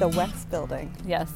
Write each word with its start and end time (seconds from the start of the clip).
the 0.00 0.08
Wex 0.08 0.48
building 0.48 0.90
Yes. 1.06 1.30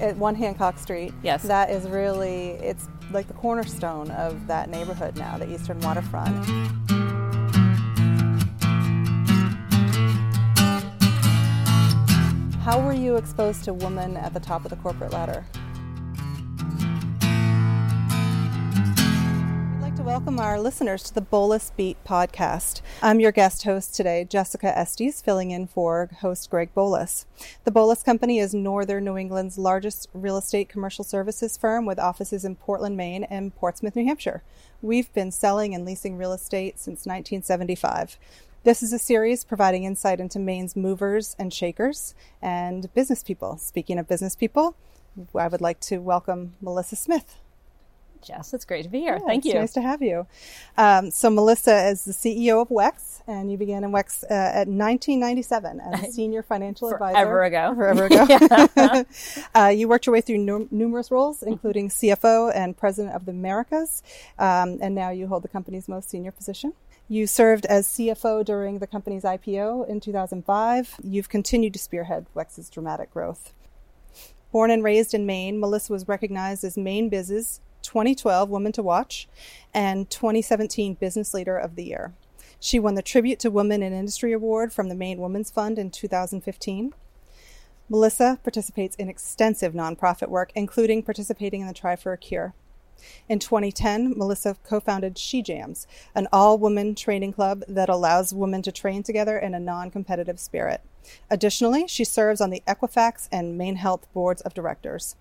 at 0.00 0.16
One 0.16 0.36
Hancock 0.36 0.78
Street. 0.78 1.12
Yes. 1.24 1.42
That 1.42 1.68
is 1.68 1.88
really, 1.88 2.50
it's 2.52 2.88
like 3.10 3.26
the 3.26 3.34
cornerstone 3.34 4.08
of 4.12 4.46
that 4.46 4.70
neighborhood 4.70 5.16
now, 5.16 5.36
the 5.36 5.52
Eastern 5.52 5.80
Waterfront. 5.80 6.32
How 12.62 12.80
were 12.80 12.94
you 12.94 13.16
exposed 13.16 13.64
to 13.64 13.74
women 13.74 14.16
at 14.16 14.32
the 14.32 14.40
top 14.40 14.64
of 14.64 14.70
the 14.70 14.76
corporate 14.76 15.12
ladder? 15.12 15.44
Welcome 20.04 20.38
our 20.38 20.60
listeners 20.60 21.02
to 21.04 21.14
the 21.14 21.22
Boulos 21.22 21.74
Beat 21.74 21.96
podcast. 22.04 22.82
I'm 23.00 23.20
your 23.20 23.32
guest 23.32 23.64
host 23.64 23.94
today, 23.94 24.26
Jessica 24.28 24.76
Estes, 24.76 25.22
filling 25.22 25.50
in 25.50 25.66
for 25.66 26.10
host 26.20 26.50
Greg 26.50 26.74
Boulos. 26.74 27.24
The 27.64 27.72
Boulos 27.72 28.04
Company 28.04 28.38
is 28.38 28.52
Northern 28.52 29.06
New 29.06 29.16
England's 29.16 29.56
largest 29.56 30.10
real 30.12 30.36
estate 30.36 30.68
commercial 30.68 31.04
services 31.04 31.56
firm 31.56 31.86
with 31.86 31.98
offices 31.98 32.44
in 32.44 32.56
Portland, 32.56 32.98
Maine 32.98 33.24
and 33.24 33.56
Portsmouth, 33.56 33.96
New 33.96 34.04
Hampshire. 34.04 34.42
We've 34.82 35.10
been 35.14 35.32
selling 35.32 35.74
and 35.74 35.86
leasing 35.86 36.18
real 36.18 36.34
estate 36.34 36.78
since 36.78 37.06
1975. 37.06 38.18
This 38.62 38.82
is 38.82 38.92
a 38.92 38.98
series 38.98 39.42
providing 39.42 39.84
insight 39.84 40.20
into 40.20 40.38
Maine's 40.38 40.76
movers 40.76 41.34
and 41.38 41.50
shakers 41.50 42.14
and 42.42 42.92
business 42.92 43.22
people. 43.22 43.56
Speaking 43.56 43.98
of 43.98 44.06
business 44.06 44.36
people, 44.36 44.76
I 45.34 45.48
would 45.48 45.62
like 45.62 45.80
to 45.80 45.96
welcome 45.96 46.56
Melissa 46.60 46.96
Smith. 46.96 47.36
Jess, 48.24 48.54
it's 48.54 48.64
great 48.64 48.82
to 48.82 48.88
be 48.88 49.00
here. 49.00 49.18
Yeah, 49.20 49.26
Thank 49.26 49.44
it's 49.44 49.54
you. 49.54 49.60
Nice 49.60 49.72
to 49.74 49.82
have 49.82 50.02
you. 50.02 50.26
Um, 50.76 51.10
so, 51.10 51.30
Melissa 51.30 51.88
is 51.88 52.04
the 52.04 52.12
CEO 52.12 52.62
of 52.62 52.68
Wex, 52.68 53.22
and 53.26 53.50
you 53.50 53.58
began 53.58 53.84
in 53.84 53.92
Wex 53.92 54.24
uh, 54.24 54.32
at 54.32 54.68
1997 54.68 55.80
as 55.80 56.02
a 56.02 56.12
senior 56.12 56.42
financial 56.42 56.90
advisor. 56.90 57.14
Forever 57.14 57.42
ago. 57.44 57.74
Forever 57.74 58.06
ago. 58.76 59.04
uh, 59.54 59.68
you 59.68 59.88
worked 59.88 60.06
your 60.06 60.12
way 60.12 60.20
through 60.20 60.38
num- 60.38 60.68
numerous 60.70 61.10
roles, 61.10 61.42
including 61.42 61.88
CFO 61.88 62.52
and 62.54 62.76
President 62.76 63.14
of 63.14 63.26
the 63.26 63.32
Americas, 63.32 64.02
um, 64.38 64.78
and 64.80 64.94
now 64.94 65.10
you 65.10 65.26
hold 65.26 65.44
the 65.44 65.48
company's 65.48 65.88
most 65.88 66.10
senior 66.10 66.32
position. 66.32 66.72
You 67.06 67.26
served 67.26 67.66
as 67.66 67.86
CFO 67.86 68.44
during 68.44 68.78
the 68.78 68.86
company's 68.86 69.24
IPO 69.24 69.86
in 69.88 70.00
2005. 70.00 71.00
You've 71.02 71.28
continued 71.28 71.74
to 71.74 71.78
spearhead 71.78 72.26
Wex's 72.34 72.70
dramatic 72.70 73.12
growth. 73.12 73.52
Born 74.52 74.70
and 74.70 74.82
raised 74.82 75.12
in 75.12 75.26
Maine, 75.26 75.60
Melissa 75.60 75.92
was 75.92 76.08
recognized 76.08 76.64
as 76.64 76.76
Mainebiz's 76.76 77.60
2012 77.84 78.48
Woman 78.48 78.72
to 78.72 78.82
Watch 78.82 79.28
and 79.72 80.10
2017 80.10 80.94
Business 80.94 81.32
Leader 81.32 81.56
of 81.56 81.76
the 81.76 81.84
Year. 81.84 82.14
She 82.58 82.80
won 82.80 82.94
the 82.94 83.02
Tribute 83.02 83.38
to 83.40 83.50
Women 83.50 83.82
in 83.82 83.92
Industry 83.92 84.32
Award 84.32 84.72
from 84.72 84.88
the 84.88 84.94
Maine 84.94 85.18
Women's 85.18 85.50
Fund 85.50 85.78
in 85.78 85.90
2015. 85.90 86.94
Melissa 87.88 88.40
participates 88.42 88.96
in 88.96 89.10
extensive 89.10 89.74
nonprofit 89.74 90.28
work, 90.28 90.50
including 90.54 91.02
participating 91.02 91.60
in 91.60 91.66
the 91.66 91.74
Tri 91.74 91.94
for 91.94 92.12
a 92.12 92.18
Cure. 92.18 92.54
In 93.28 93.38
2010, 93.38 94.16
Melissa 94.16 94.56
co 94.64 94.80
founded 94.80 95.18
She 95.18 95.42
Jams, 95.42 95.86
an 96.14 96.26
all 96.32 96.56
woman 96.56 96.94
training 96.94 97.32
club 97.32 97.62
that 97.68 97.90
allows 97.90 98.32
women 98.32 98.62
to 98.62 98.72
train 98.72 99.02
together 99.02 99.38
in 99.38 99.54
a 99.54 99.60
non 99.60 99.90
competitive 99.90 100.40
spirit. 100.40 100.80
Additionally, 101.30 101.86
she 101.86 102.04
serves 102.04 102.40
on 102.40 102.48
the 102.48 102.62
Equifax 102.66 103.28
and 103.30 103.60
MaineHealth 103.60 104.04
boards 104.14 104.40
of 104.40 104.54
directors. 104.54 105.16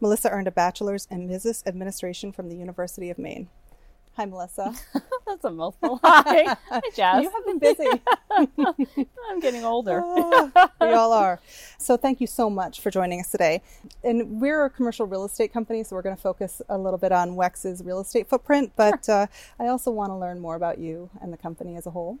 Melissa 0.00 0.30
earned 0.30 0.48
a 0.48 0.50
bachelor's 0.50 1.06
in 1.10 1.28
business 1.28 1.62
administration 1.66 2.32
from 2.32 2.48
the 2.48 2.56
University 2.56 3.10
of 3.10 3.18
Maine. 3.18 3.48
Hi, 4.16 4.24
Melissa. 4.24 4.74
That's 5.26 5.44
a 5.44 5.50
mouthful. 5.50 6.00
Hi. 6.02 6.56
Hi, 6.70 6.80
Jess. 6.94 7.22
You 7.22 7.30
have 7.30 7.44
been 7.44 7.58
busy. 7.58 7.86
I'm 9.30 9.40
getting 9.40 9.62
older. 9.62 10.00
Ah, 10.02 10.70
we 10.80 10.92
all 10.94 11.12
are. 11.12 11.38
So 11.76 11.98
thank 11.98 12.22
you 12.22 12.26
so 12.26 12.48
much 12.48 12.80
for 12.80 12.90
joining 12.90 13.20
us 13.20 13.30
today. 13.30 13.60
And 14.02 14.40
we're 14.40 14.64
a 14.64 14.70
commercial 14.70 15.06
real 15.06 15.26
estate 15.26 15.52
company, 15.52 15.84
so 15.84 15.94
we're 15.94 16.02
going 16.02 16.16
to 16.16 16.22
focus 16.22 16.62
a 16.70 16.78
little 16.78 16.98
bit 16.98 17.12
on 17.12 17.36
Wex's 17.36 17.82
real 17.84 18.00
estate 18.00 18.26
footprint, 18.26 18.72
but 18.74 19.06
uh, 19.06 19.26
I 19.60 19.66
also 19.66 19.90
want 19.90 20.10
to 20.10 20.16
learn 20.16 20.40
more 20.40 20.56
about 20.56 20.78
you 20.78 21.10
and 21.20 21.30
the 21.30 21.36
company 21.36 21.76
as 21.76 21.86
a 21.86 21.90
whole. 21.90 22.18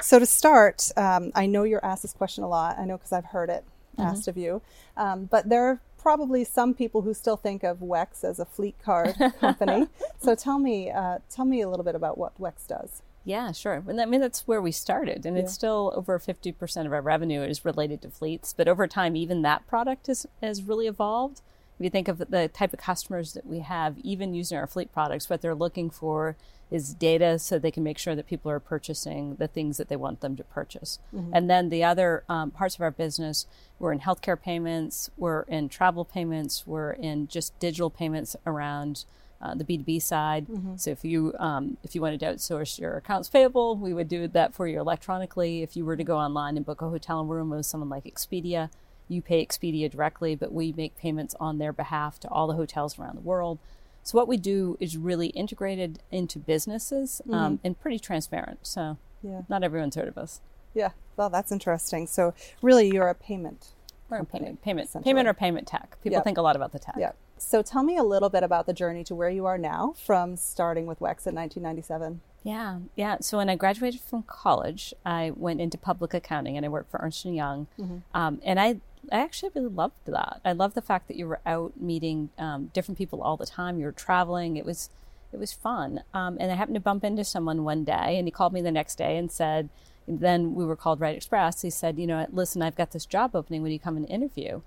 So 0.00 0.18
to 0.18 0.26
start, 0.26 0.90
um, 0.96 1.32
I 1.34 1.44
know 1.44 1.64
you're 1.64 1.84
asked 1.84 2.00
this 2.02 2.14
question 2.14 2.44
a 2.44 2.48
lot. 2.48 2.78
I 2.78 2.86
know 2.86 2.96
because 2.96 3.12
I've 3.12 3.26
heard 3.26 3.50
it 3.50 3.62
asked 3.98 4.28
of 4.28 4.36
you. 4.36 4.62
Um, 4.96 5.26
but 5.26 5.48
there 5.48 5.64
are 5.64 5.80
probably 6.00 6.44
some 6.44 6.74
people 6.74 7.02
who 7.02 7.14
still 7.14 7.36
think 7.36 7.62
of 7.62 7.78
Wex 7.78 8.24
as 8.24 8.38
a 8.38 8.44
fleet 8.44 8.76
card 8.82 9.14
company. 9.40 9.88
so 10.20 10.34
tell 10.34 10.58
me, 10.58 10.90
uh, 10.90 11.18
tell 11.28 11.44
me 11.44 11.60
a 11.60 11.68
little 11.68 11.84
bit 11.84 11.94
about 11.94 12.18
what 12.18 12.38
Wex 12.40 12.66
does. 12.66 13.02
Yeah, 13.24 13.52
sure. 13.52 13.84
And 13.86 14.00
I 14.00 14.06
mean, 14.06 14.20
that's 14.20 14.48
where 14.48 14.62
we 14.62 14.72
started. 14.72 15.26
And 15.26 15.36
it's 15.36 15.52
still 15.52 15.92
over 15.94 16.18
50% 16.18 16.86
of 16.86 16.92
our 16.92 17.02
revenue 17.02 17.42
is 17.42 17.64
related 17.66 18.00
to 18.02 18.10
fleets. 18.10 18.54
But 18.54 18.66
over 18.66 18.86
time, 18.86 19.14
even 19.14 19.42
that 19.42 19.66
product 19.66 20.06
has, 20.06 20.26
has 20.40 20.62
really 20.62 20.86
evolved. 20.86 21.42
If 21.80 21.84
you 21.84 21.90
think 21.90 22.08
of 22.08 22.18
the 22.18 22.48
type 22.48 22.74
of 22.74 22.78
customers 22.78 23.32
that 23.32 23.46
we 23.46 23.60
have, 23.60 23.96
even 24.00 24.34
using 24.34 24.58
our 24.58 24.66
fleet 24.66 24.92
products, 24.92 25.30
what 25.30 25.40
they're 25.40 25.54
looking 25.54 25.88
for 25.88 26.36
is 26.70 26.92
data 26.92 27.38
so 27.38 27.58
they 27.58 27.70
can 27.70 27.82
make 27.82 27.96
sure 27.96 28.14
that 28.14 28.26
people 28.26 28.50
are 28.50 28.60
purchasing 28.60 29.36
the 29.36 29.48
things 29.48 29.78
that 29.78 29.88
they 29.88 29.96
want 29.96 30.20
them 30.20 30.36
to 30.36 30.44
purchase. 30.44 30.98
And 31.32 31.48
then 31.48 31.70
the 31.70 31.82
other 31.82 32.22
um, 32.28 32.50
parts 32.50 32.74
of 32.74 32.82
our 32.82 32.90
business, 32.90 33.46
we're 33.78 33.92
in 33.92 34.00
healthcare 34.00 34.38
payments, 34.38 35.08
we're 35.16 35.40
in 35.44 35.70
travel 35.70 36.04
payments, 36.04 36.66
we're 36.66 36.92
in 36.92 37.28
just 37.28 37.58
digital 37.58 37.88
payments 37.88 38.36
around 38.44 39.06
uh, 39.40 39.54
the 39.54 39.64
B2B 39.64 40.02
side. 40.02 40.48
So 40.76 40.90
if 40.90 41.02
you 41.02 41.34
um, 41.38 41.78
if 41.82 41.94
you 41.94 42.02
wanted 42.02 42.20
to 42.20 42.26
outsource 42.26 42.78
your 42.78 42.98
accounts 42.98 43.30
payable, 43.30 43.74
we 43.74 43.94
would 43.94 44.06
do 44.06 44.28
that 44.28 44.52
for 44.52 44.68
you 44.68 44.78
electronically. 44.78 45.62
If 45.62 45.76
you 45.76 45.86
were 45.86 45.96
to 45.96 46.04
go 46.04 46.18
online 46.18 46.58
and 46.58 46.66
book 46.66 46.82
a 46.82 46.90
hotel 46.90 47.24
room 47.24 47.48
with 47.48 47.64
someone 47.64 47.88
like 47.88 48.04
Expedia, 48.04 48.68
you 49.10 49.20
pay 49.22 49.44
Expedia 49.44 49.90
directly, 49.90 50.34
but 50.34 50.52
we 50.52 50.72
make 50.72 50.96
payments 50.96 51.34
on 51.40 51.58
their 51.58 51.72
behalf 51.72 52.20
to 52.20 52.28
all 52.28 52.46
the 52.46 52.54
hotels 52.54 52.98
around 52.98 53.16
the 53.16 53.20
world. 53.22 53.58
So 54.02 54.16
what 54.16 54.28
we 54.28 54.36
do 54.36 54.76
is 54.80 54.96
really 54.96 55.28
integrated 55.28 55.98
into 56.10 56.38
businesses 56.38 57.20
um, 57.30 57.60
and 57.62 57.78
pretty 57.78 57.98
transparent. 57.98 58.60
So 58.66 58.96
Yeah. 59.22 59.42
not 59.48 59.62
everyone's 59.62 59.94
heard 59.96 60.08
of 60.08 60.16
us. 60.16 60.40
Yeah. 60.72 60.90
Well, 61.16 61.28
that's 61.28 61.52
interesting. 61.52 62.06
So 62.06 62.32
really, 62.62 62.88
you're 62.88 63.08
a 63.08 63.14
payment. 63.14 63.70
We're 64.08 64.18
company, 64.18 64.56
payment, 64.62 64.62
payment, 64.90 65.04
payment 65.04 65.28
or 65.28 65.34
payment 65.34 65.66
tech. 65.68 65.96
People 66.02 66.16
Yep. 66.16 66.24
think 66.24 66.38
a 66.38 66.42
lot 66.42 66.56
about 66.56 66.72
the 66.72 66.78
tech. 66.78 66.94
Yeah. 66.98 67.12
So 67.36 67.62
tell 67.62 67.82
me 67.82 67.96
a 67.96 68.02
little 68.02 68.28
bit 68.28 68.42
about 68.42 68.66
the 68.66 68.72
journey 68.72 69.02
to 69.04 69.14
where 69.14 69.30
you 69.30 69.46
are 69.46 69.56
now 69.58 69.94
from 69.96 70.36
starting 70.36 70.86
with 70.86 70.98
Wex 71.00 71.26
in 71.26 71.34
1997. 71.34 72.20
Yeah, 72.42 72.78
yeah. 72.96 73.18
So 73.20 73.36
when 73.38 73.48
I 73.50 73.56
graduated 73.56 74.00
from 74.00 74.22
college, 74.22 74.94
I 75.04 75.30
went 75.36 75.60
into 75.60 75.76
public 75.78 76.14
accounting 76.14 76.56
and 76.56 76.64
I 76.64 76.68
worked 76.70 76.90
for 76.90 76.98
Ernst 77.02 77.24
and 77.26 77.34
Young, 77.36 77.66
um, 78.14 78.40
and 78.44 78.58
I 78.58 78.80
I 79.12 79.20
actually 79.20 79.50
really 79.54 79.68
loved 79.68 80.06
that. 80.06 80.40
I 80.44 80.52
love 80.52 80.74
the 80.74 80.82
fact 80.82 81.08
that 81.08 81.16
you 81.16 81.26
were 81.26 81.40
out 81.44 81.80
meeting 81.80 82.30
um, 82.38 82.70
different 82.72 82.98
people 82.98 83.22
all 83.22 83.36
the 83.36 83.46
time. 83.46 83.78
You 83.78 83.86
were 83.86 83.92
traveling. 83.92 84.56
It 84.56 84.64
was 84.64 84.90
it 85.32 85.38
was 85.38 85.52
fun. 85.52 86.02
Um, 86.12 86.38
and 86.40 86.50
I 86.50 86.56
happened 86.56 86.74
to 86.74 86.80
bump 86.80 87.04
into 87.04 87.24
someone 87.24 87.62
one 87.64 87.84
day, 87.84 88.18
and 88.18 88.26
he 88.26 88.32
called 88.32 88.52
me 88.52 88.62
the 88.62 88.72
next 88.72 88.96
day 88.96 89.16
and 89.16 89.30
said. 89.30 89.68
Then 90.08 90.54
we 90.56 90.64
were 90.64 90.76
called 90.76 90.98
Wright 90.98 91.14
Express. 91.14 91.62
He 91.62 91.70
said, 91.70 91.96
"You 91.96 92.06
know, 92.06 92.26
listen, 92.32 92.62
I've 92.62 92.74
got 92.74 92.90
this 92.90 93.06
job 93.06 93.36
opening. 93.36 93.62
Would 93.62 93.70
you 93.70 93.78
come 93.78 93.96
and 93.96 94.08
interview?" 94.08 94.62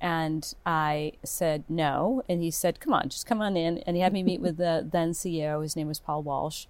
And 0.00 0.54
I 0.64 1.12
said 1.24 1.64
no. 1.68 2.22
And 2.28 2.42
he 2.42 2.50
said, 2.50 2.80
come 2.80 2.92
on, 2.92 3.08
just 3.08 3.26
come 3.26 3.40
on 3.40 3.56
in. 3.56 3.78
And 3.78 3.96
he 3.96 4.02
had 4.02 4.12
me 4.12 4.22
meet 4.22 4.40
with 4.40 4.56
the 4.56 4.86
then 4.90 5.10
CEO. 5.10 5.62
His 5.62 5.74
name 5.74 5.88
was 5.88 5.98
Paul 5.98 6.22
Walsh. 6.22 6.66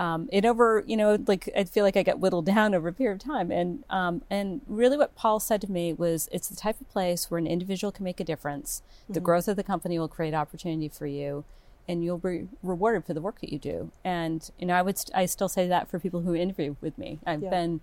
Um, 0.00 0.30
it 0.32 0.46
over, 0.46 0.82
you 0.86 0.96
know, 0.96 1.18
like 1.26 1.50
I 1.54 1.64
feel 1.64 1.84
like 1.84 1.94
I 1.94 2.02
got 2.02 2.18
whittled 2.20 2.46
down 2.46 2.74
over 2.74 2.88
a 2.88 2.92
period 2.92 3.20
of 3.20 3.26
time. 3.28 3.50
And, 3.50 3.84
um, 3.90 4.22
and 4.30 4.62
really 4.66 4.96
what 4.96 5.14
Paul 5.14 5.38
said 5.40 5.60
to 5.60 5.70
me 5.70 5.92
was 5.92 6.26
it's 6.32 6.48
the 6.48 6.56
type 6.56 6.80
of 6.80 6.88
place 6.88 7.30
where 7.30 7.36
an 7.36 7.46
individual 7.46 7.92
can 7.92 8.04
make 8.04 8.18
a 8.18 8.24
difference. 8.24 8.82
The 9.10 9.20
growth 9.20 9.46
of 9.46 9.56
the 9.56 9.62
company 9.62 9.98
will 9.98 10.08
create 10.08 10.32
opportunity 10.32 10.88
for 10.88 11.06
you 11.06 11.44
and 11.86 12.02
you'll 12.02 12.16
be 12.16 12.48
rewarded 12.62 13.04
for 13.04 13.12
the 13.12 13.20
work 13.20 13.40
that 13.42 13.52
you 13.52 13.58
do. 13.58 13.90
And, 14.02 14.48
you 14.58 14.64
know, 14.66 14.74
I 14.74 14.80
would, 14.80 14.96
st- 14.96 15.14
I 15.14 15.26
still 15.26 15.48
say 15.50 15.68
that 15.68 15.90
for 15.90 15.98
people 15.98 16.20
who 16.22 16.34
interview 16.34 16.76
with 16.80 16.96
me. 16.96 17.18
I've 17.26 17.42
Yeah. 17.42 17.50
been 17.50 17.80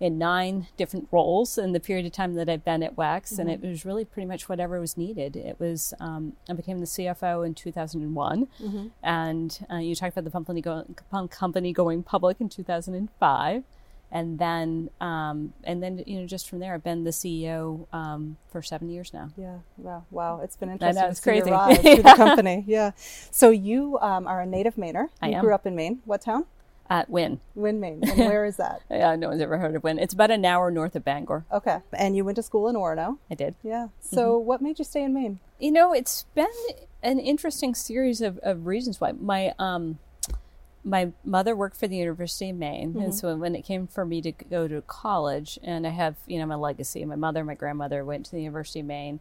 in 0.00 0.16
nine 0.16 0.66
different 0.78 1.06
roles 1.12 1.58
in 1.58 1.72
the 1.72 1.78
period 1.80 2.06
of 2.06 2.12
time 2.12 2.32
that 2.34 2.48
I've 2.48 2.64
been 2.64 2.82
at 2.82 2.96
Wex, 2.96 3.38
and 3.38 3.50
Mm-hmm. 3.50 3.64
it 3.64 3.68
was 3.68 3.84
really 3.84 4.04
pretty 4.06 4.26
much 4.26 4.48
whatever 4.48 4.80
was 4.80 4.96
needed. 4.96 5.36
It 5.36 5.60
was 5.60 5.92
um, 6.00 6.32
I 6.48 6.54
became 6.54 6.78
the 6.80 6.86
CFO 6.86 7.46
in 7.46 7.54
2001, 7.54 8.48
Mm-hmm. 8.62 8.86
and 9.02 9.66
uh, 9.70 9.76
you 9.76 9.94
talked 9.94 10.14
about 10.16 10.24
the 10.24 10.30
company 10.30 10.60
going 10.62 10.96
company 11.30 11.72
going 11.74 12.02
public 12.02 12.40
in 12.40 12.48
2005, 12.48 13.64
and 14.12 14.38
then 14.38 14.88
um, 15.02 15.52
and 15.64 15.82
then 15.82 16.02
you 16.06 16.18
know 16.20 16.26
just 16.26 16.48
from 16.48 16.58
there 16.60 16.72
I've 16.74 16.82
been 16.82 17.04
the 17.04 17.10
CEO 17.10 17.86
um, 17.92 18.38
for 18.50 18.62
seven 18.62 18.88
years 18.88 19.12
now. 19.12 19.30
Yeah. 19.36 19.58
Wow. 19.76 20.04
Wow. 20.10 20.40
It's 20.42 20.56
been 20.56 20.70
interesting 20.70 21.04
it's 21.04 21.20
to 21.20 21.22
see 21.22 21.36
your 21.48 21.56
crazy. 21.74 21.82
through 21.96 22.02
the 22.02 22.14
company. 22.16 22.64
Yeah. 22.66 22.92
So 23.30 23.50
you 23.50 23.98
um, 24.00 24.26
are 24.26 24.40
a 24.40 24.46
native 24.46 24.76
Mainer. 24.76 25.08
I 25.20 25.28
am. 25.30 25.44
grew 25.44 25.54
up 25.54 25.66
in 25.66 25.76
Maine. 25.76 26.00
What 26.06 26.22
town? 26.22 26.46
At 26.90 27.08
Winn, 27.08 27.38
Winn, 27.54 27.78
Maine. 27.78 28.00
And 28.02 28.18
where 28.18 28.44
is 28.44 28.56
that? 28.56 28.82
yeah, 28.90 29.14
no 29.14 29.28
one's 29.28 29.40
ever 29.40 29.58
heard 29.58 29.76
of 29.76 29.84
Winn. 29.84 29.98
It's 30.00 30.12
about 30.12 30.32
an 30.32 30.44
hour 30.44 30.72
north 30.72 30.96
of 30.96 31.04
Bangor. 31.04 31.44
Okay. 31.52 31.78
And 31.92 32.16
you 32.16 32.24
went 32.24 32.34
to 32.34 32.42
school 32.42 32.68
in 32.68 32.74
Orono. 32.74 33.18
I 33.30 33.36
did. 33.36 33.54
Yeah. 33.62 33.88
So 34.00 34.36
what 34.36 34.60
made 34.60 34.80
you 34.80 34.84
stay 34.84 35.04
in 35.04 35.14
Maine? 35.14 35.38
You 35.60 35.70
know, 35.70 35.92
it's 35.92 36.24
been 36.34 36.48
an 37.02 37.20
interesting 37.20 37.76
series 37.76 38.20
of, 38.20 38.38
of 38.42 38.66
reasons 38.66 39.00
why. 39.00 39.12
My 39.12 39.54
um, 39.60 40.00
my 40.82 41.12
mother 41.24 41.54
worked 41.54 41.76
for 41.76 41.86
the 41.86 41.96
University 41.96 42.50
of 42.50 42.56
Maine, 42.56 42.90
Mm-hmm. 42.94 43.02
and 43.02 43.14
so 43.14 43.36
when 43.36 43.54
it 43.54 43.62
came 43.62 43.86
for 43.86 44.04
me 44.04 44.20
to 44.22 44.32
go 44.32 44.66
to 44.66 44.80
college, 44.82 45.58
and 45.62 45.86
I 45.86 45.90
have 45.90 46.16
you 46.26 46.38
know 46.40 46.46
my 46.46 46.54
legacy. 46.56 47.04
My 47.04 47.16
mother, 47.16 47.44
my 47.44 47.54
grandmother 47.54 48.04
went 48.04 48.24
to 48.26 48.32
the 48.32 48.40
University 48.42 48.80
of 48.80 48.86
Maine. 48.86 49.20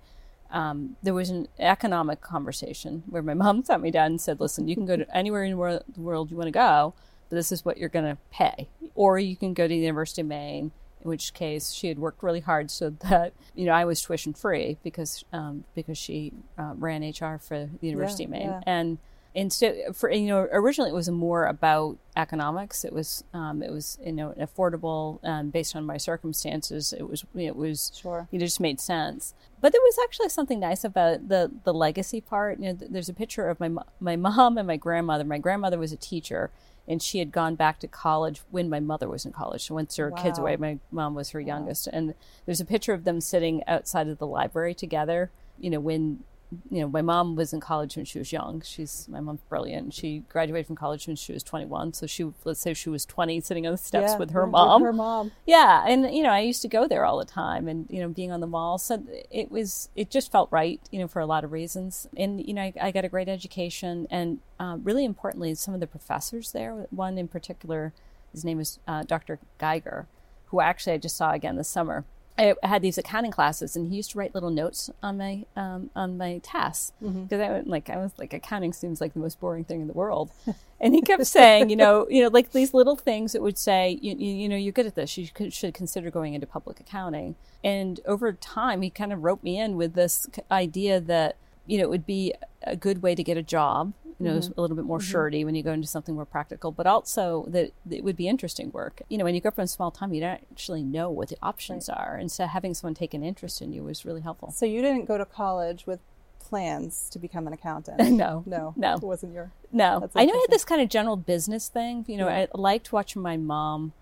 Um, 0.52 0.96
there 1.04 1.14
was 1.14 1.30
an 1.30 1.48
economic 1.60 2.22
conversation 2.22 3.04
where 3.08 3.22
my 3.22 3.36
mom 3.36 3.64
sat 3.66 3.80
me 3.82 3.92
down 3.92 4.08
and 4.08 4.22
said, 4.22 4.40
"Listen, 4.40 4.68
you 4.68 4.76
can 4.76 4.86
go 4.86 4.96
to 4.98 5.16
anywhere 5.16 5.44
in 5.44 5.52
the 5.52 6.02
world, 6.02 6.32
you 6.32 6.38
want 6.38 6.48
to 6.48 6.52
go, 6.52 6.94
this 7.36 7.52
is 7.52 7.64
what 7.64 7.78
you're 7.78 7.90
going 7.90 8.06
to 8.06 8.18
pay, 8.32 8.70
or 8.96 9.20
you 9.20 9.36
can 9.36 9.54
go 9.54 9.64
to 9.66 9.70
the 9.70 9.78
University 9.78 10.22
of 10.22 10.28
Maine." 10.28 10.72
In 11.02 11.10
which 11.10 11.34
case, 11.34 11.72
she 11.72 11.88
had 11.88 11.98
worked 11.98 12.22
really 12.22 12.42
hard 12.42 12.70
so 12.70 12.90
that 12.90 13.34
you 13.56 13.66
know 13.66 13.72
I 13.72 13.86
was 13.86 14.02
tuition 14.02 14.34
free 14.34 14.78
because 14.84 15.24
um, 15.32 15.64
because 15.74 15.98
she 15.98 16.34
uh, 16.58 16.74
ran 16.76 17.04
HR 17.04 17.38
for 17.38 17.70
the 17.80 17.88
University 17.88 18.26
of 18.26 18.32
Maine, 18.32 18.50
yeah. 18.50 18.62
and 18.66 18.98
instead 19.36 19.96
for 19.96 20.12
you 20.12 20.28
know 20.28 20.48
originally 20.52 20.90
it 20.90 20.94
was 20.94 21.10
more 21.10 21.46
about 21.46 21.98
economics. 22.18 22.84
It 22.84 22.94
was 22.94 23.24
um, 23.34 23.62
it 23.62 23.72
was 23.72 23.98
you 24.04 24.12
know 24.12 24.34
affordable 24.40 25.24
um, 25.26 25.50
based 25.50 25.76
on 25.76 25.86
my 25.86 25.98
circumstances. 25.98 26.94
It 26.94 27.08
was 27.08 27.26
it 27.36 27.56
was 27.56 27.92
Sure. 27.96 28.28
it 28.32 28.40
just 28.40 28.60
made 28.60 28.80
sense. 28.80 29.34
But 29.62 29.72
there 29.72 29.82
was 29.82 29.98
actually 30.04 30.30
something 30.30 30.60
nice 30.60 30.84
about 30.84 31.30
the 31.30 31.52
the 31.64 31.74
legacy 31.74 32.22
part. 32.22 32.60
You 32.60 32.74
know 32.74 32.78
there's 32.80 33.10
a 33.10 33.14
picture 33.14 33.48
of 33.48 33.60
my 33.60 33.70
my 34.00 34.16
mom 34.28 34.58
and 34.58 34.68
my 34.68 34.78
grandmother. 34.78 35.24
My 35.24 35.38
grandmother 35.38 35.78
was 35.78 35.92
a 35.92 35.98
teacher 35.98 36.52
and 36.90 37.02
she 37.04 37.20
had 37.20 37.32
gone 37.32 37.54
back 37.54 37.80
to 37.80 37.88
college 37.88 38.42
when 38.50 38.68
my 38.68 38.80
mother 38.80 39.08
was 39.08 39.24
in 39.24 39.32
college. 39.32 39.68
So 39.68 39.76
once 39.76 39.96
her 39.98 40.12
kids 40.12 40.40
Wow. 40.40 40.46
away, 40.46 40.58
my 40.58 40.80
mom 40.92 41.14
was 41.14 41.30
her 41.30 41.40
youngest. 41.40 41.88
And 41.88 42.16
there's 42.48 42.60
a 42.60 42.66
picture 42.66 42.94
of 42.94 43.04
them 43.04 43.22
sitting 43.22 43.64
outside 43.68 44.08
of 44.08 44.18
the 44.18 44.26
library 44.26 44.74
together. 44.74 45.30
You 45.60 45.70
know, 45.70 45.80
when 45.80 46.24
you 46.72 46.82
know 46.82 46.88
my 46.88 47.02
mom 47.02 47.36
was 47.36 47.54
in 47.54 47.60
college 47.60 47.96
when 47.96 48.06
she 48.06 48.18
was 48.18 48.32
young. 48.32 48.62
She's 48.66 49.08
my 49.10 49.20
mom's 49.20 49.42
brilliant. 49.50 49.94
She 49.94 50.24
graduated 50.30 50.66
from 50.68 50.76
college 50.76 51.06
when 51.06 51.16
she 51.16 51.32
was 51.32 51.44
21. 51.44 51.94
So 51.94 52.08
she 52.08 52.26
let's 52.44 52.60
say 52.60 52.74
she 52.74 52.90
was 52.90 53.06
20, 53.06 53.40
sitting 53.42 53.68
on 53.68 53.72
the 53.72 53.78
steps 53.78 54.14
Yeah, 54.14 54.18
with 54.18 54.32
her 54.32 54.48
mom. 54.48 54.82
her 54.82 54.92
mom. 54.94 55.32
Yeah, 55.46 55.86
and 55.88 56.14
you 56.16 56.24
know, 56.24 56.32
I 56.32 56.40
used 56.40 56.62
to 56.64 56.68
go 56.68 56.88
there 56.88 57.06
all 57.06 57.20
the 57.20 57.26
time, 57.26 57.68
and 57.68 57.86
you 57.90 58.02
know, 58.02 58.10
being 58.10 58.32
on 58.32 58.40
the 58.40 58.48
mall, 58.48 58.78
so 58.80 59.04
it 59.30 59.52
was 59.52 59.90
it 59.96 60.10
just 60.10 60.32
felt 60.32 60.52
right, 60.52 60.80
you 60.92 61.00
know, 61.00 61.08
for 61.08 61.20
a 61.20 61.26
lot 61.28 61.44
of 61.44 61.52
reasons. 61.52 62.08
And 62.18 62.46
you 62.46 62.54
know, 62.54 62.62
I, 62.64 62.74
I 62.82 62.92
got 62.92 63.06
a 63.06 63.10
great 63.10 63.30
education, 63.30 64.08
and 64.10 64.40
uh, 64.60 64.78
really 64.82 65.06
importantly, 65.06 65.54
some 65.56 65.74
of 65.74 65.80
the 65.80 65.88
professors 65.88 66.52
there. 66.52 66.88
One 66.90 67.18
in 67.18 67.28
particular, 67.28 67.94
his 68.32 68.44
name 68.44 68.60
is 68.60 68.80
uh, 68.88 69.04
Dr. 69.04 69.40
Geiger, 69.60 70.08
who 70.48 70.62
actually 70.62 70.94
I 70.94 70.98
just 70.98 71.16
saw 71.16 71.32
again 71.32 71.58
this 71.58 71.68
summer. 71.70 72.06
I 72.40 72.56
had 72.64 72.82
these 72.82 72.98
accounting 72.98 73.32
classes, 73.32 73.76
and 73.76 73.90
he 73.90 73.98
used 73.98 74.12
to 74.12 74.18
write 74.18 74.34
little 74.34 74.50
notes 74.50 74.90
on 75.04 75.18
my 75.18 75.46
um, 75.56 75.90
on 75.96 76.18
my 76.18 76.40
tasks. 76.40 76.94
Because 77.24 77.42
I 77.42 77.50
went 77.52 77.68
like 77.68 77.90
I 77.90 77.98
was 77.98 78.12
like 78.18 78.34
accounting 78.34 78.74
seems 78.74 79.02
like 79.02 79.14
the 79.14 79.20
most 79.20 79.40
boring 79.40 79.66
thing 79.66 79.82
in 79.82 79.88
the 79.88 79.94
world, 79.94 80.32
and 80.80 80.96
he 80.96 81.02
kept 81.02 81.26
saying, 81.28 81.70
you 81.70 81.76
know, 81.76 82.08
you 82.10 82.22
know, 82.24 82.30
like 82.30 82.52
these 82.52 82.74
little 82.74 82.96
things 82.96 83.34
that 83.34 83.42
would 83.42 83.58
say, 83.58 84.00
you, 84.02 84.16
you, 84.18 84.34
you 84.34 84.50
know, 84.50 84.56
you're 84.56 84.72
good 84.72 84.86
at 84.86 84.96
this, 84.96 85.18
you 85.18 85.28
could, 85.34 85.52
should 85.54 85.74
consider 85.74 86.10
going 86.10 86.34
into 86.34 86.48
public 86.48 86.80
accounting. 86.80 87.36
And 87.64 88.00
over 88.06 88.32
time, 88.32 88.82
he 88.82 88.90
kind 88.90 89.12
of 89.12 89.24
wrote 89.24 89.44
me 89.44 89.60
in 89.60 89.76
with 89.76 89.94
this 89.94 90.28
idea 90.50 91.02
that 91.02 91.36
you 91.70 91.78
know 91.78 91.84
it 91.84 91.90
would 91.90 92.06
be 92.06 92.34
a 92.64 92.76
good 92.76 93.02
way 93.02 93.16
to 93.16 93.24
get 93.24 93.38
a 93.38 93.44
job. 93.44 93.94
You 94.20 94.26
know, 94.26 94.38
mm-hmm. 94.38 94.60
a 94.60 94.62
little 94.62 94.76
bit 94.76 94.84
more 94.84 94.98
mm-hmm. 94.98 95.12
surety 95.12 95.46
when 95.46 95.56
you 95.56 95.64
go 95.64 95.72
into 95.72 95.88
something 95.88 96.14
more 96.14 96.26
practical, 96.26 96.74
but 96.74 96.86
also 96.86 97.46
that 97.48 97.72
it 97.90 98.04
would 98.04 98.18
be 98.18 98.28
interesting 98.28 98.70
work. 98.72 99.02
You 99.08 99.18
know, 99.18 99.24
when 99.24 99.34
you 99.34 99.40
go 99.40 99.48
up 99.48 99.56
from 99.56 99.64
a 99.64 99.68
small 99.68 99.92
town, 99.92 100.14
you 100.14 100.20
don't 100.20 100.44
actually 100.52 100.84
know 100.84 101.10
what 101.10 101.30
the 101.30 101.38
options 101.42 101.88
are, 101.88 102.18
and 102.20 102.30
so 102.30 102.46
having 102.46 102.74
someone 102.74 102.96
take 102.96 103.14
an 103.14 103.24
interest 103.24 103.62
in 103.62 103.72
you 103.72 103.84
was 103.84 104.04
really 104.04 104.20
helpful. 104.20 104.52
So 104.52 104.66
you 104.66 104.82
didn't 104.82 105.06
go 105.06 105.18
to 105.18 105.24
college 105.24 105.88
with 105.88 106.02
plans 106.40 107.10
to 107.12 107.20
become 107.20 107.48
an 107.48 107.54
accountant. 107.54 108.00
No, 108.20 108.44
no, 108.46 108.74
no. 108.76 108.96
it 108.96 109.02
wasn't 109.04 109.34
your. 109.34 109.52
No, 109.72 110.10
I 110.16 110.26
know 110.26 110.34
I 110.34 110.38
had 110.38 110.50
this 110.50 110.66
kind 110.66 110.82
of 110.82 110.90
general 110.90 111.16
business 111.16 111.70
thing. 111.70 112.04
You 112.08 112.18
know, 112.18 112.28
Yeah. 112.28 112.48
I 112.54 112.58
liked 112.58 112.92
watching 112.92 113.22
my 113.22 113.38
mom. 113.38 113.94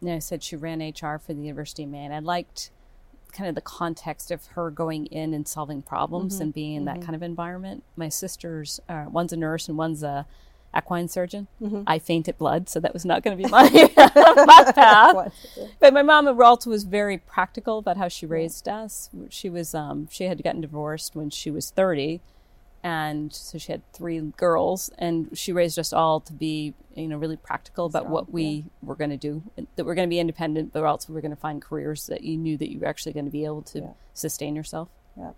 You 0.00 0.08
know, 0.08 0.16
I 0.16 0.18
said 0.18 0.42
she 0.42 0.56
ran 0.56 0.80
HR 0.80 1.18
for 1.18 1.32
the 1.34 1.42
University 1.42 1.84
of 1.84 1.90
Maine. 1.90 2.10
I 2.10 2.18
liked 2.18 2.70
kind 3.34 3.48
of 3.48 3.54
the 3.54 3.60
context 3.60 4.30
of 4.30 4.46
her 4.48 4.70
going 4.70 5.06
in 5.06 5.34
and 5.34 5.46
solving 5.46 5.82
problems 5.82 6.34
Mm-hmm. 6.36 6.42
and 6.42 6.54
being 6.54 6.74
in 6.76 6.84
that 6.86 7.02
kind 7.02 7.14
of 7.14 7.22
environment. 7.22 7.82
My 7.96 8.08
sisters, 8.08 8.80
uh, 8.88 9.06
one's 9.10 9.32
a 9.32 9.36
nurse 9.36 9.68
and 9.68 9.76
one's 9.76 10.02
a 10.02 10.26
equine 10.76 11.06
surgeon. 11.08 11.46
Mm-hmm. 11.62 11.82
I 11.86 11.98
fainted 11.98 12.38
blood, 12.38 12.68
so 12.68 12.80
that 12.80 12.92
was 12.92 13.04
not 13.04 13.22
going 13.22 13.36
to 13.36 13.42
be 13.44 13.48
my, 13.48 13.68
my 13.96 14.72
path. 14.74 15.32
But 15.78 15.94
my 15.94 16.02
mom 16.02 16.26
also 16.40 16.70
was 16.70 16.84
very 16.84 17.18
practical 17.18 17.78
about 17.78 17.96
how 17.96 18.08
she 18.08 18.26
raised 18.26 18.68
us. 18.68 19.10
She 19.28 19.48
was 19.50 19.74
um, 19.74 20.08
she 20.10 20.24
had 20.24 20.42
gotten 20.42 20.60
divorced 20.60 21.14
when 21.14 21.30
she 21.30 21.50
was 21.50 21.70
thirty, 21.70 22.20
and 22.84 23.32
so 23.32 23.58
she 23.58 23.72
had 23.72 23.82
three 23.92 24.20
girls, 24.36 24.90
and 24.98 25.36
she 25.36 25.52
raised 25.52 25.78
us 25.78 25.92
all 25.92 26.20
to 26.20 26.32
be 26.32 26.74
you 26.94 27.08
know 27.08 27.16
really 27.16 27.36
practical 27.36 27.86
about 27.86 28.08
what 28.08 28.30
we 28.30 28.66
were 28.82 28.94
going 28.94 29.10
to 29.10 29.16
do. 29.16 29.42
That 29.74 29.84
we're 29.84 29.96
going 29.96 30.06
to 30.08 30.10
be 30.14 30.20
independent, 30.20 30.72
but 30.72 30.84
also 30.84 31.12
we're 31.12 31.22
going 31.22 31.30
to 31.34 31.36
find 31.40 31.60
careers 31.60 32.06
that 32.06 32.22
you 32.22 32.36
knew 32.36 32.56
that 32.58 32.70
you 32.70 32.78
were 32.78 32.86
actually 32.86 33.14
going 33.14 33.24
to 33.24 33.32
be 33.32 33.44
able 33.44 33.62
to 33.62 33.80
Yeah. 33.80 33.86
sustain 34.12 34.54
yourself. 34.54 34.88
Yeah. 35.16 35.30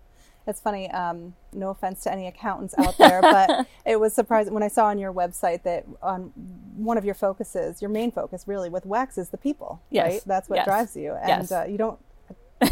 It's 0.45 0.61
funny. 0.61 0.89
Um, 0.91 1.35
no 1.51 1.69
offense 1.71 2.03
to 2.03 2.11
any 2.11 2.25
accountants 2.27 2.73
out 2.77 2.97
there, 2.97 3.21
but 3.21 3.67
it 3.85 3.99
was 3.99 4.13
surprising 4.13 4.53
when 4.53 4.63
I 4.63 4.69
saw 4.69 4.85
on 4.85 4.97
your 4.97 5.11
website 5.11 5.63
that 5.63 5.85
on 6.01 6.31
one 6.77 6.97
of 6.97 7.03
your 7.03 7.15
focuses, 7.15 7.81
your 7.81 7.89
main 7.89 8.11
focus 8.11 8.43
really 8.47 8.69
with 8.69 8.85
Wex 8.85 9.17
is 9.17 9.27
the 9.29 9.37
people. 9.37 9.81
Yes. 9.89 10.05
Right? 10.11 10.21
That's 10.25 10.47
what 10.49 10.57
Yes. 10.57 10.65
drives 10.65 10.95
you. 10.95 11.13
And 11.13 11.27
Yes. 11.27 11.51
uh, 11.51 11.65
you 11.67 11.77
don't, 11.77 11.99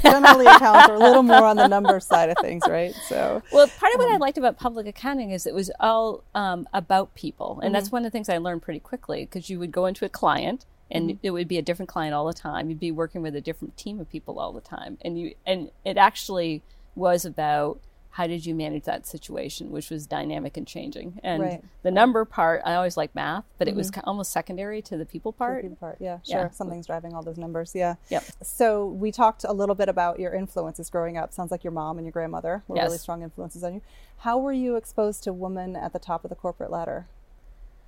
generally 0.02 0.46
accounts 0.46 0.90
are 0.90 0.96
a 0.96 1.00
little 1.00 1.24
more 1.24 1.44
on 1.44 1.58
the 1.58 1.68
number 1.68 2.00
side 2.00 2.30
of 2.30 2.38
things, 2.42 2.64
right? 2.68 2.94
So, 3.08 3.42
Well, 3.52 3.68
part 3.68 3.94
of 3.94 4.00
what 4.00 4.10
I 4.10 4.16
um, 4.16 4.22
liked 4.22 4.38
about 4.38 4.58
public 4.58 4.88
accounting 4.88 5.32
is 5.32 5.46
it 5.46 5.54
was 5.54 5.72
all 5.80 6.24
um, 6.34 6.68
about 6.74 7.14
people, 7.16 7.60
and 7.64 7.74
that's 7.74 7.88
mm-hmm. 7.88 7.98
one 7.98 8.06
of 8.06 8.12
the 8.12 8.16
things 8.16 8.30
I 8.30 8.38
learned 8.38 8.62
pretty 8.62 8.80
quickly 8.80 9.26
because 9.26 9.50
you 9.50 9.60
would 9.60 9.72
go 9.72 9.86
into 9.86 10.06
a 10.06 10.10
client, 10.10 10.66
and 10.90 11.10
mm-hmm. 11.10 11.20
it 11.22 11.32
would 11.32 11.48
be 11.48 11.58
a 11.58 11.62
different 11.62 11.90
client 11.90 12.14
all 12.14 12.26
the 12.26 12.34
time. 12.34 12.70
You'd 12.70 12.80
be 12.80 12.92
working 12.92 13.22
with 13.22 13.36
a 13.36 13.42
different 13.42 13.78
team 13.78 14.00
of 14.00 14.10
people 14.10 14.40
all 14.40 14.54
the 14.54 14.62
time, 14.62 14.98
and 15.02 15.20
you 15.20 15.36
and 15.46 15.72
it 15.84 15.98
actually 15.98 16.64
was 16.96 17.26
about 17.26 17.80
how 18.15 18.25
did 18.27 18.45
you 18.45 18.56
manage 18.56 18.83
that 18.85 19.06
situation, 19.06 19.71
which 19.71 19.89
was 19.89 20.07
dynamic 20.07 20.56
and 20.56 20.65
changing. 20.65 21.19
And 21.21 21.44
Right. 21.44 21.63
the 21.83 21.91
number 21.91 22.23
part, 22.23 22.62
I 22.63 22.75
always 22.75 22.95
like 22.95 23.13
math, 23.13 23.44
but 23.57 23.67
it 23.67 23.75
was 23.75 23.91
almost 24.06 24.31
secondary 24.31 24.81
to 24.83 24.95
the 24.95 25.06
people 25.06 25.33
the 25.33 25.38
part. 25.38 25.62
people 25.63 25.75
part, 25.75 25.97
yeah, 26.00 26.19
sure. 26.23 26.44
Yeah. 26.44 26.50
Something's 26.51 26.88
driving 26.88 27.13
all 27.13 27.23
those 27.23 27.38
numbers. 27.38 27.75
Yeah. 27.75 27.95
Yep. 28.09 28.23
So 28.41 28.88
we 28.88 29.12
talked 29.12 29.44
a 29.44 29.51
little 29.51 29.75
bit 29.75 29.89
about 29.89 30.17
your 30.17 30.33
influences 30.33 30.89
growing 30.89 31.17
up. 31.17 31.33
Sounds 31.33 31.51
like 31.51 31.65
your 31.65 31.73
mom 31.73 31.97
and 31.97 32.06
your 32.06 32.13
grandmother 32.13 32.63
were 32.69 32.77
Yes. 32.77 32.85
really 32.85 33.00
strong 33.00 33.21
influences 33.21 33.65
on 33.65 33.73
you. 33.73 33.81
How 34.19 34.38
were 34.38 34.53
you 34.53 34.77
exposed 34.77 35.21
to 35.25 35.33
women 35.33 35.75
at 35.75 35.91
the 35.91 36.00
top 36.00 36.23
of 36.23 36.29
the 36.29 36.35
corporate 36.35 36.71
ladder? 36.71 37.07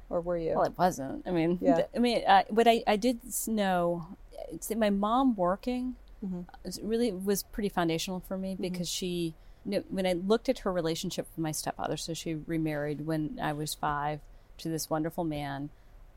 Or 0.10 0.20
were 0.20 0.38
you? 0.38 0.56
Well, 0.56 0.64
it 0.66 0.78
wasn't. 0.78 1.26
I 1.26 1.32
mean, 1.32 1.58
Yeah. 1.62 1.86
I 1.96 2.00
mean, 2.00 2.24
uh, 2.28 2.44
what 2.50 2.68
I, 2.68 2.84
I 2.86 2.98
did 2.98 3.22
know 3.48 4.08
my 4.76 4.90
mom 4.90 5.36
working 5.38 5.96
Mm-hmm. 6.26 6.86
really 6.88 7.12
was 7.14 7.44
pretty 7.44 7.70
foundational 7.70 8.20
for 8.20 8.38
me 8.40 8.56
because 8.60 8.90
she, 8.90 9.08
you 9.08 9.30
know, 9.30 9.36
when 9.90 10.06
I 10.06 10.14
looked 10.14 10.50
at 10.50 10.60
her 10.60 10.72
relationship 10.72 11.28
with 11.36 11.42
my 11.44 11.52
stepfather, 11.52 11.98
so 11.98 12.14
she 12.14 12.36
remarried 12.36 13.06
when 13.06 13.40
I 13.42 13.54
was 13.54 13.74
five 13.74 14.22
to 14.60 14.70
this 14.70 14.90
wonderful 14.90 15.24
man. 15.24 15.70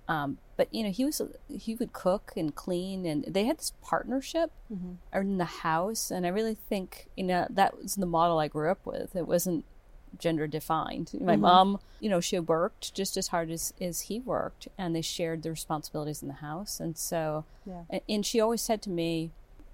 Um, 0.08 0.38
but 0.56 0.72
you 0.74 0.82
know, 0.82 0.90
he 0.90 1.04
was 1.04 1.20
he 1.48 1.74
would 1.74 1.92
cook 1.92 2.32
and 2.36 2.54
clean, 2.54 3.06
and 3.06 3.24
they 3.24 3.44
had 3.44 3.58
this 3.58 3.72
partnership 3.82 4.50
Mm-hmm. 4.72 5.18
in 5.20 5.38
the 5.38 5.44
house. 5.44 6.10
And 6.12 6.24
I 6.24 6.28
really 6.30 6.54
think 6.54 7.08
you 7.16 7.24
know 7.24 7.46
that 7.50 7.76
was 7.82 7.96
the 7.96 8.06
model 8.06 8.38
I 8.38 8.48
grew 8.48 8.70
up 8.70 8.84
with. 8.86 9.14
It 9.16 9.26
wasn't 9.26 9.64
gender 10.18 10.46
defined. 10.48 11.10
My 11.20 11.34
Mm-hmm. 11.34 11.42
mom, 11.42 11.80
you 12.00 12.08
know, 12.10 12.20
she 12.20 12.38
worked 12.40 12.94
just 12.94 13.16
as 13.16 13.28
hard 13.28 13.50
as, 13.50 13.72
as 13.80 14.02
he 14.02 14.18
worked, 14.20 14.66
and 14.76 14.94
they 14.94 15.02
shared 15.02 15.42
the 15.42 15.50
responsibilities 15.50 16.22
in 16.22 16.28
the 16.28 16.34
house. 16.34 16.80
And 16.80 16.96
so, 16.98 17.44
Yeah. 17.64 17.82
and, 17.88 18.00
and 18.08 18.26
she 18.26 18.40
always 18.40 18.60
said 18.62 18.82
to 18.82 18.90
me, 18.90 19.30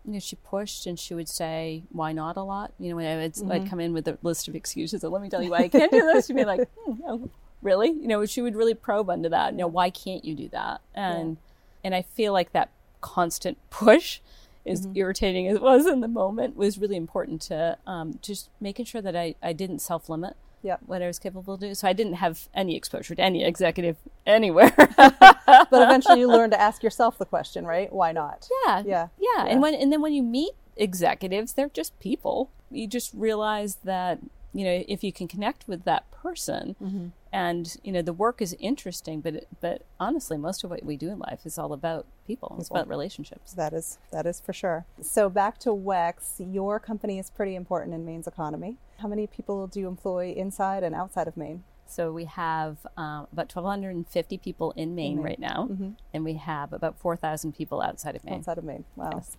you 0.07 0.13
know, 0.15 0.19
she 0.21 0.37
pushed 0.37 0.87
and 0.87 0.99
she 0.99 1.15
would 1.15 1.29
say, 1.29 1.83
"Why 1.91 2.13
not?" 2.13 2.37
a 2.37 2.43
lot. 2.43 2.73
You 2.79 2.91
know, 2.91 2.97
when 2.97 3.07
I 3.07 3.17
would, 3.23 3.33
Mm-hmm. 3.35 3.53
I'd 3.53 3.69
come 3.69 3.81
in 3.81 3.93
with 3.93 4.07
a 4.09 4.17
list 4.23 4.47
of 4.49 4.55
excuses, 4.55 5.03
and 5.05 5.13
let 5.13 5.21
me 5.23 5.29
tell 5.29 5.43
you 5.43 5.51
why 5.51 5.59
I 5.59 5.69
can't 5.69 5.91
do 5.93 6.01
this. 6.01 6.27
She'd 6.27 6.37
be 6.37 6.45
like, 6.45 6.69
hmm, 6.79 7.01
oh, 7.07 7.29
"Really?" 7.63 7.89
You 7.91 8.07
know, 8.07 8.25
she 8.27 8.41
would 8.43 8.55
really 8.57 8.75
probe 8.75 9.09
into 9.11 9.29
that. 9.31 9.53
You 9.53 9.59
know, 9.59 9.67
why 9.67 9.91
can't 9.91 10.25
you 10.25 10.35
do 10.35 10.49
that? 10.51 10.81
And 10.95 11.37
and 11.85 11.95
I 11.95 12.03
feel 12.03 12.33
like 12.33 12.53
that 12.53 12.71
constant 13.01 13.59
push 13.71 14.21
as 14.65 14.81
Mm-hmm. 14.87 14.97
irritating 14.97 15.47
as 15.47 15.57
it 15.57 15.63
was 15.63 15.87
in 15.87 16.01
the 16.01 16.09
moment 16.09 16.57
was 16.57 16.77
really 16.77 16.97
important 16.97 17.41
to 17.43 17.79
um, 17.87 18.19
just 18.21 18.51
making 18.61 18.85
sure 18.85 19.01
that 19.01 19.15
I, 19.15 19.37
I 19.41 19.53
didn't 19.53 19.79
self 19.79 20.09
limit 20.09 20.37
Yeah. 20.67 20.77
what 20.85 21.01
I 21.03 21.07
was 21.07 21.19
capable 21.19 21.55
of 21.55 21.61
doing. 21.61 21.75
So 21.75 21.87
I 21.87 21.93
didn't 21.93 22.15
have 22.15 22.49
any 22.53 22.75
exposure 22.77 23.15
to 23.15 23.23
any 23.23 23.45
executive 23.45 23.97
anywhere. 24.27 24.73
but 24.97 25.69
eventually 25.73 26.21
you 26.21 26.29
learn 26.39 26.51
to 26.51 26.61
ask 26.61 26.83
yourself 26.83 27.19
the 27.19 27.25
question, 27.25 27.65
right? 27.65 27.93
Why 27.93 28.11
not? 28.13 28.49
yeah, 28.67 28.83
Yeah. 28.85 29.09
yeah. 29.29 29.47
And 29.47 29.63
when 29.63 29.75
and 29.75 29.93
then 29.93 30.01
when 30.03 30.13
you 30.13 30.23
meet 30.23 30.53
executives, 30.77 31.53
they're 31.55 31.69
just 31.81 31.99
people. 32.01 32.51
You 32.71 32.87
just 32.89 33.11
realize 33.15 33.77
that 33.85 34.19
you 34.59 34.65
know 34.67 34.77
if 34.95 35.01
you 35.07 35.13
can 35.19 35.29
connect 35.35 35.61
with 35.69 35.81
that 35.85 36.05
person, 36.23 36.65
Mm-hmm. 36.83 37.07
and 37.33 37.65
you 37.85 37.93
know 37.95 38.03
the 38.11 38.13
work 38.25 38.39
is 38.47 38.53
interesting, 38.71 39.17
but 39.21 39.35
it, 39.39 39.49
but 39.61 39.79
honestly, 40.07 40.37
most 40.49 40.65
of 40.65 40.71
what 40.71 40.83
we 40.91 40.97
do 41.05 41.09
in 41.15 41.19
life 41.29 41.43
is 41.45 41.59
all 41.59 41.73
about 41.81 42.07
people. 42.27 42.57
It's 42.59 42.71
about 42.71 42.89
relationships. 42.97 43.53
That 43.53 43.73
is 43.81 43.99
that 44.15 44.25
is 44.27 44.41
for 44.47 44.53
sure. 44.63 44.79
So 45.03 45.29
back 45.29 45.55
to 45.67 45.71
Wex, 45.91 46.19
your 46.59 46.75
company 46.91 47.19
is 47.23 47.29
pretty 47.39 47.55
important 47.63 47.95
in 47.95 48.05
Maine's 48.05 48.27
economy. 48.27 48.73
How 49.03 49.09
many 49.09 49.27
people 49.27 49.67
do 49.67 49.79
you 49.81 49.89
employ 49.89 50.33
inside 50.45 50.83
and 50.83 50.95
outside 50.95 51.29
of 51.29 51.37
Maine? 51.37 51.63
So 51.89 52.11
we 52.13 52.25
have 52.25 52.79
um, 52.97 53.29
about 53.33 53.49
1,250 53.55 54.39
people 54.39 54.73
in 54.73 54.95
Maine, 54.97 55.17
Maine. 55.17 55.25
right 55.25 55.39
now, 55.39 55.69
Mm-hmm. 55.71 55.91
and 56.13 56.25
we 56.25 56.35
have 56.35 56.73
about 56.73 56.99
4,000 56.99 57.53
people 57.55 57.81
outside 57.81 58.17
of 58.17 58.25
Maine. 58.25 58.39
outside 58.39 58.59
of 58.59 58.65
Maine. 58.65 58.85
Wow. 58.97 59.11
Yes. 59.15 59.37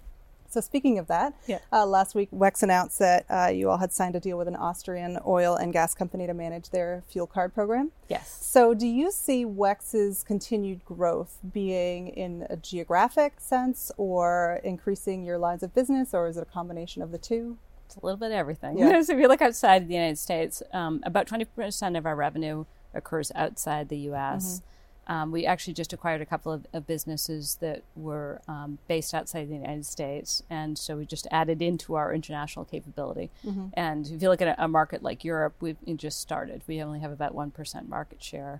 So 0.49 0.61
speaking 0.61 0.97
of 0.97 1.07
that, 1.07 1.33
Yeah. 1.45 1.59
uh, 1.71 1.85
last 1.85 2.15
week 2.15 2.29
Wex 2.31 2.63
announced 2.63 2.99
that 2.99 3.25
uh, 3.29 3.47
you 3.53 3.69
all 3.69 3.77
had 3.77 3.91
signed 3.91 4.15
a 4.15 4.19
deal 4.19 4.37
with 4.37 4.47
an 4.47 4.55
Austrian 4.55 5.19
oil 5.25 5.55
and 5.55 5.73
gas 5.73 5.93
company 5.93 6.25
to 6.27 6.33
manage 6.33 6.69
their 6.69 7.03
fuel 7.07 7.27
card 7.27 7.53
program. 7.53 7.91
Yes. 8.07 8.29
So 8.41 8.73
do 8.73 8.87
you 8.87 9.11
see 9.11 9.45
Wex's 9.45 10.23
continued 10.23 10.85
growth 10.85 11.39
being 11.53 12.07
in 12.09 12.47
a 12.49 12.55
geographic 12.55 13.39
sense 13.39 13.91
or 13.97 14.61
increasing 14.63 15.23
your 15.23 15.37
lines 15.37 15.63
of 15.63 15.73
business 15.73 16.13
or 16.13 16.27
is 16.27 16.37
it 16.37 16.43
a 16.43 16.45
combination 16.45 17.01
of 17.01 17.11
the 17.11 17.17
two? 17.17 17.57
It's 17.85 17.95
a 17.95 18.05
little 18.05 18.17
bit 18.17 18.27
of 18.27 18.37
everything. 18.37 18.77
Yeah. 18.77 19.01
so 19.03 19.13
if 19.13 19.19
you 19.19 19.27
look 19.27 19.41
outside 19.41 19.83
of 19.83 19.87
the 19.87 19.93
United 19.93 20.17
States, 20.17 20.61
um, 20.73 21.01
about 21.03 21.27
20% 21.27 21.97
of 21.97 22.05
our 22.05 22.15
revenue 22.15 22.65
occurs 22.93 23.31
outside 23.35 23.89
the 23.89 23.97
U.S. 24.09 24.61
Um, 25.09 25.31
we 25.31 25.45
actually 25.45 25.73
just 25.73 25.93
acquired 25.93 26.21
a 26.21 26.25
couple 26.25 26.51
of, 26.51 26.67
of 26.73 26.85
businesses 26.85 27.57
that 27.61 27.81
were 27.95 28.41
um, 28.47 28.77
based 28.89 29.13
outside 29.13 29.47
the 29.49 29.55
United 29.55 29.85
States, 29.85 30.43
and 30.49 30.77
so 30.77 30.97
we 30.97 31.05
just 31.05 31.27
added 31.31 31.61
into 31.61 31.95
our 31.95 32.13
international 32.13 32.65
capability. 32.65 33.29
And 33.73 34.05
if 34.07 34.21
you 34.21 34.29
look 34.29 34.41
at 34.41 34.49
a, 34.59 34.65
a 34.65 34.67
market 34.67 35.01
like 35.01 35.23
Europe, 35.23 35.55
we've 35.61 35.77
just 35.95 36.19
started. 36.19 36.61
We 36.67 36.81
only 36.83 36.99
have 36.99 37.11
about 37.11 37.33
one 37.33 37.51
percent 37.51 37.87
market 37.87 38.21
share 38.21 38.59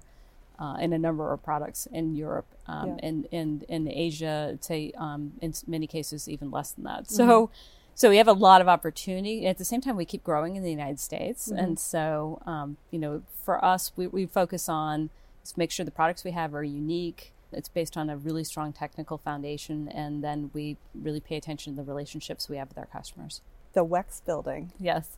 uh, 0.57 0.77
in 0.79 0.93
a 0.93 0.97
number 0.97 1.33
of 1.33 1.43
products 1.43 1.85
in 1.91 2.15
Europe, 2.15 2.47
um, 2.65 2.87
Yeah. 2.87 3.07
and 3.07 3.27
in 3.31 3.65
in 3.67 3.87
Asia, 3.89 4.57
say 4.61 4.93
um, 4.97 5.33
in 5.41 5.53
many 5.67 5.85
cases 5.87 6.29
even 6.29 6.49
less 6.49 6.71
than 6.71 6.85
that. 6.85 7.11
So. 7.11 7.49
So 7.99 8.11
we 8.11 8.17
have 8.17 8.27
a 8.27 8.33
lot 8.33 8.61
of 8.61 8.67
opportunity. 8.67 9.39
And 9.39 9.47
at 9.47 9.57
the 9.57 9.65
same 9.65 9.81
time, 9.81 9.95
we 9.97 10.05
keep 10.05 10.23
growing 10.23 10.55
in 10.55 10.61
the 10.61 10.69
United 10.69 10.99
States, 10.99 11.47
and 11.47 11.79
so 11.79 12.39
um, 12.45 12.77
you 12.91 12.99
know, 12.99 13.23
for 13.43 13.55
us, 13.65 13.91
we, 13.97 14.05
we 14.05 14.27
focus 14.27 14.69
on 14.69 15.09
make 15.55 15.71
sure 15.71 15.85
the 15.85 15.91
products 15.91 16.23
we 16.23 16.31
have 16.31 16.53
are 16.55 16.63
unique. 16.63 17.33
It's 17.53 17.69
based 17.69 17.95
on 17.95 18.09
a 18.09 18.17
really 18.17 18.43
strong 18.43 18.73
technical 18.73 19.17
foundation, 19.17 19.87
and 19.87 20.21
then 20.23 20.49
we 20.53 20.75
really 20.93 21.21
pay 21.21 21.37
attention 21.37 21.73
to 21.75 21.81
the 21.81 21.87
relationships 21.87 22.49
we 22.49 22.57
have 22.57 22.67
with 22.67 22.77
our 22.77 22.87
customers. 22.87 23.41
The 23.73 23.85
Wex 23.85 24.25
building. 24.25 24.71
Yes, 24.79 25.11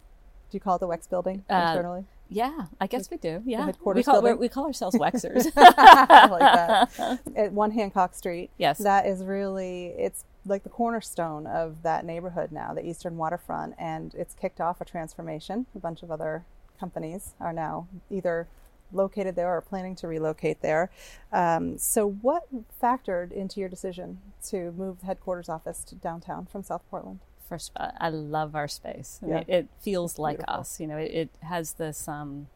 Do 0.51 0.55
you 0.55 0.59
call 0.59 0.75
it 0.75 0.79
the 0.79 0.87
Wex 0.87 1.09
building 1.09 1.43
Uh, 1.49 1.71
internally? 1.73 2.05
yeah, 2.29 2.65
I 2.79 2.85
guess 2.87 3.09
we 3.09 3.17
do. 3.17 3.41
Yeah, 3.45 3.65
headquarters 3.65 4.01
we 4.01 4.03
call 4.03 4.21
building? 4.21 4.39
we 4.39 4.49
call 4.49 4.65
ourselves 4.65 4.95
Wexers. 4.99 5.47
I 5.55 6.27
like 6.27 6.39
that. 6.41 7.19
At 7.35 7.51
One 7.53 7.71
Hancock 7.71 8.13
Street. 8.13 8.49
Yes. 8.57 8.77
That 8.79 9.05
is 9.07 9.23
really, 9.23 9.87
it's 9.97 10.25
like 10.45 10.63
the 10.63 10.69
cornerstone 10.69 11.47
of 11.47 11.81
that 11.83 12.05
neighborhood 12.05 12.51
now, 12.51 12.73
the 12.73 12.85
Eastern 12.85 13.17
Waterfront. 13.17 13.73
And 13.79 14.13
it's 14.15 14.33
kicked 14.35 14.61
off 14.61 14.81
a 14.81 14.85
transformation. 14.85 15.65
A 15.75 15.79
bunch 15.79 16.03
of 16.03 16.11
other 16.11 16.45
companies 16.79 17.33
are 17.39 17.53
now 17.53 17.87
either 18.11 18.47
located 18.91 19.35
there 19.35 19.55
or 19.55 19.61
planning 19.61 19.95
to 19.97 20.07
relocate 20.07 20.61
there. 20.61 20.89
Um, 21.31 21.77
so, 21.77 22.09
what 22.09 22.43
factored 22.81 23.31
into 23.31 23.59
your 23.59 23.69
decision 23.69 24.19
to 24.49 24.71
move 24.71 24.99
the 25.01 25.05
headquarters 25.05 25.49
office 25.49 25.83
to 25.85 25.95
downtown 25.95 26.45
from 26.45 26.63
South 26.63 26.81
Portland? 26.89 27.19
First 27.47 27.71
of 27.75 27.81
all, 27.81 27.91
I 27.99 28.09
love 28.09 28.55
our 28.55 28.67
space. 28.67 29.19
I 29.21 29.25
mean, 29.25 29.35
Yeah. 29.47 29.55
it, 29.55 29.67
feels 29.79 30.19
like 30.19 30.37
Beautiful. 30.37 30.59
us. 30.61 30.79
You 30.79 30.87
know, 30.87 30.97
it, 30.97 31.11
it 31.11 31.29
has 31.41 31.73
this. 31.73 32.07
Um, 32.07 32.47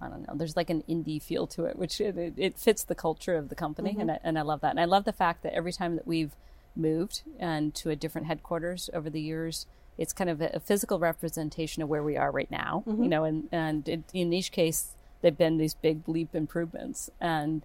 I 0.00 0.08
don't 0.08 0.26
know. 0.26 0.34
There's 0.34 0.56
like 0.56 0.70
an 0.70 0.82
indie 0.88 1.22
feel 1.22 1.46
to 1.48 1.64
it, 1.66 1.76
which 1.78 2.00
it, 2.00 2.18
it, 2.18 2.34
it 2.36 2.58
fits 2.58 2.82
the 2.82 2.96
culture 2.96 3.36
of 3.36 3.48
the 3.48 3.54
company, 3.54 3.96
and 3.98 4.10
I, 4.10 4.18
and 4.24 4.38
I 4.38 4.42
love 4.42 4.60
that. 4.62 4.70
And 4.70 4.80
I 4.80 4.84
love 4.84 5.04
the 5.04 5.12
fact 5.12 5.42
that 5.44 5.54
every 5.54 5.72
time 5.72 5.94
that 5.94 6.06
we've 6.06 6.32
moved 6.74 7.22
and 7.38 7.72
to 7.76 7.90
a 7.90 7.96
different 7.96 8.26
headquarters 8.26 8.90
over 8.92 9.08
the 9.08 9.20
years, 9.20 9.66
it's 9.96 10.12
kind 10.12 10.28
of 10.28 10.40
a, 10.40 10.58
physical 10.58 10.98
representation 10.98 11.82
of 11.82 11.88
where 11.88 12.02
we 12.02 12.16
are 12.16 12.32
right 12.32 12.50
now. 12.50 12.82
You 12.86 13.08
know, 13.08 13.22
and 13.24 13.48
and 13.52 13.88
it, 13.88 14.02
in 14.12 14.32
each 14.32 14.50
case, 14.50 14.88
they've 15.24 15.36
been 15.36 15.56
these 15.56 15.74
big 15.74 16.06
leap 16.06 16.34
improvements, 16.34 17.10
and 17.18 17.64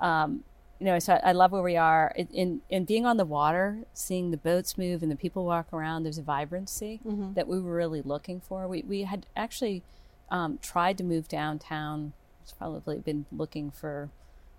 um, 0.00 0.42
you 0.80 0.86
know, 0.86 0.98
so 0.98 1.20
I 1.22 1.32
love 1.32 1.52
where 1.52 1.62
we 1.62 1.76
are 1.76 2.12
in, 2.16 2.26
in 2.28 2.60
in 2.70 2.84
being 2.86 3.06
on 3.06 3.18
the 3.18 3.24
water, 3.24 3.84
seeing 3.92 4.30
the 4.30 4.36
boats 4.38 4.76
move 4.76 5.02
and 5.02 5.12
the 5.12 5.16
people 5.16 5.44
walk 5.44 5.72
around. 5.72 6.02
There's 6.02 6.18
a 6.18 6.22
vibrancy 6.22 7.00
that 7.34 7.46
we 7.46 7.60
were 7.60 7.74
really 7.74 8.02
looking 8.02 8.40
for. 8.40 8.66
We 8.66 8.82
we 8.82 9.02
had 9.02 9.26
actually 9.36 9.82
um, 10.30 10.58
tried 10.60 10.98
to 10.98 11.04
move 11.04 11.28
downtown. 11.28 12.14
It's 12.42 12.52
probably 12.52 12.98
been 12.98 13.26
looking 13.30 13.70
for 13.70 14.08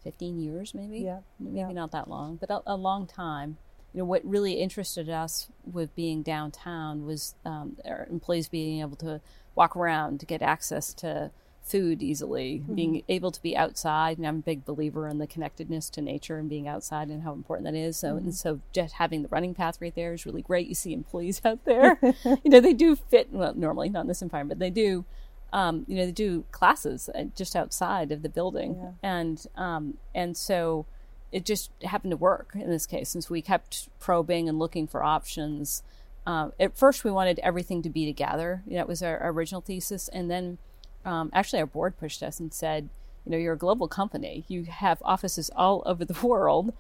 15 0.04 0.40
years, 0.40 0.74
maybe. 0.76 1.00
Yeah, 1.00 1.20
maybe 1.40 1.58
yeah. 1.58 1.72
not 1.72 1.92
that 1.92 2.08
long, 2.08 2.38
but 2.38 2.50
a, 2.52 2.62
a 2.68 2.76
long 2.76 3.08
time. 3.08 3.58
You 3.92 4.00
know, 4.00 4.06
what 4.06 4.24
really 4.24 4.54
interested 4.54 5.10
us 5.10 5.50
with 5.70 5.96
being 5.96 6.22
downtown 6.22 7.06
was 7.06 7.34
um, 7.44 7.78
our 7.86 8.08
employees 8.10 8.50
being 8.50 8.82
able 8.82 8.98
to 8.98 9.22
walk 9.56 9.76
around 9.76 10.20
to 10.20 10.26
get 10.26 10.42
access 10.42 10.94
to 10.96 11.32
food 11.66 12.04
easily, 12.04 12.64
being 12.74 13.02
able 13.10 13.32
to 13.32 13.42
be 13.42 13.58
outside. 13.58 14.18
And 14.18 14.28
I'm 14.28 14.38
a 14.38 14.42
big 14.42 14.64
believer 14.66 15.08
in 15.08 15.18
the 15.18 15.28
connectedness 15.28 15.90
to 15.92 16.02
nature 16.02 16.38
and 16.38 16.48
being 16.48 16.68
outside 16.68 17.10
and 17.10 17.24
how 17.24 17.34
important 17.34 17.66
that 17.66 17.76
is. 17.76 17.98
So, 17.98 18.16
and 18.18 18.34
so 18.36 18.62
just 18.72 18.94
having 18.96 19.24
the 19.24 19.30
running 19.30 19.56
path 19.56 19.80
right 19.82 19.94
there 19.96 20.14
is 20.14 20.26
really 20.26 20.44
great. 20.44 20.68
You 20.68 20.76
see 20.76 20.94
employees 20.94 21.42
out 21.46 21.66
there, 21.66 21.98
you 22.24 22.40
know, 22.52 22.60
they 22.62 22.74
do 22.74 22.96
fit, 22.96 23.30
well, 23.32 23.54
normally 23.56 23.90
not 23.90 24.02
in 24.02 24.08
this 24.08 24.22
environment, 24.22 24.60
they 24.60 24.70
do 24.70 25.06
um, 25.54 25.86
you 25.88 25.96
know, 25.96 26.06
they 26.06 26.12
do 26.12 26.44
classes 26.52 27.10
uh, 27.16 27.26
just 27.36 27.56
outside 27.56 28.12
of 28.12 28.24
the 28.24 28.30
building, 28.30 28.76
Yeah. 28.78 28.92
and 29.02 29.46
um, 29.56 29.98
and 30.14 30.36
so 30.36 30.86
it 31.32 31.46
just 31.46 31.72
happened 31.84 32.12
to 32.12 32.18
work 32.18 32.52
in 32.56 32.70
this 32.70 32.86
case. 32.86 33.08
Since 33.10 33.30
we 33.30 33.42
kept 33.42 33.88
probing 34.00 34.50
and 34.50 34.60
looking 34.60 34.86
for 34.86 35.02
options, 35.02 35.82
um, 36.28 36.52
at 36.60 36.76
first 36.78 37.06
we 37.06 37.12
wanted 37.12 37.40
everything 37.40 37.82
to 37.84 37.90
be 37.90 38.06
together. 38.06 38.64
That 38.68 38.88
was 38.88 39.02
our, 39.02 39.18
our 39.20 39.30
original 39.32 39.62
thesis, 39.62 40.10
and 40.10 40.30
then 40.30 40.58
um, 41.06 41.30
actually 41.34 41.60
our 41.60 41.66
board 41.66 41.98
pushed 41.98 42.22
us 42.24 42.40
and 42.40 42.54
said, 42.54 42.90
you 43.26 43.32
know, 43.32 43.38
you're 43.38 43.54
a 43.54 43.58
global 43.58 43.88
company. 43.88 44.44
You 44.48 44.66
have 44.66 45.02
offices 45.04 45.50
all 45.56 45.82
over 45.86 46.06
the 46.06 46.14
world, 46.28 46.74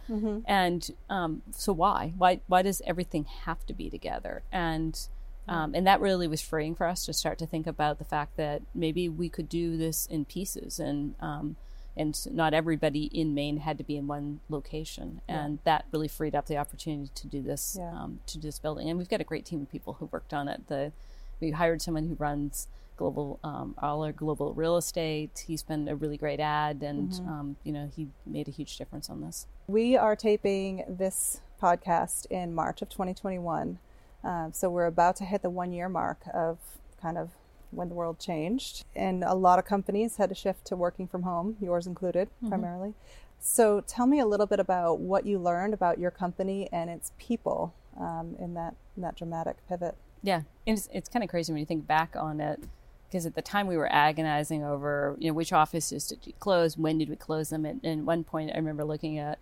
and 0.45 0.91
um, 1.09 1.41
so 1.51 1.73
why? 1.73 2.13
Why 2.17 2.41
why 2.47 2.61
does 2.61 2.81
everything 2.85 3.25
have 3.45 3.65
to 3.67 3.73
be 3.73 3.89
together? 3.89 4.43
And 4.51 4.99
um, 5.47 5.73
and 5.75 5.85
that 5.87 6.01
really 6.01 6.27
was 6.27 6.41
freeing 6.41 6.73
for 6.75 6.87
us 6.87 7.05
to 7.05 7.13
start 7.13 7.37
to 7.39 7.45
think 7.45 7.67
about 7.67 7.97
the 7.99 8.03
fact 8.05 8.35
that 8.37 8.61
maybe 8.73 9.07
we 9.09 9.29
could 9.29 9.47
do 9.49 9.77
this 9.77 10.05
in 10.07 10.25
pieces, 10.25 10.79
and 10.79 11.15
um, 11.19 11.55
and 11.97 12.15
not 12.31 12.53
everybody 12.53 13.05
in 13.05 13.33
Maine 13.33 13.57
had 13.57 13.77
to 13.79 13.83
be 13.83 13.95
in 13.97 14.05
one 14.05 14.39
location, 14.49 15.21
and 15.27 15.59
that 15.63 15.85
really 15.91 16.07
freed 16.07 16.35
up 16.35 16.45
the 16.47 16.57
opportunity 16.57 17.09
to 17.15 17.27
do 17.27 17.41
this 17.41 17.75
Yeah. 17.79 17.89
um, 17.91 18.19
to 18.27 18.37
do 18.37 18.47
this 18.47 18.59
building. 18.59 18.87
And 18.89 18.97
we've 18.99 19.09
got 19.09 19.21
a 19.21 19.23
great 19.23 19.45
team 19.45 19.61
of 19.61 19.71
people 19.71 19.93
who 19.93 20.05
worked 20.11 20.33
on 20.33 20.47
it. 20.47 20.67
The 20.67 20.91
we 21.39 21.51
hired 21.51 21.81
someone 21.81 22.07
who 22.07 22.15
runs 22.15 22.67
global 22.97 23.39
um, 23.43 23.75
all 23.81 24.03
our 24.03 24.11
global 24.11 24.53
real 24.53 24.77
estate. 24.77 25.43
He's 25.47 25.63
been 25.63 25.87
a 25.87 25.95
really 25.95 26.17
great 26.17 26.39
ad, 26.39 26.81
and 26.83 27.13
um, 27.27 27.55
you 27.63 27.71
know 27.71 27.89
he 27.95 28.07
made 28.25 28.47
a 28.47 28.51
huge 28.51 28.77
difference 28.77 29.09
on 29.09 29.21
this. 29.21 29.47
We 29.67 29.97
are 29.97 30.15
taping 30.15 30.83
this 30.87 31.41
podcast 31.61 32.25
in 32.27 32.53
March 32.53 32.81
of 32.81 32.89
2021. 32.89 33.79
Um, 34.23 34.51
so 34.53 34.69
we're 34.69 34.87
about 34.87 35.15
to 35.17 35.25
hit 35.25 35.41
the 35.41 35.49
one 35.49 35.71
year 35.71 35.87
mark 35.87 36.21
of 36.33 36.57
kind 37.01 37.17
of 37.17 37.31
when 37.71 37.89
the 37.89 37.95
world 37.95 38.19
changed. 38.19 38.85
And 38.95 39.23
a 39.23 39.33
lot 39.33 39.59
of 39.59 39.65
companies 39.65 40.17
had 40.17 40.29
to 40.29 40.35
shift 40.35 40.65
to 40.65 40.75
working 40.75 41.07
from 41.07 41.23
home, 41.23 41.57
yours 41.61 41.87
included, 41.87 42.29
primarily. 42.47 42.93
So 43.39 43.81
tell 43.81 44.07
me 44.07 44.19
a 44.19 44.25
little 44.25 44.47
bit 44.47 44.59
about 44.59 44.99
what 44.99 45.25
you 45.25 45.37
learned 45.37 45.73
about 45.73 45.99
your 45.99 46.11
company 46.11 46.67
and 46.71 46.89
its 46.89 47.11
people 47.19 47.73
um, 47.99 48.35
in 48.39 48.53
that 48.55 48.75
in 48.95 49.03
that 49.03 49.15
dramatic 49.15 49.57
pivot. 49.67 49.95
Yeah, 50.23 50.41
it's, 50.65 50.89
it's 50.91 51.09
kind 51.09 51.23
of 51.23 51.29
crazy 51.29 51.53
when 51.53 51.59
you 51.59 51.65
think 51.65 51.85
back 51.85 52.15
on 52.15 52.41
it, 52.41 52.59
because 53.07 53.25
at 53.25 53.35
the 53.35 53.41
time 53.41 53.67
we 53.67 53.77
were 53.77 53.91
agonizing 53.91 54.63
over, 54.63 55.15
you 55.19 55.29
know, 55.29 55.33
which 55.33 55.53
offices 55.53 56.07
did 56.07 56.19
we 56.25 56.33
close, 56.33 56.77
when 56.77 56.97
did 56.97 57.09
we 57.09 57.15
close 57.15 57.49
them, 57.49 57.65
and, 57.65 57.83
and 57.83 58.01
at 58.01 58.05
one 58.05 58.23
point 58.23 58.51
I 58.53 58.57
remember 58.57 58.83
looking 58.83 59.17
at 59.17 59.39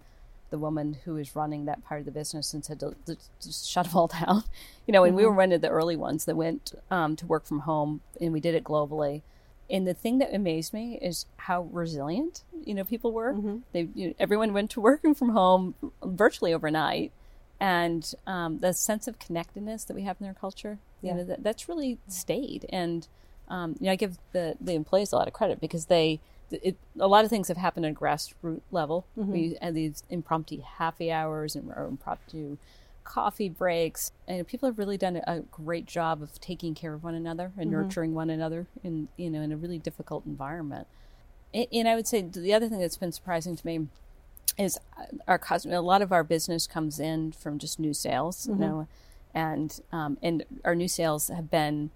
the 0.49 0.59
woman 0.59 0.97
who 1.05 1.15
was 1.15 1.35
running 1.35 1.65
that 1.65 1.83
part 1.83 1.99
of 1.99 2.05
the 2.05 2.11
business 2.11 2.53
and 2.53 2.63
said 2.63 2.79
to, 2.79 2.95
to 3.07 3.17
just 3.41 3.67
shut 3.67 3.87
them 3.87 3.97
all 3.97 4.07
down, 4.25 4.43
you 4.85 4.91
know, 4.91 5.03
and 5.03 5.15
we 5.15 5.25
were 5.25 5.33
one 5.33 5.51
of 5.51 5.61
the 5.61 5.69
early 5.69 5.95
ones 5.95 6.25
that 6.25 6.35
went 6.35 6.73
um, 6.91 7.15
to 7.15 7.25
work 7.25 7.45
from 7.45 7.61
home, 7.61 8.01
and 8.21 8.31
we 8.31 8.39
did 8.39 8.53
it 8.53 8.63
globally. 8.63 9.23
And 9.69 9.87
the 9.87 9.95
thing 9.95 10.19
that 10.19 10.31
amazed 10.31 10.71
me 10.71 10.99
is 11.01 11.25
how 11.37 11.63
resilient, 11.71 12.43
you 12.65 12.75
know, 12.75 12.83
people 12.83 13.11
were. 13.11 13.33
They, 13.71 13.87
you 13.95 14.09
know, 14.09 14.13
everyone 14.19 14.53
went 14.53 14.69
to 14.71 14.81
working 14.81 15.15
from 15.15 15.29
home 15.29 15.73
virtually 16.03 16.53
overnight, 16.53 17.11
and 17.59 18.13
um, 18.27 18.59
the 18.59 18.73
sense 18.73 19.07
of 19.07 19.17
connectedness 19.17 19.85
that 19.85 19.95
we 19.95 20.03
have 20.03 20.17
in 20.19 20.25
their 20.25 20.35
culture, 20.35 20.77
you 21.01 21.13
know, 21.15 21.23
that, 21.23 21.43
that's 21.43 21.67
really 21.67 21.97
stayed. 22.07 22.67
And 22.69 23.07
um, 23.53 23.75
you 23.79 23.85
know, 23.85 23.91
I 23.91 23.95
give 23.95 24.17
the 24.31 24.55
the 24.59 24.73
employees 24.73 25.11
a 25.11 25.15
lot 25.15 25.27
of 25.27 25.33
credit 25.33 25.61
because 25.61 25.85
they, 25.85 26.19
it, 26.49 26.75
a 26.99 27.07
lot 27.07 27.23
of 27.23 27.29
things 27.29 27.49
have 27.49 27.57
happened 27.57 27.85
at 27.85 27.91
a 27.91 27.95
grassroots 27.95 28.61
level. 28.71 29.05
We 29.31 29.57
had 29.61 29.75
these 29.75 30.03
impromptu 30.09 30.61
happy 30.61 31.11
hours 31.11 31.55
and 31.55 31.71
or 31.71 31.85
impromptu 31.85 32.57
coffee 33.03 33.49
breaks, 33.49 34.11
and 34.27 34.47
people 34.47 34.67
have 34.67 34.79
really 34.79 34.97
done 34.97 35.17
a, 35.27 35.41
great 35.51 35.85
job 35.85 36.23
of 36.23 36.41
taking 36.41 36.73
care 36.73 36.95
of 36.95 37.03
one 37.03 37.13
another 37.13 37.51
and 37.57 37.69
nurturing 37.69 38.15
one 38.15 38.31
another 38.31 38.65
in 38.83 39.07
you 39.17 39.29
know 39.29 39.41
in 39.41 39.51
a 39.51 39.57
really 39.57 39.77
difficult 39.77 40.25
environment. 40.25 40.87
And, 41.53 41.67
and 41.71 41.87
I 41.87 41.95
would 41.95 42.07
say 42.07 42.23
the 42.23 42.55
other 42.55 42.67
thing 42.67 42.79
that's 42.79 42.97
been 42.97 43.11
surprising 43.11 43.55
to 43.55 43.67
me 43.67 43.87
is 44.57 44.79
our 45.27 45.37
customer. 45.37 45.75
A 45.75 45.81
lot 45.81 46.01
of 46.01 46.11
our 46.11 46.23
business 46.23 46.65
comes 46.65 46.99
in 46.99 47.33
from 47.33 47.59
just 47.59 47.79
new 47.79 47.93
sales, 47.93 48.47
you 48.47 48.55
know, 48.55 48.87
and 49.31 49.79
um, 49.91 50.17
and 50.23 50.43
our 50.65 50.73
new 50.73 50.87
sales 50.87 51.27
have 51.27 51.51
been 51.51 51.91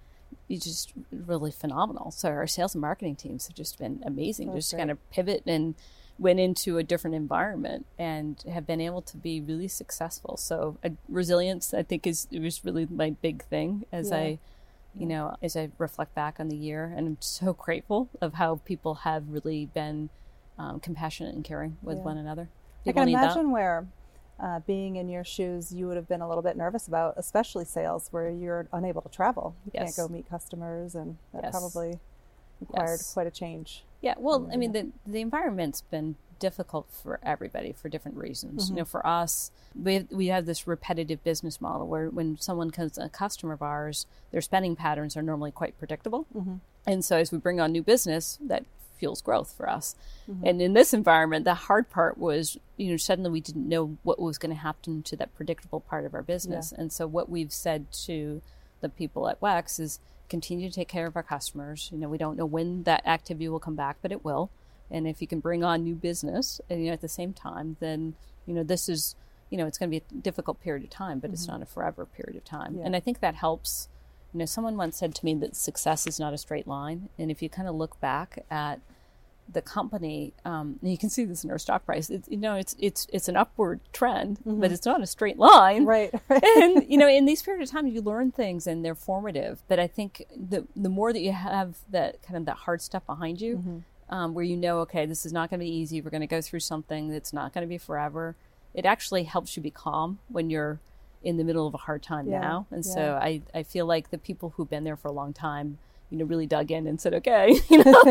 it's 0.50 0.66
just 0.66 0.94
really 1.12 1.52
phenomenal. 1.52 2.12
So 2.12 2.30
our 2.30 2.48
sales 2.48 2.74
and 2.76 2.82
marketing 2.82 3.16
teams 3.16 3.48
have 3.48 3.56
just 3.56 3.78
been 3.78 4.02
amazing. 4.06 4.48
That's 4.48 4.58
just 4.60 4.72
great. 4.72 4.80
kind 4.80 4.92
of 4.92 5.10
pivot 5.12 5.44
and 5.46 5.76
went 6.20 6.40
into 6.40 6.78
a 6.78 6.84
different 6.84 7.16
environment 7.16 7.86
and 8.00 8.42
have 8.52 8.66
been 8.66 8.82
able 8.82 9.02
to 9.04 9.18
be 9.18 9.40
really 9.42 9.68
successful. 9.68 10.38
So 10.38 10.78
uh, 10.84 10.90
resilience, 11.10 11.74
I 11.74 11.84
think, 11.84 12.08
is 12.08 12.28
it 12.32 12.42
was 12.42 12.64
really 12.66 12.88
my 12.90 13.12
big 13.22 13.44
thing 13.46 13.86
as 13.92 14.10
Yeah. 14.10 14.18
I, 14.18 14.40
you 14.96 15.06
know, 15.06 15.36
as 15.44 15.56
I 15.56 15.70
reflect 15.78 16.16
back 16.16 16.40
on 16.40 16.48
the 16.50 16.56
year, 16.56 16.92
and 16.96 17.08
I'm 17.08 17.18
so 17.20 17.54
grateful 17.66 18.10
of 18.22 18.36
how 18.36 18.56
people 18.66 18.96
have 18.96 19.30
really 19.30 19.66
been 19.68 20.10
um, 20.58 20.80
compassionate 20.80 21.36
and 21.36 21.44
caring 21.44 21.78
with 21.84 21.98
Yeah. 21.98 22.04
one 22.04 22.18
another. 22.18 22.50
I 22.86 22.94
can 22.94 23.10
imagine 23.10 23.52
where 23.52 23.86
uh, 24.40 24.60
being 24.62 24.96
in 24.98 25.10
your 25.10 25.24
shoes, 25.24 25.72
you 25.74 25.88
would 25.88 25.96
have 25.98 26.08
been 26.08 26.22
a 26.22 26.28
little 26.28 26.44
bit 26.44 26.56
nervous 26.58 26.88
about, 26.88 27.16
especially 27.18 27.66
sales 27.66 28.08
where 28.12 28.30
you're 28.30 28.68
unable 28.72 29.02
to 29.02 29.10
travel. 29.10 29.56
You 29.66 29.72
Yes. 29.74 29.96
can't 29.96 30.08
go 30.10 30.14
meet 30.14 30.30
customers, 30.30 30.96
and 30.96 31.18
that 31.34 31.44
Yes. 31.44 31.52
probably 31.52 32.00
required 32.62 33.00
Yes. 33.00 33.14
quite 33.14 33.28
a 33.28 33.32
change. 33.32 33.84
Yeah, 34.02 34.14
well, 34.18 34.48
I 34.54 34.58
mean, 34.58 34.72
the 34.74 34.92
the 35.06 35.22
environment's 35.22 35.82
been 35.82 36.16
difficult 36.40 36.86
for 36.92 37.20
everybody 37.24 37.72
for 37.72 37.90
different 37.90 38.16
reasons. 38.16 38.70
You 38.70 38.76
know, 38.76 38.86
for 38.86 39.06
us, 39.08 39.50
we 39.76 39.96
have, 39.96 40.12
we 40.12 40.28
have 40.28 40.46
this 40.46 40.68
repetitive 40.68 41.24
business 41.24 41.60
model 41.60 41.88
where 41.88 42.10
when 42.12 42.38
someone 42.38 42.70
comes 42.70 43.00
a 43.00 43.10
customer 43.10 43.54
of 43.54 43.64
ours, 43.64 44.06
their 44.30 44.42
spending 44.42 44.76
patterns 44.76 45.18
are 45.18 45.24
normally 45.24 45.52
quite 45.52 45.80
predictable, 45.80 46.28
and 46.86 47.04
so 47.04 47.18
as 47.18 47.32
we 47.32 47.40
bring 47.40 47.60
on 47.60 47.72
new 47.72 47.82
business, 47.82 48.38
that 48.40 48.66
fuels 48.98 49.22
growth 49.22 49.54
for 49.56 49.70
us. 49.70 49.96
And 50.44 50.62
in 50.62 50.74
this 50.74 50.94
environment, 50.94 51.46
the 51.46 51.54
hard 51.54 51.90
part 51.90 52.18
was, 52.18 52.58
you 52.76 52.92
know, 52.92 52.98
suddenly 52.98 53.32
we 53.32 53.40
didn't 53.40 53.70
know 53.70 53.98
what 54.04 54.20
was 54.20 54.38
going 54.38 54.54
to 54.54 54.62
happen 54.62 55.04
to 55.04 55.16
that 55.16 55.34
predictable 55.36 55.80
part 55.80 56.06
of 56.06 56.14
our 56.14 56.22
business, 56.22 56.72
and 56.72 56.92
so 56.92 57.08
what 57.08 57.30
we've 57.30 57.54
said 57.54 57.92
to 58.06 58.42
the 58.82 58.90
people 58.90 59.30
at 59.30 59.40
Wex 59.40 59.80
is 59.80 60.00
continue 60.30 60.70
to 60.70 60.76
take 60.76 60.90
care 60.90 61.08
of 61.08 61.16
our 61.16 61.24
customers. 61.24 61.90
You 61.92 61.98
know, 61.98 62.10
we 62.10 62.18
don't 62.18 62.38
know 62.38 62.46
when 62.46 62.84
that 62.84 63.08
activity 63.08 63.48
will 63.48 63.60
come 63.60 63.76
back, 63.76 63.98
but 64.02 64.12
it 64.12 64.26
will. 64.26 64.50
And 64.92 65.08
if 65.08 65.22
you 65.22 65.28
can 65.28 65.40
bring 65.40 65.64
on 65.64 65.84
new 65.84 65.96
business, 65.96 66.60
uh, 66.70 66.76
you 66.76 66.88
know, 66.88 66.94
at 66.94 67.02
the 67.02 67.08
same 67.08 67.34
time, 67.34 67.78
then 67.80 68.16
you 68.46 68.54
know 68.54 68.64
this 68.64 68.90
is, 68.90 69.16
you 69.50 69.58
know, 69.58 69.66
it's 69.66 69.78
going 69.78 69.90
to 69.90 70.00
be 70.00 70.04
a 70.18 70.22
difficult 70.22 70.62
period 70.62 70.84
of 70.84 70.90
time, 70.90 71.20
but 71.20 71.32
it's 71.32 71.48
not 71.48 71.62
a 71.62 71.66
forever 71.66 72.06
period 72.06 72.36
of 72.36 72.44
time. 72.44 72.78
Yeah. 72.78 72.86
And 72.86 72.96
I 72.96 73.00
think 73.00 73.20
that 73.22 73.36
helps. 73.36 73.88
You 74.34 74.40
know, 74.40 74.46
someone 74.46 74.78
once 74.78 74.98
said 74.98 75.16
to 75.16 75.26
me 75.26 75.34
that 75.36 75.56
success 75.56 76.06
is 76.08 76.20
not 76.20 76.34
a 76.34 76.38
straight 76.38 76.68
line, 76.68 77.10
and 77.18 77.32
if 77.32 77.42
you 77.42 77.50
kind 77.50 77.68
of 77.68 77.76
look 77.76 78.00
back 78.00 78.46
at 78.52 78.80
the 79.52 79.62
company, 79.62 80.34
um, 80.44 80.78
you 80.82 80.98
can 80.98 81.10
see 81.10 81.24
this 81.24 81.46
in 81.46 81.50
our 81.52 81.58
stock 81.58 81.86
price. 81.86 82.10
It's, 82.10 82.28
you 82.28 82.36
know, 82.36 82.56
it's 82.56 82.76
it's 82.78 83.08
it's 83.14 83.30
an 83.30 83.38
upward 83.38 83.80
trend, 83.94 84.40
but 84.46 84.72
it's 84.74 84.86
not 84.86 85.02
a 85.02 85.08
straight 85.08 85.38
line 85.40 85.86
Right. 85.96 86.14
and 86.30 86.86
you 86.90 86.98
know 86.98 87.08
in 87.08 87.24
these 87.26 87.42
period 87.42 87.64
of 87.64 87.70
time 87.72 87.88
you 87.88 88.02
learn 88.02 88.32
things 88.34 88.68
and 88.68 88.84
they're 88.84 88.94
formative 88.96 89.62
but 89.70 89.80
i 89.80 89.88
think 89.88 90.26
the 90.36 90.68
the 90.76 90.90
more 90.90 91.14
that 91.14 91.22
you 91.22 91.32
have 91.32 91.78
that 91.90 92.22
kind 92.22 92.36
of 92.38 92.46
that 92.46 92.58
hard 92.58 92.82
stuff 92.82 93.06
behind 93.06 93.40
you 93.40 93.84
um, 94.10 94.34
where 94.34 94.44
you 94.44 94.58
know 94.58 94.80
okay 94.80 95.06
this 95.06 95.26
is 95.26 95.32
not 95.32 95.50
going 95.50 95.60
to 95.62 95.64
be 95.66 95.72
easy 95.72 96.02
we're 96.02 96.10
going 96.10 96.22
to 96.22 96.28
go 96.28 96.42
through 96.42 96.60
something 96.60 97.08
that's 97.10 97.32
not 97.32 97.54
going 97.54 97.62
to 97.66 97.70
be 97.70 97.78
forever 97.78 98.36
it 98.74 98.86
actually 98.86 99.24
helps 99.24 99.56
you 99.56 99.64
be 99.64 99.72
calm 99.72 100.20
when 100.28 100.50
you're 100.50 100.80
in 101.28 101.38
the 101.38 101.44
middle 101.44 101.68
of 101.68 101.74
a 101.74 101.78
hard 101.88 102.02
time 102.02 102.26
Yeah, 102.28 102.40
now 102.50 102.68
and 102.72 102.84
yeah. 102.86 102.94
so 102.96 103.02
I, 103.22 103.42
I 103.54 103.64
feel 103.64 103.86
like 103.86 104.06
the 104.12 104.18
people 104.18 104.48
who've 104.56 104.70
been 104.76 104.84
there 104.84 104.96
for 104.96 105.08
a 105.10 105.12
long 105.22 105.34
time 105.34 105.78
you 106.10 106.18
know 106.18 106.24
really 106.26 106.48
dug 106.48 106.72
in 106.72 106.88
and 106.88 107.02
said 107.02 107.14
okay 107.14 107.46
you 107.70 107.84
know 107.84 108.02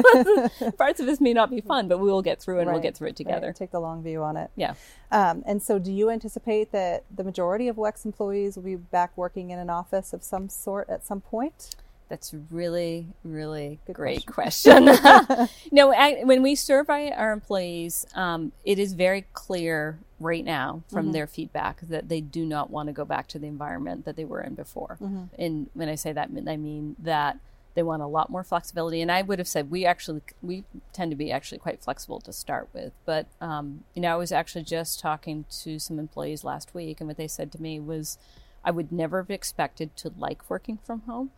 parts 0.78 1.00
of 1.00 1.06
this 1.06 1.18
may 1.18 1.32
not 1.32 1.48
be 1.50 1.60
fun 1.62 1.88
but 1.88 1.96
we 1.98 2.08
will 2.14 2.20
get 2.30 2.38
through 2.42 2.58
and 2.60 2.70
we'll 2.70 2.82
get 2.88 2.94
through 2.96 3.08
it 3.08 3.16
together 3.16 3.46
Right. 3.48 3.56
Take 3.56 3.70
the 3.70 3.80
long 3.80 4.02
view 4.02 4.22
on 4.22 4.36
it. 4.36 4.50
yeah 4.54 4.74
Um, 5.10 5.42
and 5.46 5.62
so, 5.62 5.78
do 5.78 5.90
you 5.92 6.10
anticipate 6.10 6.72
that 6.72 7.04
the 7.14 7.24
majority 7.24 7.68
of 7.68 7.76
WEX 7.76 8.04
employees 8.04 8.56
will 8.56 8.64
be 8.64 8.76
back 8.76 9.16
working 9.16 9.50
in 9.50 9.58
an 9.58 9.70
office 9.70 10.12
of 10.12 10.22
some 10.22 10.48
sort 10.50 10.90
at 10.90 11.06
some 11.06 11.20
point? 11.22 11.74
That's 12.08 12.34
really, 12.50 13.08
really 13.24 13.80
Good 13.86 13.96
great 13.96 14.26
question. 14.26 14.84
no, 15.72 15.92
I, 15.92 16.22
when 16.24 16.42
we 16.42 16.54
survey 16.54 17.10
our 17.10 17.32
employees, 17.32 18.06
um, 18.14 18.52
it 18.64 18.78
is 18.78 18.92
very 18.92 19.26
clear 19.32 19.98
right 20.20 20.44
now 20.44 20.82
from 20.90 21.12
their 21.12 21.26
feedback 21.26 21.80
that 21.82 22.08
they 22.08 22.20
do 22.20 22.46
not 22.46 22.70
want 22.70 22.86
to 22.86 22.92
go 22.92 23.04
back 23.04 23.26
to 23.28 23.38
the 23.38 23.46
environment 23.46 24.04
that 24.04 24.16
they 24.16 24.24
were 24.24 24.40
in 24.40 24.54
before. 24.54 24.96
And 25.38 25.68
when 25.74 25.88
I 25.88 25.94
say 25.94 26.12
that, 26.12 26.30
I 26.46 26.56
mean 26.56 26.96
that 27.00 27.38
they 27.76 27.82
want 27.82 28.02
a 28.02 28.06
lot 28.06 28.30
more 28.30 28.42
flexibility. 28.42 29.02
And 29.02 29.12
I 29.12 29.22
would 29.22 29.38
have 29.38 29.46
said 29.46 29.70
we 29.70 29.84
actually 29.84 30.22
we 30.42 30.64
tend 30.92 31.12
to 31.12 31.16
be 31.16 31.30
actually 31.30 31.58
quite 31.58 31.82
flexible 31.82 32.20
to 32.20 32.32
start 32.32 32.68
with. 32.72 32.92
But 33.04 33.26
um, 33.40 33.84
you 33.94 34.00
know, 34.02 34.12
I 34.12 34.16
was 34.16 34.32
actually 34.32 34.64
just 34.64 34.98
talking 34.98 35.44
to 35.62 35.78
some 35.78 35.98
employees 35.98 36.42
last 36.42 36.74
week, 36.74 37.00
and 37.00 37.06
what 37.06 37.18
they 37.18 37.28
said 37.28 37.52
to 37.52 37.62
me 37.62 37.78
was. 37.78 38.18
I 38.66 38.70
would 38.72 38.90
never 38.90 39.22
have 39.22 39.30
expected 39.30 39.96
to 39.98 40.12
like 40.18 40.50
working 40.50 40.78
from 40.84 41.02
home, 41.02 41.30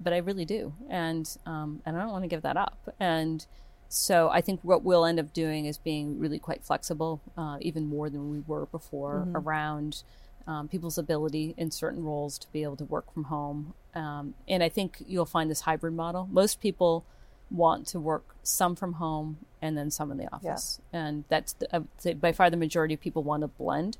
but 0.00 0.12
I 0.12 0.16
really 0.16 0.46
do, 0.46 0.72
and 0.88 1.28
um, 1.46 1.82
and 1.84 1.96
I 1.96 2.00
don't 2.00 2.10
want 2.10 2.24
to 2.24 2.28
give 2.28 2.42
that 2.42 2.56
up. 2.56 2.78
And 2.98 3.46
so 3.88 4.30
I 4.30 4.40
think 4.40 4.60
what 4.62 4.82
we'll 4.82 5.04
end 5.04 5.20
up 5.20 5.32
doing 5.34 5.66
is 5.66 5.76
being 5.76 6.18
really 6.18 6.38
quite 6.38 6.64
flexible, 6.64 7.20
uh, 7.36 7.58
even 7.60 7.86
more 7.86 8.08
than 8.08 8.30
we 8.30 8.40
were 8.46 8.66
before, 8.66 9.28
around 9.34 10.02
um, 10.46 10.68
people's 10.68 10.96
ability 10.96 11.54
in 11.58 11.70
certain 11.70 12.02
roles 12.02 12.38
to 12.38 12.46
be 12.52 12.62
able 12.62 12.76
to 12.76 12.84
work 12.84 13.12
from 13.12 13.24
home. 13.24 13.74
Um, 13.94 14.34
and 14.48 14.62
I 14.62 14.68
think 14.68 15.02
you'll 15.06 15.26
find 15.26 15.50
this 15.50 15.62
hybrid 15.62 15.94
model. 15.94 16.28
Most 16.30 16.60
people 16.60 17.04
want 17.50 17.86
to 17.88 17.98
work 18.00 18.36
some 18.42 18.74
from 18.76 18.94
home 18.94 19.38
and 19.60 19.76
then 19.76 19.90
some 19.90 20.10
in 20.12 20.18
the 20.18 20.32
office, 20.32 20.80
and 20.92 21.24
that's 21.28 21.52
the, 21.54 22.14
by 22.14 22.32
far 22.32 22.48
the 22.48 22.56
majority 22.56 22.94
of 22.94 23.00
people 23.00 23.22
want 23.22 23.42
to 23.42 23.48
blend 23.48 23.98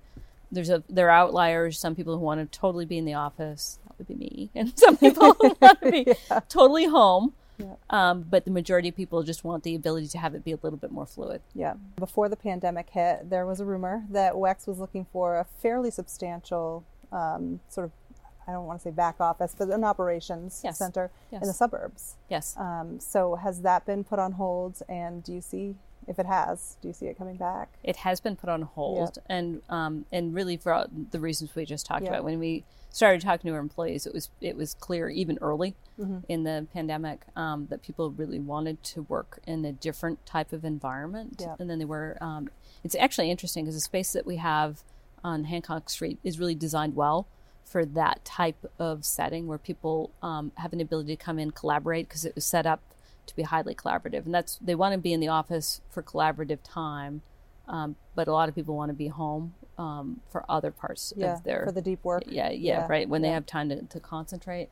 there's 0.52 0.70
a 0.70 0.82
there 0.88 1.08
are 1.10 1.16
outliers. 1.16 1.78
Some 1.78 1.94
people 1.94 2.18
who 2.18 2.24
want 2.24 2.40
to 2.52 2.58
totally 2.58 2.84
be 2.86 2.98
in 2.98 3.04
the 3.04 3.14
office. 3.14 3.78
That 3.86 3.98
would 3.98 4.08
be 4.08 4.14
me. 4.14 4.50
And 4.54 4.78
some 4.78 4.96
people 4.96 5.34
who 5.40 5.56
want 5.60 5.80
to 5.82 5.90
be 5.90 6.06
totally 6.48 6.86
home. 6.86 7.34
Um, 7.90 8.22
but 8.22 8.46
the 8.46 8.50
majority 8.50 8.88
of 8.88 8.96
people 8.96 9.22
just 9.22 9.44
want 9.44 9.64
the 9.64 9.74
ability 9.74 10.08
to 10.08 10.18
have 10.18 10.34
it 10.34 10.42
be 10.44 10.52
a 10.52 10.58
little 10.62 10.78
bit 10.78 10.90
more 10.90 11.04
fluid. 11.04 11.42
Yeah. 11.54 11.74
Before 11.96 12.30
the 12.30 12.36
pandemic 12.36 12.88
hit, 12.88 13.28
there 13.28 13.44
was 13.44 13.60
a 13.60 13.66
rumor 13.66 14.04
that 14.08 14.32
WEX 14.32 14.66
was 14.66 14.78
looking 14.78 15.04
for 15.12 15.36
a 15.36 15.44
fairly 15.60 15.90
substantial 15.90 16.84
um, 17.12 17.60
sort 17.68 17.84
of, 17.84 17.92
I 18.48 18.52
don't 18.52 18.64
want 18.64 18.80
to 18.80 18.84
say 18.84 18.90
back 18.90 19.16
office, 19.20 19.54
but 19.58 19.68
an 19.68 19.84
operations 19.84 20.62
Yes. 20.64 20.78
center 20.78 21.10
Yes. 21.30 21.42
in 21.42 21.48
the 21.48 21.52
suburbs. 21.52 22.16
Yes. 22.30 22.56
Um, 22.56 22.98
so 22.98 23.34
has 23.34 23.60
that 23.60 23.84
been 23.84 24.04
put 24.04 24.18
on 24.18 24.32
hold? 24.32 24.82
And 24.88 25.22
do 25.22 25.34
you 25.34 25.42
see, 25.42 25.74
if 26.08 26.18
it 26.18 26.26
has, 26.26 26.76
do 26.82 26.88
you 26.88 26.94
see 26.94 27.06
it 27.06 27.16
coming 27.18 27.36
back? 27.36 27.68
it 27.84 27.96
has 27.96 28.20
been 28.20 28.36
put 28.36 28.48
on 28.48 28.62
hold 28.62 29.18
and 29.28 29.62
um, 29.68 30.04
and 30.12 30.34
really 30.34 30.56
for 30.56 30.86
the 31.10 31.20
reasons 31.20 31.54
we 31.54 31.64
just 31.64 31.86
talked 31.86 32.02
Yeah. 32.04 32.10
about 32.10 32.24
when 32.24 32.38
we 32.38 32.64
started 32.92 33.20
talking 33.20 33.48
to 33.48 33.54
our 33.54 33.60
employees 33.60 34.04
it 34.06 34.12
was 34.12 34.30
it 34.40 34.56
was 34.56 34.74
clear 34.74 35.08
even 35.08 35.38
early 35.40 35.74
Mm-hmm. 35.98 36.18
in 36.30 36.44
the 36.44 36.66
pandemic 36.72 37.20
um, 37.36 37.66
that 37.68 37.82
people 37.82 38.10
really 38.10 38.38
wanted 38.38 38.82
to 38.84 39.02
work 39.02 39.38
in 39.46 39.64
a 39.66 39.72
different 39.72 40.24
type 40.24 40.50
of 40.52 40.64
environment 40.64 41.36
Yeah. 41.40 41.56
and 41.58 41.68
then 41.68 41.78
they 41.78 41.84
were 41.84 42.16
um, 42.22 42.48
it's 42.82 42.94
actually 42.96 43.30
interesting 43.30 43.64
because 43.66 43.74
the 43.76 43.80
space 43.82 44.12
that 44.12 44.24
we 44.26 44.36
have 44.36 44.82
on 45.22 45.44
Hancock 45.44 45.90
Street 45.90 46.18
is 46.24 46.38
really 46.40 46.54
designed 46.54 46.96
well 46.96 47.26
for 47.66 47.84
that 47.84 48.24
type 48.24 48.64
of 48.78 49.04
setting 49.04 49.46
where 49.46 49.58
people 49.58 50.10
um, 50.22 50.50
have 50.56 50.72
an 50.72 50.80
ability 50.80 51.14
to 51.14 51.22
come 51.22 51.38
in 51.38 51.50
collaborate 51.50 52.08
because 52.08 52.24
it 52.24 52.34
was 52.34 52.46
set 52.46 52.64
up 52.66 52.80
to 53.30 53.36
be 53.36 53.42
highly 53.42 53.74
collaborative 53.74 54.24
and 54.26 54.34
that's 54.34 54.58
they 54.60 54.74
want 54.74 54.92
to 54.92 54.98
be 54.98 55.12
in 55.12 55.20
the 55.20 55.28
office 55.28 55.80
for 55.90 56.02
collaborative 56.02 56.58
time 56.62 57.22
um, 57.68 57.96
but 58.16 58.26
a 58.28 58.32
lot 58.32 58.48
of 58.48 58.54
people 58.54 58.76
want 58.76 58.90
to 58.90 58.94
be 58.94 59.08
home 59.08 59.54
um, 59.78 60.20
for 60.30 60.44
other 60.48 60.70
parts 60.70 61.12
Yeah. 61.16 61.34
of 61.34 61.44
their 61.44 61.64
for 61.64 61.72
the 61.72 61.80
deep 61.80 62.04
work. 62.04 62.24
yeah, 62.26 62.50
yeah, 62.50 62.80
Yeah, 62.80 62.86
right. 62.88 63.08
When 63.08 63.22
they 63.22 63.28
have 63.30 63.46
time 63.46 63.68
to, 63.70 63.82
to 63.82 64.00
concentrate. 64.00 64.68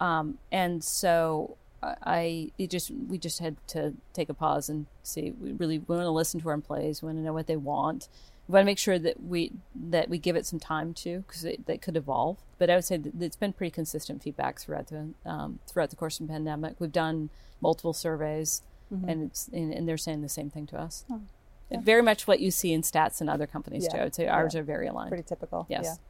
Um, 0.00 0.38
and 0.50 0.82
so 0.82 1.56
I- 1.82 1.96
I 2.02 2.50
it 2.58 2.70
just 2.70 2.90
we 2.90 3.18
just 3.18 3.38
had 3.40 3.56
to 3.68 3.94
take 4.14 4.28
a 4.30 4.34
pause 4.34 4.68
and 4.70 4.86
see. 5.02 5.32
We 5.32 5.52
really 5.52 5.78
we 5.78 5.94
want 5.96 6.06
to 6.06 6.10
listen 6.10 6.40
to 6.40 6.48
our 6.48 6.54
employees. 6.54 7.02
We 7.02 7.06
want 7.06 7.18
to 7.18 7.22
know 7.22 7.32
what 7.34 7.46
they 7.46 7.56
want. 7.56 8.08
We 8.50 8.54
want 8.54 8.62
to 8.62 8.66
make 8.66 8.78
sure 8.78 8.98
that 8.98 9.22
we 9.22 9.52
that 9.76 10.08
we 10.08 10.18
give 10.18 10.34
it 10.34 10.44
some 10.44 10.58
time 10.58 10.92
too, 10.92 11.22
because 11.24 11.44
it, 11.44 11.66
that 11.66 11.80
could 11.82 11.96
evolve. 11.96 12.38
But 12.58 12.68
I 12.68 12.74
would 12.74 12.84
say 12.84 12.96
that 12.96 13.12
it's 13.22 13.36
been 13.36 13.52
pretty 13.52 13.70
consistent 13.70 14.24
feedback 14.24 14.58
throughout 14.58 14.88
the 14.88 15.10
um, 15.24 15.60
throughout 15.68 15.90
the 15.90 15.96
course 15.96 16.18
of 16.18 16.26
the 16.26 16.32
pandemic. 16.32 16.74
We've 16.80 16.90
done 16.90 17.30
multiple 17.60 17.92
surveys, 17.92 18.62
and 18.90 19.22
it's 19.30 19.46
and, 19.52 19.72
and 19.72 19.88
they're 19.88 19.96
saying 19.96 20.22
the 20.22 20.28
same 20.28 20.50
thing 20.50 20.66
to 20.66 20.80
us. 20.80 21.04
Very 21.70 22.02
much 22.02 22.26
what 22.26 22.40
you 22.40 22.50
see 22.50 22.72
in 22.72 22.82
stats 22.82 23.20
and 23.20 23.30
other 23.30 23.46
companies 23.46 23.84
Yeah, 23.84 23.92
too. 23.92 23.98
I 23.98 24.04
would 24.04 24.14
say 24.16 24.26
ours 24.26 24.56
are 24.56 24.64
very 24.64 24.88
aligned. 24.88 25.10
Pretty 25.10 25.22
typical. 25.22 25.66
Yes. 25.68 26.00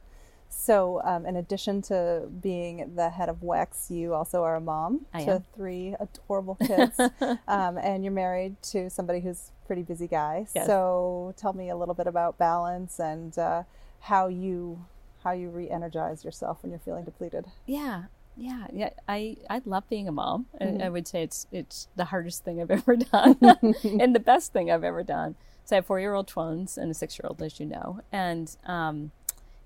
So, 0.53 1.01
um, 1.03 1.25
in 1.25 1.37
addition 1.37 1.81
to 1.83 2.27
being 2.41 2.93
the 2.95 3.09
head 3.09 3.29
of 3.29 3.37
WEX, 3.37 3.89
you 3.89 4.13
also 4.13 4.43
are 4.43 4.57
a 4.57 4.61
mom 4.61 5.05
I 5.13 5.23
to 5.23 5.31
am. 5.35 5.45
three 5.55 5.95
adorable 5.99 6.55
kids, 6.67 6.99
um, 7.47 7.77
and 7.77 8.03
you're 8.03 8.13
married 8.13 8.61
to 8.63 8.89
somebody 8.89 9.21
who's 9.21 9.51
a 9.63 9.65
pretty 9.65 9.81
busy 9.81 10.07
guy. 10.07 10.45
Yes. 10.53 10.67
So, 10.67 11.33
tell 11.37 11.53
me 11.53 11.69
a 11.69 11.75
little 11.75 11.95
bit 11.95 12.05
about 12.05 12.37
balance 12.37 12.99
and 12.99 13.37
uh, 13.39 13.63
how 14.01 14.27
you 14.27 14.85
how 15.23 15.31
you 15.31 15.49
re-energize 15.49 16.25
yourself 16.25 16.59
when 16.61 16.71
you're 16.71 16.79
feeling 16.79 17.05
depleted. 17.05 17.45
Yeah, 17.65 18.03
yeah, 18.35 18.67
yeah. 18.73 18.89
I 19.07 19.37
I 19.49 19.61
love 19.65 19.87
being 19.89 20.07
a 20.07 20.11
mom. 20.11 20.47
Mm-hmm. 20.59 20.81
I, 20.81 20.85
I 20.87 20.89
would 20.89 21.07
say 21.07 21.23
it's 21.23 21.47
it's 21.51 21.87
the 21.95 22.05
hardest 22.05 22.43
thing 22.43 22.61
I've 22.61 22.71
ever 22.79 22.97
done, 22.97 23.37
and 23.83 24.13
the 24.13 24.21
best 24.23 24.51
thing 24.51 24.69
I've 24.69 24.83
ever 24.83 25.03
done. 25.03 25.35
So 25.63 25.75
I 25.75 25.77
have 25.77 25.85
four 25.85 25.99
year 25.99 26.13
old 26.13 26.27
twins 26.27 26.77
and 26.77 26.91
a 26.91 26.93
six 26.93 27.17
year 27.17 27.27
old, 27.29 27.41
as 27.41 27.59
you 27.59 27.65
know, 27.65 28.01
and 28.11 28.55
um, 28.65 29.11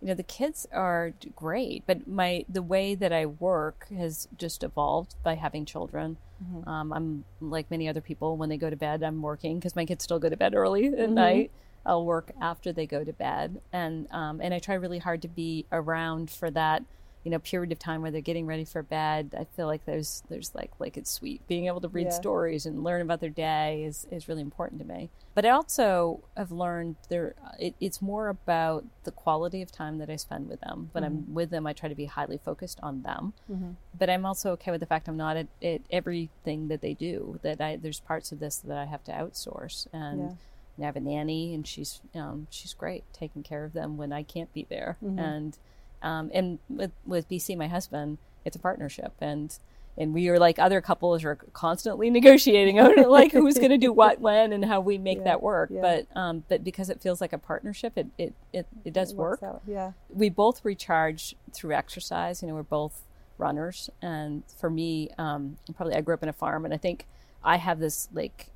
you 0.02 0.08
know 0.08 0.14
the 0.14 0.24
kids 0.24 0.68
are 0.72 1.14
great 1.36 1.84
but 1.86 2.08
my 2.08 2.46
the 2.50 2.62
way 2.62 2.96
that 2.96 3.12
i 3.12 3.26
work 3.26 3.88
has 3.90 4.28
just 4.38 4.64
evolved 4.64 5.16
by 5.24 5.36
having 5.36 5.66
children 5.66 6.18
mm-hmm. 6.44 6.68
um, 6.70 6.94
i'm 6.94 7.24
like 7.42 7.70
many 7.72 7.88
other 7.88 8.02
people 8.02 8.38
when 8.38 8.50
they 8.50 8.58
go 8.58 8.70
to 8.70 8.76
bed 8.76 9.04
i'm 9.04 9.22
working 9.22 9.58
because 9.58 9.76
my 9.76 9.86
kids 9.86 10.04
still 10.04 10.20
go 10.20 10.30
to 10.30 10.38
bed 10.38 10.54
early 10.54 10.88
at 10.88 10.94
mm-hmm. 10.94 11.14
night 11.14 11.52
i'll 11.86 12.06
work 12.06 12.32
after 12.42 12.72
they 12.72 12.86
go 12.86 13.04
to 13.04 13.14
bed 13.14 13.62
and 13.72 14.08
um, 14.12 14.40
and 14.42 14.54
i 14.54 14.60
try 14.60 14.76
really 14.76 15.00
hard 15.00 15.22
to 15.22 15.28
be 15.28 15.66
around 15.72 16.30
for 16.30 16.52
that 16.52 16.84
you 17.26 17.32
know 17.32 17.40
period 17.40 17.72
of 17.72 17.80
time 17.80 18.02
where 18.02 18.12
they're 18.12 18.22
getting 18.22 18.46
ready 18.46 18.64
for 18.64 18.84
bed 18.84 19.36
i 19.38 19.44
feel 19.56 19.66
like 19.66 19.84
there's 19.86 20.24
there's 20.30 20.54
like 20.54 20.72
like 20.80 20.96
it's 20.96 21.10
sweet 21.10 21.46
being 21.48 21.66
able 21.66 21.82
to 21.82 21.90
read 21.90 22.06
yeah. 22.06 22.12
stories 22.12 22.66
and 22.68 22.84
learn 22.84 23.02
about 23.02 23.20
their 23.20 23.32
day 23.32 23.84
is 23.84 24.08
is 24.12 24.30
really 24.30 24.44
important 24.44 24.80
to 24.80 24.88
me 24.88 25.10
but 25.34 25.44
i 25.44 25.50
also 25.50 26.24
have 26.38 26.52
learned 26.52 26.96
there 27.10 27.34
it, 27.60 27.74
it's 27.82 28.02
more 28.02 28.30
about 28.30 28.86
the 29.04 29.12
quality 29.12 29.62
of 29.64 29.72
time 29.72 29.98
that 29.98 30.10
i 30.10 30.16
spend 30.16 30.48
with 30.48 30.62
them 30.62 30.90
when 30.92 31.04
mm-hmm. 31.04 31.18
i'm 31.18 31.34
with 31.34 31.50
them 31.50 31.66
i 31.66 31.74
try 31.74 31.90
to 31.90 31.96
be 31.96 32.06
highly 32.06 32.38
focused 32.38 32.80
on 32.84 33.02
them 33.02 33.34
mm-hmm. 33.52 33.72
but 33.98 34.10
i'm 34.10 34.26
also 34.26 34.52
okay 34.52 34.70
with 34.70 34.80
the 34.80 34.86
fact 34.86 35.08
i'm 35.08 35.18
not 35.18 35.36
at, 35.36 35.48
at, 35.64 35.82
everything 35.90 36.68
that 36.68 36.82
they 36.82 36.94
do 36.94 37.40
that 37.42 37.60
i 37.60 37.76
there's 37.76 38.00
parts 38.00 38.32
of 38.32 38.40
this 38.40 38.58
that 38.58 38.78
i 38.78 38.86
have 38.86 39.04
to 39.04 39.12
outsource 39.12 39.88
and 39.92 40.22
yeah. 40.22 40.36
I 40.78 40.82
have 40.84 40.98
a 40.98 41.00
nanny, 41.00 41.54
and 41.54 41.66
she's 41.66 42.02
um, 42.14 42.48
she's 42.50 42.74
great 42.74 43.06
taking 43.14 43.44
care 43.44 43.64
of 43.64 43.72
them 43.72 43.96
when 43.96 44.12
I 44.12 44.24
can't 44.24 44.52
be 44.52 44.68
there, 44.70 44.98
mm-hmm. 45.02 45.18
and 45.18 45.58
um, 46.06 46.30
and 46.34 46.60
with, 46.70 46.92
with 47.06 47.28
BC, 47.28 47.58
my 47.58 47.68
husband, 47.68 48.20
it's 48.46 48.56
a 48.56 48.60
partnership. 48.60 49.14
And 49.20 49.58
and 49.98 50.14
we 50.14 50.28
are 50.28 50.38
like 50.38 50.60
other 50.60 50.82
couples 50.82 51.24
are 51.24 51.36
constantly 51.54 52.10
negotiating 52.20 52.78
like 53.08 53.32
who's 53.32 53.58
going 53.58 53.70
to 53.70 53.78
do 53.78 53.92
what 53.94 54.20
when 54.20 54.52
and 54.54 54.66
how 54.66 54.80
we 54.82 54.98
make 54.98 55.20
yeah, 55.20 55.24
that 55.24 55.42
work 55.42 55.70
yeah. 55.72 55.82
but 55.82 56.20
um, 56.20 56.44
but 56.50 56.64
because 56.64 56.90
it 56.90 57.02
feels 57.02 57.22
like 57.22 57.34
a 57.34 57.38
partnership 57.38 57.94
it 57.96 58.08
it 58.18 58.34
it, 58.54 58.68
it 58.84 58.94
does 58.94 59.12
it 59.12 59.18
work 59.18 59.42
out. 59.42 59.62
yeah 59.66 59.94
we 60.10 60.30
both 60.30 60.64
recharge 60.66 61.36
through 61.54 61.74
exercise 61.74 62.42
you 62.42 62.48
know 62.48 62.54
we're 62.54 62.64
both 62.64 63.04
runners 63.38 63.90
and 64.02 64.44
for 64.60 64.70
me 64.70 65.10
um, 65.18 65.58
probably 65.76 65.96
i 65.96 66.02
grew 66.02 66.14
up 66.14 66.24
in 66.24 66.30
a 66.30 66.34
farm 66.34 66.66
and 66.66 66.74
i 66.74 66.78
think 66.78 67.06
i 67.44 67.56
have 67.58 67.80
this 67.80 68.10
like 68.14 68.50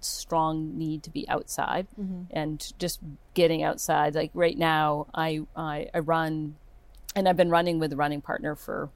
strong 0.00 0.76
need 0.78 1.02
to 1.02 1.10
be 1.10 1.28
outside 1.28 1.86
mm-hmm. 2.00 2.22
and 2.30 2.72
just 2.78 3.00
getting 3.34 3.64
outside 3.64 4.14
like 4.14 4.30
right 4.32 4.58
now 4.58 5.06
i 5.12 5.40
i, 5.56 5.88
I 5.92 5.98
run 5.98 6.54
and 7.18 7.28
I've 7.28 7.36
been 7.36 7.50
running 7.50 7.80
with 7.80 7.92
a 7.92 7.96
running 7.96 8.20
partner 8.20 8.54
for 8.54 8.90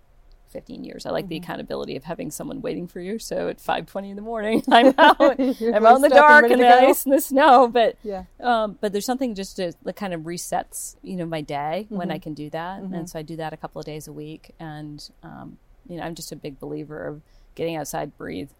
15 0.50 0.85
years. 0.85 1.06
I 1.06 1.11
like 1.11 1.24
mm-hmm. 1.24 1.30
the 1.30 1.37
accountability 1.38 1.96
of 1.96 2.04
having 2.04 2.30
someone 2.30 2.61
waiting 2.61 2.87
for 2.87 3.00
you. 3.00 3.18
So 3.18 3.48
at 3.48 3.58
5:20 3.58 4.11
in 4.11 4.16
the 4.16 4.22
morning, 4.22 4.62
I'm 4.70 4.94
out. 4.98 5.20
I'm 5.20 5.87
out 5.87 5.96
in 5.96 6.02
the 6.02 6.08
dark 6.08 6.48
and 6.48 6.62
the 6.62 6.68
ice 6.68 7.04
and 7.04 7.12
the 7.12 7.20
snow. 7.20 7.66
But 7.66 7.96
yeah, 8.04 8.24
um, 8.38 8.78
but 8.80 8.92
there's 8.92 9.06
something 9.06 9.35
just 9.35 9.56
to, 9.56 9.72
that 9.82 9.96
kind 9.96 10.14
of 10.14 10.20
resets, 10.20 10.96
you 11.02 11.16
know, 11.16 11.26
my 11.26 11.40
day 11.40 11.87
mm-hmm. 11.87 11.96
when 11.96 12.11
I 12.12 12.18
can 12.18 12.35
do 12.35 12.48
that. 12.50 12.82
Mm-hmm. 12.82 12.94
And 12.94 13.11
so 13.11 13.18
I 13.18 13.22
do 13.22 13.37
that 13.37 13.52
a 13.52 13.56
couple 13.56 13.80
of 13.80 13.87
days 13.87 14.06
a 14.06 14.12
week. 14.12 14.54
And 14.61 15.08
um, 15.24 15.58
you 15.88 15.96
know, 15.96 16.04
I'm 16.04 16.14
just 16.14 16.30
a 16.30 16.37
big 16.37 16.61
believer 16.61 17.04
of 17.08 17.22
getting 17.56 17.74
outside, 17.74 18.16
breathe, 18.16 18.50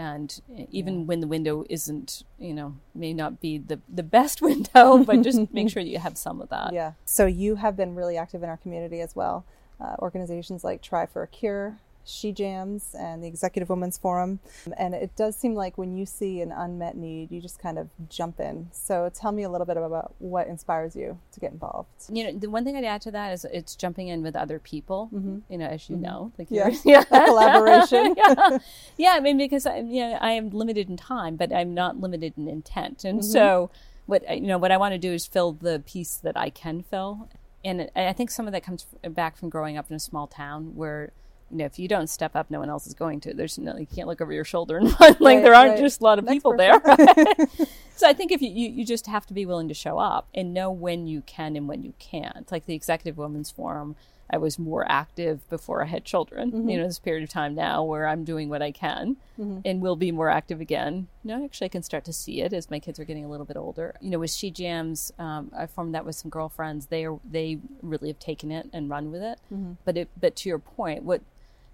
and 0.00 0.40
even 0.70 1.00
yeah. 1.00 1.04
when 1.04 1.20
the 1.20 1.26
window 1.26 1.62
isn't 1.68 2.24
you 2.38 2.54
know 2.54 2.74
may 2.94 3.12
not 3.12 3.38
be 3.38 3.58
the 3.58 3.78
the 3.86 4.02
best 4.02 4.40
window 4.50 5.04
but 5.04 5.20
just 5.20 5.52
make 5.52 5.68
sure 5.68 5.82
that 5.82 5.90
you 5.90 5.98
have 5.98 6.16
some 6.16 6.40
of 6.40 6.48
that. 6.48 6.72
Yeah. 6.72 6.92
So 7.04 7.26
you 7.26 7.56
have 7.56 7.76
been 7.76 7.94
really 7.94 8.16
active 8.16 8.42
in 8.42 8.48
our 8.48 8.56
community 8.56 9.00
as 9.00 9.14
well. 9.14 9.44
Uh, 9.78 9.96
organizations 9.98 10.64
like 10.64 10.82
tri 10.82 11.06
for 11.06 11.22
a 11.22 11.28
cure 11.28 11.78
she 12.10 12.32
Jams 12.32 12.94
and 12.98 13.22
the 13.22 13.26
Executive 13.28 13.68
Women's 13.68 13.98
Forum. 13.98 14.40
And 14.76 14.94
it 14.94 15.14
does 15.16 15.36
seem 15.36 15.54
like 15.54 15.78
when 15.78 15.96
you 15.96 16.06
see 16.06 16.40
an 16.40 16.52
unmet 16.52 16.96
need, 16.96 17.30
you 17.30 17.40
just 17.40 17.58
kind 17.58 17.78
of 17.78 17.88
jump 18.08 18.40
in. 18.40 18.68
So 18.72 19.10
tell 19.14 19.32
me 19.32 19.42
a 19.42 19.48
little 19.48 19.66
bit 19.66 19.76
about 19.76 20.14
what 20.18 20.46
inspires 20.46 20.96
you 20.96 21.18
to 21.32 21.40
get 21.40 21.52
involved. 21.52 21.88
You 22.08 22.24
know, 22.24 22.38
the 22.38 22.50
one 22.50 22.64
thing 22.64 22.76
I'd 22.76 22.84
add 22.84 23.02
to 23.02 23.10
that 23.12 23.32
is 23.32 23.44
it's 23.44 23.76
jumping 23.76 24.08
in 24.08 24.22
with 24.22 24.36
other 24.36 24.58
people, 24.58 25.10
mm-hmm. 25.12 25.38
you 25.48 25.58
know, 25.58 25.66
as 25.66 25.88
you 25.88 25.96
mm-hmm. 25.96 26.04
know. 26.04 26.32
Like 26.38 26.48
yeah. 26.50 26.70
yeah. 26.84 27.04
Collaboration. 27.24 28.14
yeah. 28.16 28.58
yeah, 28.96 29.10
I 29.12 29.20
mean, 29.20 29.38
because 29.38 29.66
I, 29.66 29.78
you 29.78 30.00
know, 30.00 30.18
I 30.20 30.32
am 30.32 30.50
limited 30.50 30.88
in 30.88 30.96
time, 30.96 31.36
but 31.36 31.54
I'm 31.54 31.74
not 31.74 32.00
limited 32.00 32.34
in 32.36 32.48
intent. 32.48 33.04
And 33.04 33.20
mm-hmm. 33.20 33.30
so 33.30 33.70
what, 34.06 34.28
you 34.28 34.46
know, 34.46 34.58
what 34.58 34.72
I 34.72 34.76
want 34.76 34.92
to 34.92 34.98
do 34.98 35.12
is 35.12 35.26
fill 35.26 35.52
the 35.52 35.82
piece 35.86 36.16
that 36.16 36.36
I 36.36 36.50
can 36.50 36.82
fill. 36.82 37.28
And 37.64 37.90
I 37.94 38.12
think 38.12 38.30
some 38.30 38.46
of 38.46 38.52
that 38.52 38.62
comes 38.62 38.86
back 39.08 39.36
from 39.36 39.50
growing 39.50 39.76
up 39.76 39.90
in 39.90 39.96
a 39.96 40.00
small 40.00 40.26
town 40.26 40.74
where 40.74 41.12
you 41.50 41.58
know, 41.58 41.64
if 41.64 41.78
you 41.78 41.88
don't 41.88 42.08
step 42.08 42.36
up, 42.36 42.50
no 42.50 42.60
one 42.60 42.70
else 42.70 42.86
is 42.86 42.94
going 42.94 43.20
to. 43.20 43.34
There's 43.34 43.58
no, 43.58 43.76
you 43.76 43.86
can't 43.86 44.06
look 44.06 44.20
over 44.20 44.32
your 44.32 44.44
shoulder 44.44 44.78
and 44.78 44.86
run. 45.00 45.16
like 45.18 45.20
right, 45.20 45.42
there 45.42 45.54
aren't 45.54 45.72
right. 45.72 45.80
just 45.80 46.00
a 46.00 46.04
lot 46.04 46.18
of 46.18 46.24
Next 46.24 46.36
people 46.36 46.56
person. 46.56 47.26
there. 47.36 47.66
so 47.96 48.08
I 48.08 48.12
think 48.12 48.30
if 48.30 48.40
you, 48.40 48.50
you, 48.50 48.68
you, 48.68 48.86
just 48.86 49.06
have 49.06 49.26
to 49.26 49.34
be 49.34 49.44
willing 49.44 49.68
to 49.68 49.74
show 49.74 49.98
up 49.98 50.28
and 50.34 50.54
know 50.54 50.70
when 50.70 51.06
you 51.06 51.22
can 51.22 51.56
and 51.56 51.68
when 51.68 51.82
you 51.82 51.94
can't. 51.98 52.50
Like 52.52 52.66
the 52.66 52.74
Executive 52.74 53.18
Women's 53.18 53.50
Forum, 53.50 53.96
I 54.32 54.38
was 54.38 54.58
more 54.58 54.90
active 54.90 55.48
before 55.50 55.82
I 55.82 55.86
had 55.86 56.04
children. 56.04 56.52
Mm-hmm. 56.52 56.68
You 56.68 56.78
know, 56.78 56.86
this 56.86 57.00
period 57.00 57.24
of 57.24 57.30
time 57.30 57.54
now 57.54 57.82
where 57.82 58.06
I'm 58.06 58.24
doing 58.24 58.48
what 58.48 58.62
I 58.62 58.70
can 58.70 59.16
mm-hmm. 59.38 59.60
and 59.64 59.82
will 59.82 59.96
be 59.96 60.12
more 60.12 60.30
active 60.30 60.60
again. 60.60 61.08
You 61.24 61.28
know, 61.36 61.44
actually, 61.44 61.66
I 61.66 61.70
can 61.70 61.82
start 61.82 62.04
to 62.04 62.12
see 62.12 62.40
it 62.40 62.52
as 62.52 62.70
my 62.70 62.78
kids 62.78 63.00
are 63.00 63.04
getting 63.04 63.24
a 63.24 63.28
little 63.28 63.46
bit 63.46 63.56
older. 63.56 63.96
You 64.00 64.10
know, 64.10 64.20
with 64.20 64.30
She 64.30 64.50
Jams, 64.50 65.12
um, 65.18 65.50
I 65.56 65.66
formed 65.66 65.94
that 65.94 66.04
with 66.04 66.14
some 66.14 66.30
girlfriends. 66.30 66.86
They 66.86 67.06
are, 67.06 67.18
they 67.28 67.58
really 67.82 68.08
have 68.08 68.20
taken 68.20 68.52
it 68.52 68.70
and 68.72 68.88
run 68.88 69.10
with 69.10 69.22
it. 69.22 69.40
Mm-hmm. 69.52 69.72
But 69.84 69.96
it, 69.96 70.08
but 70.18 70.36
to 70.36 70.48
your 70.48 70.60
point, 70.60 71.02
what 71.02 71.22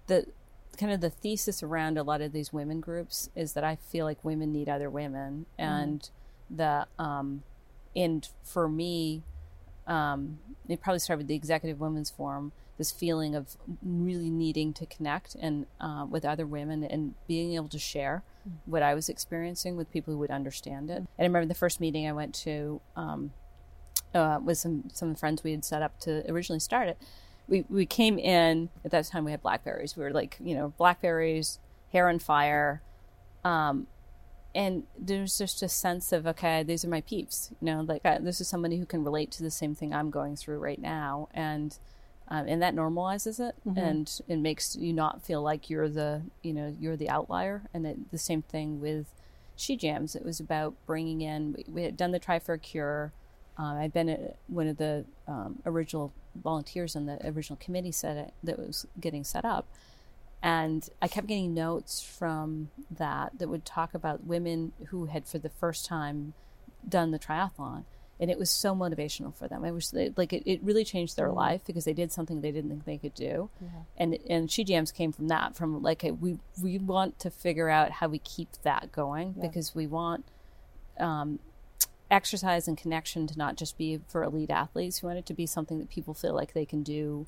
the 0.07 0.25
kind 0.77 0.91
of 0.91 1.01
the 1.01 1.09
thesis 1.09 1.63
around 1.63 1.97
a 1.97 2.03
lot 2.03 2.21
of 2.21 2.31
these 2.31 2.53
women 2.53 2.79
groups 2.79 3.29
is 3.35 3.53
that 3.53 3.63
I 3.63 3.75
feel 3.75 4.05
like 4.05 4.23
women 4.23 4.51
need 4.51 4.69
other 4.69 4.89
women, 4.89 5.45
mm. 5.59 5.63
and 5.63 6.09
the 6.49 6.87
um, 6.97 7.43
and 7.95 8.27
for 8.43 8.67
me, 8.67 9.23
um, 9.85 10.39
it 10.67 10.81
probably 10.81 10.99
started 10.99 11.19
with 11.19 11.27
the 11.27 11.35
Executive 11.35 11.79
Women's 11.79 12.09
Forum. 12.09 12.51
This 12.77 12.91
feeling 12.91 13.33
of 13.33 13.57
really 13.81 14.29
needing 14.29 14.71
to 14.73 14.85
connect 14.85 15.33
and 15.33 15.65
uh, 15.81 16.05
with 16.07 16.23
other 16.23 16.45
women 16.45 16.83
and 16.83 17.15
being 17.27 17.55
able 17.55 17.69
to 17.69 17.79
share 17.79 18.21
mm. 18.47 18.53
what 18.65 18.83
I 18.83 18.93
was 18.93 19.09
experiencing 19.09 19.75
with 19.75 19.91
people 19.91 20.13
who 20.13 20.19
would 20.19 20.29
understand 20.29 20.91
it. 20.91 20.97
And 20.97 21.07
I 21.17 21.23
remember 21.23 21.47
the 21.47 21.55
first 21.55 21.81
meeting 21.81 22.07
I 22.07 22.11
went 22.11 22.35
to 22.35 22.79
um, 22.95 23.31
uh, 24.13 24.39
with 24.43 24.59
some 24.59 24.83
some 24.93 25.15
friends 25.15 25.43
we 25.43 25.51
had 25.51 25.65
set 25.65 25.81
up 25.81 25.99
to 26.01 26.29
originally 26.31 26.59
start 26.59 26.87
it 26.87 26.97
we, 27.47 27.65
we 27.69 27.85
came 27.85 28.19
in 28.19 28.69
at 28.83 28.91
that 28.91 29.05
time 29.05 29.25
we 29.25 29.31
had 29.31 29.41
blackberries. 29.41 29.95
We 29.95 30.03
were 30.03 30.11
like 30.11 30.37
you 30.39 30.55
know 30.55 30.73
blackberries 30.77 31.59
hair 31.91 32.09
on 32.09 32.19
fire. 32.19 32.81
Um, 33.43 33.87
and 34.55 34.83
there's 34.97 35.37
just 35.37 35.61
a 35.61 35.69
sense 35.69 36.11
of 36.11 36.25
okay 36.25 36.63
these 36.63 36.83
are 36.83 36.89
my 36.89 37.01
peeps 37.01 37.51
you 37.61 37.65
know 37.65 37.81
like 37.81 38.03
I, 38.05 38.17
this 38.17 38.41
is 38.41 38.47
somebody 38.47 38.77
who 38.77 38.85
can 38.85 39.03
relate 39.03 39.29
to 39.33 39.43
the 39.43 39.51
same 39.51 39.75
thing 39.75 39.93
i'm 39.93 40.09
going 40.09 40.35
through 40.35 40.59
right 40.59 40.81
now. 40.81 41.29
And 41.33 41.77
um, 42.29 42.45
and 42.47 42.61
that 42.61 42.75
normalizes 42.75 43.39
it 43.39 43.55
mm-hmm. 43.65 43.77
and 43.77 44.19
it 44.27 44.37
makes 44.37 44.75
you 44.75 44.91
not 44.91 45.21
feel 45.21 45.41
like 45.41 45.69
you're 45.69 45.87
the 45.87 46.23
you 46.41 46.53
know 46.53 46.75
you're 46.79 46.97
the 46.97 47.09
outlier. 47.09 47.63
And 47.73 47.85
it, 47.85 48.11
the 48.11 48.17
same 48.17 48.41
thing 48.41 48.81
with 48.81 49.13
she 49.55 49.77
jams. 49.77 50.15
It 50.15 50.25
was 50.25 50.39
about 50.39 50.75
bringing 50.85 51.21
in 51.21 51.53
we, 51.53 51.65
we 51.69 51.83
had 51.83 51.95
done 51.95 52.11
the 52.11 52.19
tri 52.19 52.39
for 52.39 52.53
a 52.53 52.59
cure 52.59 53.13
uh, 53.59 53.75
I'd 53.75 53.93
been 53.93 54.33
one 54.47 54.67
of 54.67 54.77
the 54.77 55.05
um, 55.27 55.59
original 55.65 56.13
volunteers 56.35 56.95
in 56.95 57.05
the 57.07 57.19
original 57.27 57.57
committee 57.57 57.91
set 57.91 58.17
it, 58.17 58.33
that 58.43 58.59
was 58.59 58.85
getting 58.99 59.23
set 59.23 59.45
up, 59.45 59.67
and 60.43 60.87
I 61.01 61.07
kept 61.07 61.27
getting 61.27 61.53
notes 61.53 62.01
from 62.01 62.69
that 62.91 63.39
that 63.39 63.47
would 63.49 63.65
talk 63.65 63.93
about 63.93 64.25
women 64.25 64.73
who 64.89 65.05
had 65.05 65.27
for 65.27 65.39
the 65.39 65.49
first 65.49 65.85
time 65.85 66.33
done 66.87 67.09
the 67.09 67.17
triathlon, 67.17 67.85
and 68.19 68.29
it 68.29 68.37
was 68.37 68.51
so 68.51 68.75
motivational 68.75 69.33
for 69.33 69.47
them. 69.47 69.65
It 69.65 69.71
was 69.71 69.91
like 70.15 70.33
it, 70.33 70.43
it 70.45 70.61
really 70.61 70.85
changed 70.85 71.17
their 71.17 71.27
mm-hmm. 71.27 71.37
life 71.37 71.61
because 71.65 71.85
they 71.85 71.93
did 71.93 72.11
something 72.11 72.41
they 72.41 72.51
didn't 72.51 72.69
think 72.69 72.85
they 72.85 72.97
could 72.97 73.15
do, 73.15 73.49
yeah. 73.59 73.69
and 73.97 74.19
and 74.29 74.51
she 74.51 74.63
jams 74.63 74.91
came 74.91 75.11
from 75.11 75.29
that 75.29 75.55
from 75.55 75.81
like 75.81 76.03
a, 76.03 76.11
we 76.11 76.37
we 76.61 76.77
want 76.77 77.17
to 77.19 77.31
figure 77.31 77.69
out 77.69 77.89
how 77.89 78.07
we 78.07 78.19
keep 78.19 78.49
that 78.61 78.91
going 78.91 79.33
yeah. 79.35 79.47
because 79.47 79.73
we 79.73 79.87
want. 79.87 80.25
Um, 80.99 81.39
exercise 82.09 82.67
and 82.67 82.77
connection 82.77 83.27
to 83.27 83.37
not 83.37 83.57
just 83.57 83.77
be 83.77 83.99
for 84.07 84.23
elite 84.23 84.49
athletes. 84.49 85.01
We 85.01 85.07
want 85.07 85.19
it 85.19 85.25
to 85.27 85.33
be 85.33 85.45
something 85.45 85.79
that 85.79 85.89
people 85.89 86.13
feel 86.13 86.33
like 86.33 86.53
they 86.53 86.65
can 86.65 86.83
do 86.83 87.27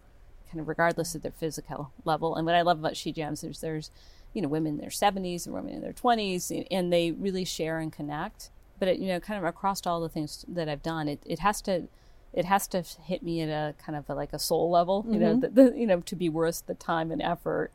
kind 0.49 0.59
of 0.59 0.67
regardless 0.67 1.15
of 1.15 1.21
their 1.21 1.31
physical 1.31 1.91
level. 2.05 2.35
And 2.35 2.45
what 2.45 2.55
I 2.55 2.61
love 2.61 2.79
about 2.79 2.97
She 2.97 3.11
Jams 3.11 3.43
is 3.43 3.59
there's, 3.59 3.91
you 4.33 4.41
know, 4.41 4.47
women 4.47 4.73
in 4.73 4.77
their 4.79 4.89
70s 4.89 5.45
and 5.45 5.53
women 5.53 5.73
in 5.73 5.81
their 5.81 5.93
20s, 5.93 6.65
and 6.71 6.91
they 6.91 7.11
really 7.11 7.45
share 7.45 7.79
and 7.79 7.91
connect. 7.91 8.49
But, 8.79 8.87
it, 8.87 8.99
you 8.99 9.07
know, 9.07 9.19
kind 9.19 9.37
of 9.37 9.43
across 9.43 9.85
all 9.85 10.01
the 10.01 10.09
things 10.09 10.45
that 10.47 10.69
I've 10.69 10.81
done, 10.81 11.07
it, 11.07 11.21
it 11.25 11.39
has 11.39 11.61
to 11.63 11.87
it 12.31 12.45
has 12.45 12.67
to 12.67 12.83
hit 13.03 13.23
me 13.23 13.41
at 13.41 13.49
a 13.49 13.73
kind 13.83 13.97
of 13.97 14.07
a, 14.07 14.13
like 14.13 14.33
a 14.33 14.39
soul 14.39 14.69
level, 14.69 15.03
you 15.07 15.13
mm-hmm. 15.13 15.21
know, 15.21 15.39
the, 15.39 15.49
the, 15.49 15.73
you 15.75 15.87
know, 15.87 15.99
to 16.01 16.15
be 16.15 16.29
worth 16.29 16.63
the 16.67 16.75
time 16.75 17.11
and 17.11 17.23
effort 17.23 17.71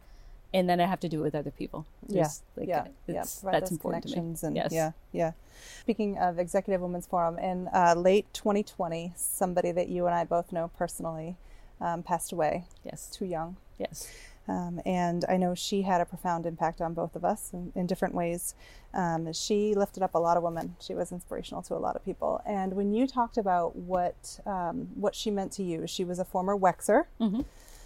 and 0.54 0.68
then 0.68 0.80
I 0.80 0.86
have 0.86 1.00
to 1.00 1.08
do 1.08 1.18
it 1.18 1.22
with 1.22 1.34
other 1.34 1.50
people. 1.50 1.84
yeah, 2.08 2.28
like, 2.56 2.68
yeah, 2.68 2.86
yeah. 3.06 3.24
That's 3.42 3.72
important 3.72 4.04
to 4.04 4.20
me. 4.20 4.36
And, 4.42 4.56
yes. 4.56 4.72
Yeah, 4.72 4.92
yeah. 5.12 5.32
Speaking 5.80 6.16
of 6.16 6.38
Executive 6.38 6.80
Women's 6.80 7.06
Forum, 7.06 7.38
in 7.38 7.68
uh, 7.74 7.94
late 7.96 8.32
2020, 8.32 9.12
somebody 9.16 9.72
that 9.72 9.88
you 9.88 10.06
and 10.06 10.14
I 10.14 10.24
both 10.24 10.52
know 10.52 10.70
personally 10.78 11.36
um, 11.80 12.04
passed 12.04 12.32
away. 12.32 12.64
Yes, 12.84 13.08
too 13.08 13.26
young. 13.26 13.56
Yes. 13.78 14.08
Um, 14.46 14.80
and 14.84 15.24
I 15.28 15.38
know 15.38 15.54
she 15.54 15.82
had 15.82 16.00
a 16.00 16.04
profound 16.04 16.46
impact 16.46 16.80
on 16.80 16.94
both 16.94 17.16
of 17.16 17.24
us 17.24 17.50
in, 17.52 17.72
in 17.74 17.86
different 17.86 18.14
ways. 18.14 18.54
Um, 18.92 19.32
she 19.32 19.74
lifted 19.74 20.02
up 20.02 20.14
a 20.14 20.18
lot 20.18 20.36
of 20.36 20.42
women. 20.42 20.76
She 20.80 20.94
was 20.94 21.10
inspirational 21.10 21.62
to 21.62 21.74
a 21.74 21.78
lot 21.78 21.96
of 21.96 22.04
people. 22.04 22.42
And 22.46 22.74
when 22.74 22.92
you 22.92 23.06
talked 23.06 23.38
about 23.38 23.74
what 23.74 24.38
um, 24.46 24.90
what 24.94 25.14
she 25.14 25.30
meant 25.30 25.50
to 25.52 25.62
you, 25.62 25.86
she 25.86 26.04
was 26.04 26.18
a 26.18 26.24
former 26.24 26.56
Wexer. 26.56 27.04
Mm-hmm. 27.20 27.40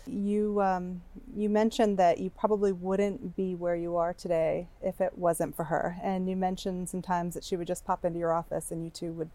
You 0.08 0.60
um, 0.62 1.02
you 1.36 1.48
mentioned 1.48 1.98
that 1.98 2.18
you 2.18 2.30
probably 2.30 2.72
wouldn't 2.72 3.36
be 3.36 3.54
where 3.54 3.76
you 3.76 3.96
are 3.96 4.12
today 4.14 4.68
if 4.82 5.00
it 5.00 5.16
wasn't 5.18 5.54
for 5.54 5.64
her. 5.64 5.96
And 6.02 6.28
you 6.28 6.36
mentioned 6.36 6.88
sometimes 6.88 7.34
that 7.34 7.44
she 7.44 7.56
would 7.56 7.66
just 7.66 7.84
pop 7.84 8.04
into 8.04 8.18
your 8.18 8.32
office 8.32 8.70
and 8.70 8.84
you 8.84 8.90
two 8.90 9.12
would 9.12 9.30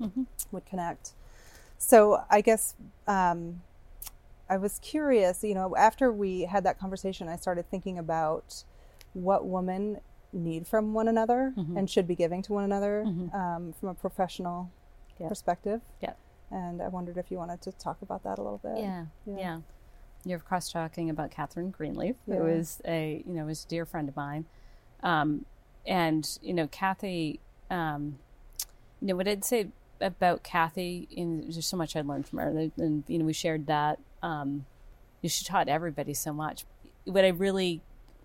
Mm-hmm. 0.00 0.24
would 0.50 0.66
connect. 0.66 1.12
So 1.78 2.24
I 2.28 2.40
guess 2.40 2.74
um, 3.06 3.62
I 4.50 4.56
was 4.56 4.80
curious. 4.80 5.44
You 5.44 5.54
know, 5.54 5.76
after 5.76 6.10
we 6.12 6.42
had 6.42 6.64
that 6.64 6.78
conversation, 6.80 7.28
I 7.28 7.36
started 7.36 7.70
thinking 7.70 7.96
about 7.98 8.64
what 9.12 9.46
women 9.46 10.00
need 10.32 10.66
from 10.66 10.94
one 10.94 11.06
another 11.06 11.52
Mhm. 11.56 11.76
and 11.78 11.88
should 11.88 12.08
be 12.08 12.16
giving 12.16 12.42
to 12.42 12.52
one 12.52 12.64
another 12.64 13.04
Mhm. 13.06 13.32
um, 13.34 13.72
from 13.74 13.88
a 13.90 13.94
professional 13.94 14.68
Yeah. 15.18 15.28
perspective. 15.28 15.80
Yeah. 16.00 16.14
And 16.50 16.82
I 16.82 16.88
wondered 16.88 17.16
if 17.16 17.30
you 17.30 17.38
wanted 17.38 17.62
to 17.62 17.72
talk 17.72 18.02
about 18.02 18.24
that 18.24 18.38
a 18.40 18.42
little 18.42 18.58
bit. 18.58 18.78
Yeah, 18.78 19.06
Yeah. 19.26 19.36
yeah. 19.38 19.60
You're 20.24 20.38
cross 20.38 20.70
talking 20.72 21.10
about 21.10 21.30
Catherine 21.30 21.70
Greenleaf, 21.70 22.16
Yeah. 22.26 22.36
who 22.36 22.46
is 22.46 22.80
a 22.86 23.22
you 23.26 23.34
know 23.34 23.44
was 23.46 23.64
a 23.64 23.68
dear 23.68 23.84
friend 23.86 24.08
of 24.08 24.16
mine, 24.16 24.46
um, 25.02 25.44
and 25.86 26.38
you 26.42 26.54
know 26.54 26.66
Kathy. 26.66 27.40
Um, 27.70 28.18
you 29.00 29.08
know 29.08 29.16
what 29.16 29.28
I'd 29.28 29.44
say 29.44 29.68
about 30.00 30.42
Kathy, 30.42 31.08
and 31.16 31.44
there's 31.52 31.66
so 31.66 31.76
much 31.76 31.94
I 31.96 32.00
learned 32.00 32.26
from 32.26 32.38
her, 32.38 32.48
and, 32.48 32.72
and 32.78 33.04
you 33.06 33.18
know 33.18 33.24
we 33.24 33.32
shared 33.32 33.66
that. 33.66 33.98
Um, 34.22 34.66
she 35.24 35.44
taught 35.44 35.68
everybody 35.68 36.12
so 36.14 36.32
much. 36.32 36.64
What 37.04 37.24
I 37.24 37.28
really 37.28 37.80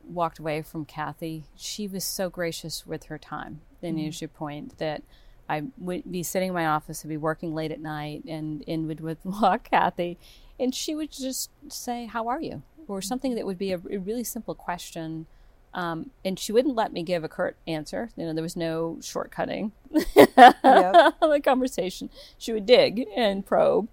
walked 0.06 0.40
away 0.40 0.62
from 0.62 0.84
Kathy, 0.86 1.46
she 1.56 1.88
was 1.88 2.04
so 2.04 2.30
gracious 2.30 2.86
with 2.86 3.06
her 3.06 3.18
time. 3.18 3.62
And 3.82 3.98
Mm-hmm. 3.98 4.22
your 4.22 4.28
point 4.30 4.78
that 4.80 5.04
I 5.48 5.64
would 5.78 6.12
be 6.12 6.24
sitting 6.24 6.50
in 6.50 6.54
my 6.54 6.66
office, 6.66 7.04
I'd 7.06 7.08
be 7.10 7.16
working 7.18 7.54
late 7.56 7.72
at 7.72 7.80
night, 7.80 8.24
and 8.28 8.62
in 8.64 8.88
would 8.88 9.00
would 9.00 9.20
walk 9.24 9.70
Kathy, 9.70 10.18
and 10.60 10.74
she 10.76 10.96
would 10.96 11.12
just 11.12 11.50
say, 11.70 12.06
"How 12.06 12.28
are 12.28 12.42
you?" 12.42 12.64
or 12.90 13.02
something 13.02 13.36
that 13.36 13.46
would 13.46 13.58
be 13.58 13.72
a, 13.72 13.78
a 13.92 13.98
really 13.98 14.24
simple 14.24 14.56
question. 14.56 15.28
Um, 15.74 16.10
and 16.26 16.40
she 16.40 16.52
wouldn't 16.52 16.76
let 16.76 16.92
me 16.92 17.04
give 17.04 17.24
a 17.24 17.30
curt 17.30 17.56
answer. 17.68 18.10
You 18.18 18.26
know, 18.26 18.34
there 18.34 18.42
was 18.42 18.56
no 18.56 18.98
shortcutting 19.02 19.72
the 19.92 21.42
conversation. 21.44 22.10
She 22.40 22.52
would 22.52 22.66
dig 22.66 23.06
and 23.16 23.46
probe, 23.46 23.88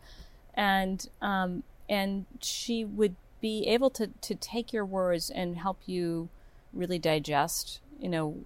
and 0.55 1.07
um, 1.21 1.63
and 1.89 2.25
she 2.41 2.85
would 2.85 3.15
be 3.43 3.67
able 3.67 3.91
to 3.91 4.09
to 4.23 4.35
take 4.35 4.73
your 4.73 4.87
words 4.87 5.29
and 5.29 5.59
help 5.59 5.81
you 5.85 6.31
really 6.73 6.99
digest. 6.99 7.81
You 8.01 8.09
know, 8.09 8.37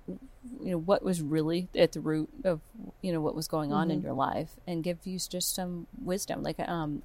you 0.61 0.73
know 0.73 0.79
what 0.79 1.05
was 1.05 1.23
really 1.23 1.69
at 1.77 1.93
the 1.93 2.01
root 2.01 2.31
of 2.43 2.61
you 3.01 3.13
know 3.13 3.21
what 3.21 3.37
was 3.37 3.47
going 3.47 3.73
on 3.73 3.93
in 3.93 4.03
your 4.03 4.13
life, 4.13 4.57
and 4.67 4.83
give 4.83 4.99
you 5.05 5.21
just 5.21 5.55
some 5.55 5.87
wisdom. 6.03 6.43
Like 6.43 6.59
um, 6.59 7.03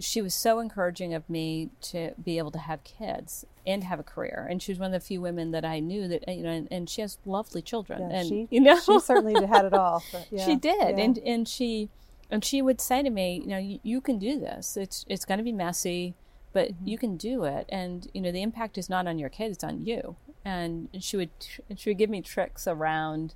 she 0.00 0.22
was 0.22 0.34
so 0.34 0.58
encouraging 0.58 1.14
of 1.14 1.28
me 1.28 1.70
to 1.82 2.12
be 2.22 2.38
able 2.38 2.50
to 2.52 2.58
have 2.58 2.84
kids 2.84 3.44
and 3.66 3.84
have 3.84 3.98
a 4.00 4.02
career. 4.02 4.46
And 4.48 4.62
she 4.62 4.72
was 4.72 4.78
one 4.78 4.94
of 4.94 5.00
the 5.00 5.06
few 5.06 5.20
women 5.20 5.50
that 5.50 5.64
I 5.64 5.80
knew 5.80 6.08
that 6.08 6.28
you 6.28 6.42
know, 6.42 6.50
and, 6.50 6.68
and 6.70 6.88
she 6.88 7.00
has 7.00 7.18
lovely 7.26 7.62
children. 7.62 8.00
Yeah, 8.10 8.16
and 8.18 8.28
she, 8.28 8.48
you 8.50 8.60
know, 8.60 8.78
she 8.78 8.98
certainly 9.00 9.46
had 9.46 9.64
it 9.64 9.74
all. 9.74 10.02
yeah, 10.30 10.44
she 10.44 10.56
did, 10.56 10.98
yeah. 10.98 11.04
and 11.04 11.18
and 11.18 11.48
she 11.48 11.88
and 12.30 12.44
she 12.44 12.62
would 12.62 12.80
say 12.80 13.02
to 13.02 13.10
me, 13.10 13.40
you 13.42 13.46
know, 13.48 13.58
you, 13.58 13.80
you 13.82 14.00
can 14.00 14.18
do 14.18 14.38
this. 14.38 14.76
It's 14.76 15.04
it's 15.08 15.24
going 15.24 15.38
to 15.38 15.44
be 15.44 15.52
messy, 15.52 16.14
but 16.52 16.68
Mm-hmm. 16.70 16.88
you 16.88 16.98
can 16.98 17.16
do 17.16 17.44
it. 17.44 17.66
And 17.68 18.08
you 18.14 18.20
know, 18.20 18.32
the 18.32 18.42
impact 18.42 18.78
is 18.78 18.88
not 18.88 19.06
on 19.06 19.18
your 19.18 19.28
kids; 19.28 19.56
it's 19.56 19.64
on 19.64 19.84
you. 19.84 20.16
And 20.44 20.88
she 21.00 21.16
would 21.16 21.30
she 21.76 21.90
would 21.90 21.98
give 21.98 22.10
me 22.10 22.22
tricks 22.22 22.66
around. 22.66 23.34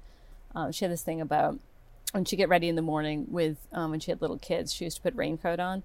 Uh, 0.54 0.70
she 0.70 0.84
had 0.84 0.92
this 0.92 1.02
thing 1.02 1.20
about 1.20 1.58
when 2.12 2.24
she 2.24 2.36
get 2.36 2.48
ready 2.48 2.68
in 2.68 2.76
the 2.76 2.82
morning 2.82 3.26
with 3.28 3.56
um, 3.72 3.90
when 3.90 4.00
she 4.00 4.10
had 4.10 4.20
little 4.20 4.38
kids. 4.38 4.72
She 4.72 4.84
used 4.84 4.98
to 4.98 5.02
put 5.02 5.14
raincoat 5.14 5.60
on. 5.60 5.82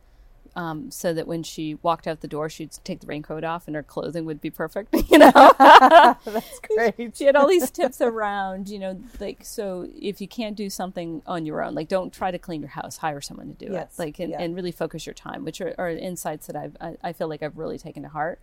Um, 0.58 0.90
so 0.90 1.14
that 1.14 1.28
when 1.28 1.44
she 1.44 1.76
walked 1.84 2.08
out 2.08 2.22
the 2.22 2.28
door, 2.28 2.50
she'd 2.50 2.72
take 2.84 3.02
the 3.02 3.06
raincoat 3.06 3.44
off 3.44 3.68
and 3.68 3.76
her 3.76 3.84
clothing 3.84 4.26
would 4.26 4.42
be 4.42 4.50
perfect. 4.50 4.92
You 5.12 5.20
know, 5.20 5.32
That's 6.26 6.60
great. 6.76 7.16
she 7.16 7.26
had 7.26 7.36
all 7.36 7.48
these 7.48 7.70
tips 7.70 8.02
around, 8.02 8.68
you 8.68 8.80
know, 8.80 9.00
like 9.20 9.46
so 9.46 9.88
if 9.96 10.20
you 10.20 10.28
can't 10.28 10.56
do 10.56 10.68
something 10.72 11.22
on 11.28 11.46
your 11.46 11.62
own, 11.64 11.76
like 11.76 11.88
don't 11.88 12.12
try 12.12 12.32
to 12.32 12.40
clean 12.40 12.62
your 12.62 12.72
house, 12.72 12.98
hire 12.98 13.22
someone 13.22 13.56
to 13.56 13.66
do 13.68 13.72
Yes, 13.72 13.94
it, 13.94 14.00
like 14.00 14.18
and, 14.20 14.32
yeah. 14.32 14.42
and 14.42 14.56
really 14.56 14.72
focus 14.72 15.06
your 15.06 15.14
time, 15.14 15.46
which 15.46 15.62
are, 15.62 15.76
are 15.78 15.90
insights 15.92 16.48
that 16.48 16.56
I've 16.56 16.76
I, 16.82 16.98
I 17.04 17.14
feel 17.14 17.28
like 17.30 17.44
I've 17.44 17.58
really 17.58 17.78
taken 17.78 18.02
to 18.02 18.10
heart. 18.10 18.40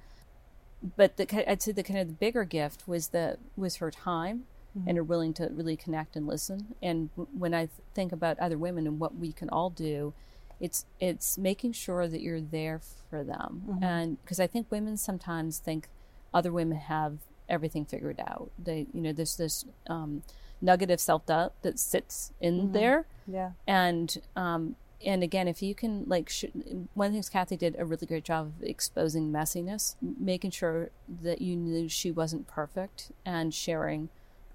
But 0.96 1.16
the 1.16 1.50
I'd 1.50 1.62
say 1.62 1.72
the 1.72 1.82
kind 1.82 1.98
of 1.98 2.06
the 2.06 2.14
bigger 2.14 2.44
gift 2.44 2.86
was 2.86 3.08
the 3.08 3.38
was 3.56 3.76
her 3.76 3.90
time 3.90 4.44
Mm-hmm. 4.76 4.88
and 4.88 4.96
her 4.98 5.04
willing 5.04 5.32
to 5.34 5.48
really 5.52 5.76
connect 5.76 6.16
and 6.16 6.26
listen. 6.26 6.74
And 6.82 7.08
w- 7.16 7.28
when 7.38 7.54
I 7.54 7.66
th- 7.66 7.70
think 7.94 8.10
about 8.10 8.40
other 8.40 8.58
women 8.58 8.88
and 8.88 8.98
what 8.98 9.14
we 9.16 9.30
can 9.32 9.48
all 9.48 9.70
do, 9.70 10.14
it's 10.60 10.84
it's 11.00 11.36
making 11.38 11.72
sure 11.72 12.06
that 12.08 12.20
you're 12.20 12.40
there 12.40 12.80
for 13.10 13.22
them 13.24 13.62
Mm-hmm. 13.68 13.82
and 13.84 14.22
because 14.22 14.40
i 14.40 14.46
think 14.46 14.70
women 14.70 14.96
sometimes 14.96 15.58
think 15.58 15.88
other 16.32 16.52
women 16.52 16.78
have 16.78 17.18
everything 17.48 17.84
figured 17.84 18.20
out 18.20 18.50
they 18.62 18.86
you 18.94 19.00
know 19.00 19.12
there's 19.12 19.36
this 19.36 19.64
um, 19.88 20.22
nugget 20.60 20.90
of 20.90 21.00
self-doubt 21.00 21.52
that 21.62 21.78
sits 21.78 22.32
in 22.40 22.54
Mm-hmm. 22.62 22.72
there 22.72 23.06
Yeah. 23.26 23.50
and 23.66 24.16
um, 24.36 24.76
and 25.04 25.22
again 25.22 25.48
if 25.48 25.60
you 25.62 25.74
can 25.74 26.04
like 26.06 26.30
sh- 26.30 26.46
one 26.94 27.06
of 27.08 27.12
the 27.12 27.16
things 27.16 27.28
kathy 27.28 27.56
did 27.56 27.76
a 27.78 27.84
really 27.84 28.06
great 28.06 28.24
job 28.24 28.46
of 28.46 28.62
exposing 28.62 29.30
messiness 29.30 29.96
making 30.00 30.50
sure 30.52 30.90
that 31.22 31.42
you 31.42 31.56
knew 31.56 31.88
she 31.88 32.10
wasn't 32.10 32.46
perfect 32.48 33.12
and 33.26 33.52
sharing 33.52 34.08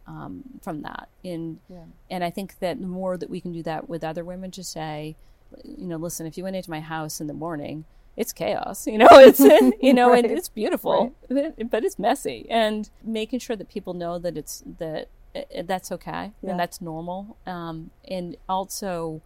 um, 0.07 0.43
from 0.63 0.81
that 0.81 1.07
in 1.23 1.59
Yeah. 1.69 1.83
and 2.09 2.23
I 2.23 2.31
think 2.31 2.57
that 2.59 2.81
the 2.81 2.87
more 2.87 3.15
that 3.17 3.29
we 3.29 3.39
can 3.39 3.51
do 3.51 3.61
that 3.63 3.87
with 3.87 4.03
other 4.03 4.25
women 4.25 4.49
to 4.51 4.63
say, 4.63 5.15
you 5.63 5.87
know, 5.87 5.97
listen, 5.97 6.25
if 6.25 6.37
you 6.37 6.43
went 6.43 6.55
into 6.55 6.69
my 6.69 6.79
house 6.81 7.19
in 7.21 7.27
the 7.27 7.33
morning, 7.33 7.85
it's 8.17 8.33
chaos, 8.33 8.85
you 8.87 8.97
know, 8.97 9.07
it's, 9.11 9.39
you 9.81 9.93
know, 9.93 10.13
and 10.13 10.25
it's 10.25 10.49
beautiful, 10.49 11.13
but, 11.29 11.69
but 11.69 11.83
it's 11.85 11.97
messy 11.97 12.45
and 12.49 12.89
making 13.03 13.39
sure 13.39 13.55
that 13.55 13.69
people 13.69 13.93
know 13.93 14.19
that 14.19 14.37
it's, 14.37 14.63
that 14.79 15.07
uh, 15.35 15.41
that's 15.63 15.91
okay 15.91 16.31
Yeah. 16.41 16.51
and 16.51 16.59
that's 16.59 16.81
normal. 16.81 17.37
Um, 17.45 17.91
and 18.09 18.35
also 18.49 19.21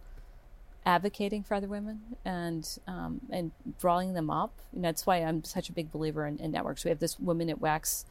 advocating 0.86 1.42
for 1.42 1.54
other 1.54 1.66
women 1.66 2.00
and, 2.24 2.78
um, 2.86 3.20
and 3.30 3.52
drawing 3.80 4.12
them 4.12 4.30
up. 4.30 4.52
And 4.72 4.84
that's 4.84 5.06
why 5.06 5.16
I'm 5.18 5.42
such 5.44 5.68
a 5.68 5.72
big 5.72 5.90
believer 5.90 6.26
in, 6.26 6.38
in 6.38 6.50
networks. 6.52 6.84
We 6.84 6.90
have 6.90 6.98
this 7.00 7.18
woman 7.18 7.48
at 7.50 7.58
Wex 7.60 8.04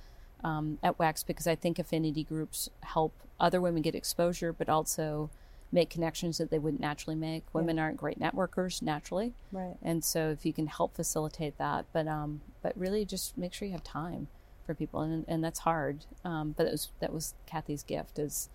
um, 0.44 0.80
at 0.84 0.98
Wex 0.98 1.26
because 1.26 1.48
I 1.48 1.56
think 1.56 1.80
affinity 1.80 2.24
groups 2.24 2.70
help 2.82 3.14
other 3.40 3.62
women 3.62 3.82
get 3.82 3.96
exposure, 3.96 4.52
but 4.52 4.68
also 4.70 5.30
make 5.74 5.90
connections 5.90 6.38
that 6.38 6.50
they 6.52 6.60
wouldn't 6.60 6.80
naturally 6.82 7.16
make. 7.16 7.44
Women 7.52 7.80
aren't 7.80 7.98
great 7.98 8.20
networkers 8.20 8.82
naturally, 8.82 9.34
Right. 9.52 9.76
and 9.82 10.04
so 10.06 10.30
if 10.30 10.46
you 10.46 10.54
can 10.54 10.68
help 10.68 10.96
facilitate 10.96 11.58
that, 11.58 11.86
but 11.92 12.08
um, 12.08 12.42
but 12.62 12.78
really 12.78 13.04
just 13.04 13.38
make 13.38 13.54
sure 13.54 13.66
you 13.66 13.72
have 13.74 13.84
time 13.84 14.28
for 14.66 14.74
people, 14.76 15.02
and 15.02 15.26
and 15.28 15.44
that's 15.44 15.60
hard. 15.60 16.06
Um, 16.24 16.54
but 16.56 16.68
it 16.68 16.72
was 16.72 16.90
that 17.00 17.12
was 17.12 17.34
Kathy's 17.48 17.84
gift 17.84 18.20
is 18.20 18.50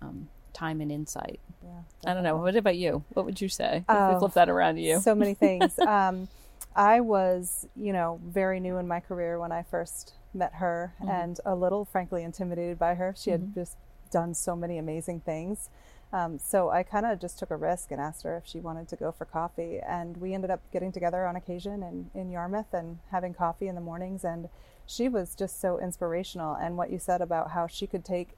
um, 0.00 0.28
time 0.52 0.80
and 0.80 0.90
insight. 0.92 1.40
Yeah. 1.62 2.10
I 2.10 2.14
don't 2.14 2.22
know. 2.22 2.36
What 2.36 2.54
about 2.56 2.76
you? 2.76 3.04
What 3.14 3.26
would 3.26 3.40
you 3.40 3.48
say? 3.48 3.84
Oh, 3.88 4.18
flip 4.20 4.32
that 4.34 4.48
around 4.48 4.76
to 4.76 4.80
you. 4.80 5.00
So 5.00 5.14
many 5.14 5.34
things. 5.46 5.76
um, 5.80 6.28
I 6.76 7.00
was, 7.00 7.66
you 7.74 7.92
know, 7.92 8.20
very 8.24 8.60
new 8.60 8.76
in 8.78 8.86
my 8.86 9.00
career 9.00 9.40
when 9.40 9.50
I 9.50 9.64
first 9.64 10.14
met 10.32 10.54
her 10.54 10.94
Mm-hmm. 11.00 11.10
and 11.10 11.40
a 11.44 11.54
little, 11.56 11.84
frankly, 11.84 12.22
intimidated 12.22 12.78
by 12.78 12.94
her. 12.94 13.12
She 13.18 13.30
had 13.30 13.52
just 13.54 13.76
done 14.12 14.34
so 14.34 14.54
many 14.56 14.78
amazing 14.78 15.20
things. 15.20 15.68
Um, 16.12 16.38
so 16.38 16.70
I 16.70 16.82
kind 16.82 17.06
of 17.06 17.20
just 17.20 17.38
took 17.38 17.50
a 17.50 17.56
risk 17.56 17.92
and 17.92 18.00
asked 18.00 18.24
her 18.24 18.36
if 18.36 18.46
she 18.46 18.58
wanted 18.58 18.88
to 18.88 18.96
go 18.96 19.12
for 19.12 19.24
coffee. 19.24 19.78
And 19.78 20.16
we 20.16 20.34
ended 20.34 20.50
up 20.50 20.60
getting 20.72 20.90
together 20.90 21.26
on 21.26 21.36
occasion 21.36 21.82
in, 21.82 22.10
in 22.20 22.30
Yarmouth 22.30 22.72
and 22.72 22.98
having 23.10 23.32
coffee 23.32 23.68
in 23.68 23.76
the 23.76 23.80
mornings. 23.80 24.24
And 24.24 24.48
she 24.86 25.08
was 25.08 25.36
just 25.36 25.60
so 25.60 25.78
inspirational. 25.78 26.54
And 26.54 26.76
what 26.76 26.90
you 26.90 26.98
said 26.98 27.20
about 27.20 27.52
how 27.52 27.66
she 27.68 27.86
could 27.86 28.04
take 28.04 28.30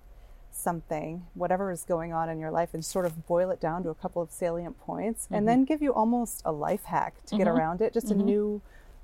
something, 0.51 1.27
whatever 1.35 1.71
is 1.71 1.85
going 1.85 2.13
on 2.13 2.29
in 2.29 2.39
your 2.39 2.51
life, 2.51 2.75
and 2.75 2.85
sort 2.85 3.07
of 3.07 3.27
boil 3.27 3.51
it 3.51 3.61
down 3.61 3.83
to 3.83 3.89
a 3.89 3.95
couple 3.95 4.21
of 4.21 4.31
salient 4.31 4.79
points, 4.79 5.27
and 5.31 5.41
mm-hmm. 5.41 5.47
then 5.47 5.65
give 5.65 5.83
you 5.83 5.93
almost 5.95 6.43
a 6.45 6.53
life 6.53 6.85
hack 6.85 7.15
to 7.27 7.37
get 7.37 7.47
mm-hmm. 7.47 7.57
around 7.57 7.81
it, 7.81 7.95
just 7.95 8.11
a 8.11 8.15
mm-hmm. 8.15 8.27
new 8.27 8.63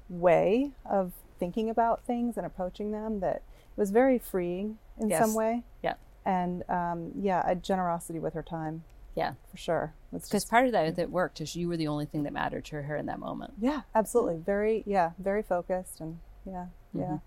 way 0.08 0.72
of 0.84 1.12
thinking 1.38 1.70
about 1.70 2.04
things 2.04 2.36
and 2.36 2.44
approaching 2.44 2.90
them 2.90 3.20
that 3.20 3.42
was 3.76 3.90
very 3.90 4.18
freeing 4.18 4.78
in 4.98 5.08
Yes. 5.08 5.24
some 5.24 5.34
way. 5.34 5.62
Yeah. 5.82 5.94
And 6.24 6.62
um, 6.68 7.12
yeah, 7.18 7.42
a 7.46 7.54
generosity 7.54 8.18
with 8.18 8.34
her 8.34 8.42
time 8.42 8.84
Yeah, 9.14 9.32
for 9.50 9.56
sure. 9.56 9.94
Because 10.12 10.44
part 10.44 10.66
of 10.66 10.72
that 10.72 10.96
that 10.96 11.10
worked 11.10 11.40
is 11.40 11.56
you 11.56 11.68
were 11.68 11.76
the 11.76 11.88
only 11.88 12.06
thing 12.06 12.22
that 12.24 12.32
mattered 12.32 12.64
to 12.66 12.82
her 12.82 12.96
in 12.96 13.06
that 13.06 13.18
moment. 13.18 13.54
yeah, 13.58 13.82
absolutely. 13.94 14.36
Very, 14.38 14.82
yeah, 14.86 15.12
very 15.18 15.42
focused 15.42 16.00
and 16.00 16.18
yeah, 16.46 16.66
Mm-hmm. 16.94 17.00
yeah. 17.00 17.18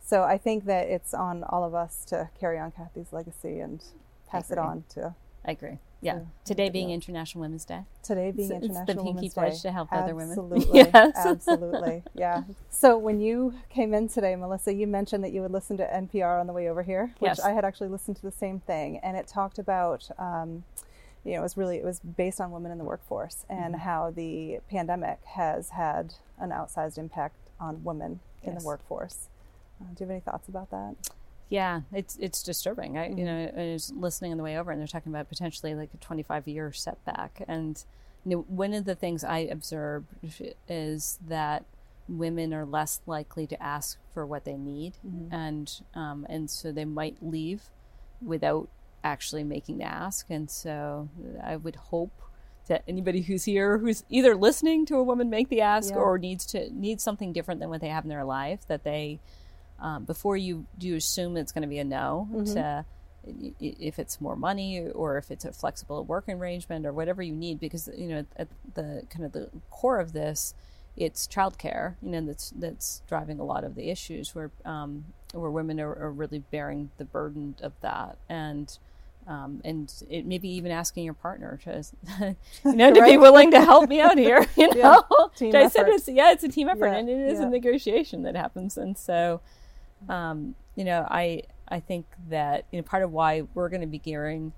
So 0.00 0.22
I 0.22 0.38
think 0.38 0.66
that 0.66 0.86
it's 0.88 1.12
on 1.14 1.42
all 1.44 1.64
of 1.64 1.74
us 1.74 2.04
to 2.06 2.30
carry 2.38 2.58
on 2.58 2.70
Kathy's 2.70 3.12
legacy 3.12 3.58
and 3.60 3.82
pass 4.30 4.50
it 4.50 4.58
on 4.58 4.84
to 4.90 5.14
I 5.44 5.50
agree. 5.52 5.78
Yeah. 6.06 6.20
Today 6.44 6.68
being 6.70 6.90
International 6.90 7.42
Women's 7.42 7.64
Day. 7.64 7.82
Today 8.02 8.30
being 8.30 8.50
It's- 8.52 8.62
it's 8.62 8.68
the 8.74 8.80
International 8.80 9.04
pinky 9.04 9.14
Women's 9.16 9.34
pledge 9.34 9.62
to 9.62 9.72
help 9.72 9.88
other 9.92 10.14
women. 10.14 10.30
Absolutely. 10.30 10.70
Yes. 10.74 11.16
Absolutely. 11.26 12.02
Yeah. 12.14 12.44
So 12.70 12.96
when 12.96 13.20
you 13.20 13.54
came 13.68 13.92
in 13.92 14.08
today, 14.08 14.34
Melissa, 14.36 14.72
you 14.72 14.86
mentioned 14.86 15.24
that 15.24 15.32
you 15.32 15.42
would 15.42 15.50
listen 15.52 15.76
to 15.78 15.84
NPR 15.84 16.38
on 16.40 16.46
the 16.46 16.52
way 16.52 16.68
over 16.70 16.82
here, 16.82 17.12
which 17.18 17.30
Yes. 17.30 17.40
I 17.40 17.52
had 17.52 17.64
actually 17.64 17.88
listened 17.88 18.16
to 18.16 18.22
the 18.22 18.30
same 18.30 18.60
thing, 18.60 18.98
and 18.98 19.16
it 19.16 19.26
talked 19.26 19.58
about. 19.58 20.08
Um, 20.18 20.64
you 21.24 21.32
know, 21.32 21.40
it 21.40 21.42
was 21.42 21.56
really 21.56 21.78
it 21.78 21.84
was 21.84 21.98
based 21.98 22.40
on 22.40 22.52
women 22.52 22.70
in 22.70 22.78
the 22.78 22.84
workforce 22.84 23.44
and 23.48 23.74
Mm-hmm. 23.74 23.82
how 23.82 24.12
the 24.12 24.60
pandemic 24.70 25.18
has 25.24 25.70
had 25.70 26.14
an 26.38 26.50
outsized 26.50 26.98
impact 26.98 27.34
on 27.58 27.82
women 27.82 28.20
in 28.44 28.54
the 28.56 28.64
workforce. 28.64 29.28
Uh, 29.80 29.86
do 29.92 30.04
you 30.04 30.06
have 30.06 30.10
any 30.10 30.20
thoughts 30.20 30.48
about 30.48 30.70
that? 30.70 30.94
Yeah, 31.48 31.82
it's 31.92 32.16
it's 32.16 32.42
disturbing. 32.42 32.98
I 32.98 33.08
you 33.08 33.24
know 33.24 33.52
I 33.56 33.72
was 33.72 33.92
listening 33.94 34.32
on 34.32 34.38
the 34.38 34.44
way 34.44 34.58
over, 34.58 34.70
and 34.70 34.80
they're 34.80 34.86
talking 34.88 35.12
about 35.12 35.28
potentially 35.28 35.74
like 35.74 35.90
a 35.94 35.98
25 35.98 36.48
year 36.48 36.72
setback. 36.72 37.42
And 37.46 37.82
you 38.24 38.32
know, 38.36 38.44
one 38.48 38.74
of 38.74 38.84
the 38.84 38.96
things 38.96 39.22
I 39.22 39.38
observe 39.38 40.04
is 40.68 41.18
that 41.28 41.64
women 42.08 42.52
are 42.52 42.64
less 42.64 43.00
likely 43.06 43.46
to 43.48 43.62
ask 43.62 43.98
for 44.12 44.26
what 44.26 44.44
they 44.44 44.56
need, 44.56 44.94
and 45.30 45.72
um, 45.94 46.26
and 46.28 46.50
so 46.50 46.72
they 46.72 46.84
might 46.84 47.16
leave 47.22 47.62
without 48.20 48.68
actually 49.04 49.44
making 49.44 49.78
the 49.78 49.84
ask. 49.84 50.26
And 50.30 50.50
so 50.50 51.08
I 51.44 51.54
would 51.54 51.76
hope 51.76 52.10
that 52.66 52.82
anybody 52.88 53.20
who's 53.20 53.44
here 53.44 53.78
who's 53.78 54.02
either 54.10 54.34
listening 54.34 54.84
to 54.86 54.96
a 54.96 55.02
woman 55.04 55.30
make 55.30 55.48
the 55.48 55.60
ask 55.60 55.90
Yeah. 55.90 55.98
or 56.00 56.18
needs 56.18 56.44
to 56.46 56.68
needs 56.70 57.04
something 57.04 57.32
different 57.32 57.60
than 57.60 57.70
what 57.70 57.80
they 57.80 57.88
have 57.88 58.02
in 58.04 58.08
their 58.10 58.24
life 58.24 58.66
that 58.66 58.82
they 58.82 59.20
um, 59.78 60.04
before 60.04 60.36
you 60.36 60.66
do 60.78 60.94
assume 60.96 61.36
it's 61.36 61.52
going 61.52 61.62
to 61.62 61.68
be 61.68 61.78
a 61.78 61.84
no 61.84 62.28
to 62.46 62.84
i- 63.26 63.52
i- 63.62 63.76
if 63.80 63.98
it's 63.98 64.20
more 64.20 64.36
money 64.36 64.88
or 64.90 65.18
if 65.18 65.30
it's 65.30 65.44
a 65.44 65.52
flexible 65.52 66.04
work 66.04 66.24
arrangement 66.28 66.86
or 66.86 66.92
whatever 66.92 67.22
you 67.22 67.34
need 67.34 67.60
because 67.60 67.88
you 67.96 68.08
know 68.08 68.24
at 68.36 68.48
the 68.74 69.02
kind 69.10 69.24
of 69.24 69.32
the 69.32 69.50
core 69.70 69.98
of 70.00 70.12
this 70.12 70.54
it's 70.96 71.26
childcare 71.26 71.96
you 72.02 72.10
know 72.10 72.20
that's 72.22 72.50
that's 72.50 73.02
driving 73.08 73.38
a 73.38 73.44
lot 73.44 73.64
of 73.64 73.74
the 73.74 73.90
issues 73.90 74.34
where 74.34 74.50
um, 74.64 75.04
where 75.34 75.50
women 75.50 75.78
are, 75.80 75.94
are 75.94 76.10
really 76.10 76.38
bearing 76.38 76.90
the 76.98 77.04
burden 77.04 77.54
of 77.62 77.72
that 77.82 78.16
and 78.28 78.78
um, 79.28 79.60
and 79.64 79.92
it 80.08 80.24
maybe 80.24 80.48
even 80.50 80.70
asking 80.70 81.02
your 81.04 81.12
partner 81.14 81.58
to, 81.64 81.84
you 82.64 82.72
know, 82.76 82.92
to 82.94 83.02
be 83.02 83.16
willing 83.16 83.50
to 83.50 83.60
help 83.60 83.88
me 83.88 84.00
out 84.00 84.16
here. 84.18 84.46
You 84.56 84.70
Yeah. 84.72 85.00
know, 85.10 85.30
Team 85.34 85.56
I 85.56 85.66
said 85.66 85.88
it's 85.88 86.06
yeah, 86.08 86.30
it's 86.30 86.44
a 86.44 86.48
team 86.48 86.68
effort, 86.68 86.86
Yeah, 86.86 86.94
and 86.98 87.08
it 87.10 87.18
is 87.32 87.40
yeah. 87.40 87.46
a 87.46 87.50
negotiation 87.50 88.22
that 88.22 88.36
happens. 88.36 88.76
And 88.78 88.96
so, 88.96 89.40
um, 90.08 90.54
you 90.74 90.84
know, 90.84 91.06
I 91.10 91.42
I 91.68 91.80
think 91.80 92.06
that 92.28 92.66
you 92.70 92.78
know 92.78 92.82
part 92.82 93.02
of 93.02 93.12
why 93.12 93.42
we're 93.54 93.68
going 93.68 93.80
to 93.80 93.86
be 93.86 93.98
gearing 93.98 94.52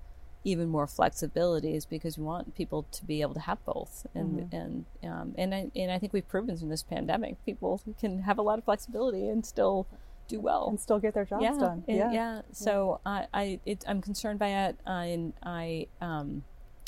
even 0.45 0.69
more 0.69 0.87
flexibility 0.87 1.75
is 1.75 1.85
because 1.85 2.17
we 2.17 2.23
want 2.23 2.55
people 2.55 2.83
to 2.91 3.03
be 3.05 3.21
able 3.21 3.33
to 3.33 3.41
have 3.41 3.63
both, 3.65 4.05
and 4.15 4.39
Mm-hmm. 4.39 4.55
and 4.55 4.85
um, 5.11 5.35
and 5.37 5.53
I 5.55 5.71
and 5.75 5.91
I 5.91 5.99
think 5.99 6.13
we've 6.13 6.27
proven 6.27 6.57
in 6.61 6.69
this 6.69 6.83
pandemic 6.83 7.43
people 7.45 7.81
can 7.99 8.23
have 8.23 8.37
a 8.37 8.41
lot 8.41 8.57
of 8.57 8.65
flexibility 8.65 9.27
and 9.27 9.45
still 9.45 9.85
do 10.29 10.39
well 10.39 10.67
And 10.69 10.79
still 10.79 10.99
get 10.99 11.13
their 11.15 11.25
jobs 11.25 11.43
yeah, 11.43 11.57
done. 11.57 11.83
and- 11.87 11.97
Yeah. 11.97 12.11
yeah. 12.11 12.41
So 12.51 13.01
I, 13.03 13.25
I, 13.33 13.59
it, 13.65 13.83
I'm 13.87 13.99
concerned 13.99 14.37
by 14.37 14.49
it, 14.67 14.77
uh, 14.85 14.91
and 14.91 15.33
I, 15.41 15.87
um, 16.01 16.43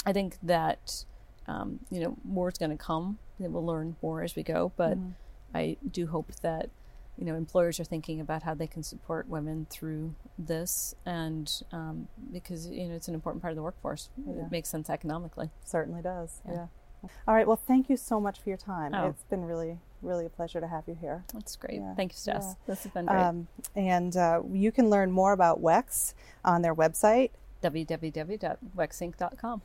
I 0.05 0.13
think 0.13 0.37
that, 0.43 1.05
um, 1.47 1.79
you 1.89 2.01
know, 2.01 2.15
more 2.23 2.49
is 2.49 2.59
going 2.59 2.69
to 2.69 2.77
come. 2.77 3.17
We'll 3.39 3.65
learn 3.65 3.95
more 4.03 4.21
as 4.21 4.35
we 4.35 4.43
go. 4.43 4.71
But 4.77 4.95
Mm-hmm. 4.99 5.09
I 5.57 5.77
do 5.89 6.05
hope 6.05 6.31
that, 6.43 6.69
you 7.21 7.27
know, 7.27 7.35
employers 7.35 7.79
are 7.79 7.83
thinking 7.83 8.19
about 8.19 8.41
how 8.41 8.55
they 8.55 8.65
can 8.65 8.81
support 8.81 9.29
women 9.29 9.67
through 9.69 10.15
this, 10.39 10.95
and 11.05 11.51
um, 11.71 12.07
because 12.33 12.67
you 12.67 12.87
know 12.87 12.95
it's 12.95 13.07
an 13.07 13.13
important 13.13 13.43
part 13.43 13.51
of 13.51 13.57
the 13.57 13.61
workforce. 13.61 14.09
Yeah. 14.25 14.45
It 14.45 14.51
makes 14.51 14.69
sense 14.69 14.89
economically. 14.89 15.51
Certainly 15.63 16.01
does. 16.01 16.41
Yeah. 16.47 16.53
Yeah. 17.03 17.09
All 17.27 17.35
right. 17.35 17.45
Well, 17.45 17.61
thank 17.67 17.91
you 17.91 17.95
so 17.95 18.19
much 18.19 18.41
for 18.41 18.49
your 18.49 18.57
time. 18.57 18.95
Oh. 18.95 19.09
It's 19.09 19.23
been 19.25 19.45
really, 19.45 19.77
really 20.01 20.25
a 20.25 20.29
pleasure 20.29 20.59
to 20.59 20.67
have 20.67 20.85
you 20.87 20.97
here. 20.99 21.23
That's 21.31 21.55
great. 21.55 21.75
Yeah, 21.75 21.93
Thank 21.93 22.13
you, 22.13 22.33
Jess. 22.33 22.55
This 22.65 22.83
has 22.83 22.91
been 22.91 23.05
great. 23.05 23.19
Um, 23.19 23.47
and 23.75 24.17
uh, 24.17 24.41
you 24.51 24.71
can 24.71 24.89
learn 24.89 25.11
more 25.11 25.31
about 25.31 25.61
WEX 25.61 26.15
on 26.43 26.63
their 26.63 26.73
website. 26.73 27.29
www.wexinc.com. 27.61 29.61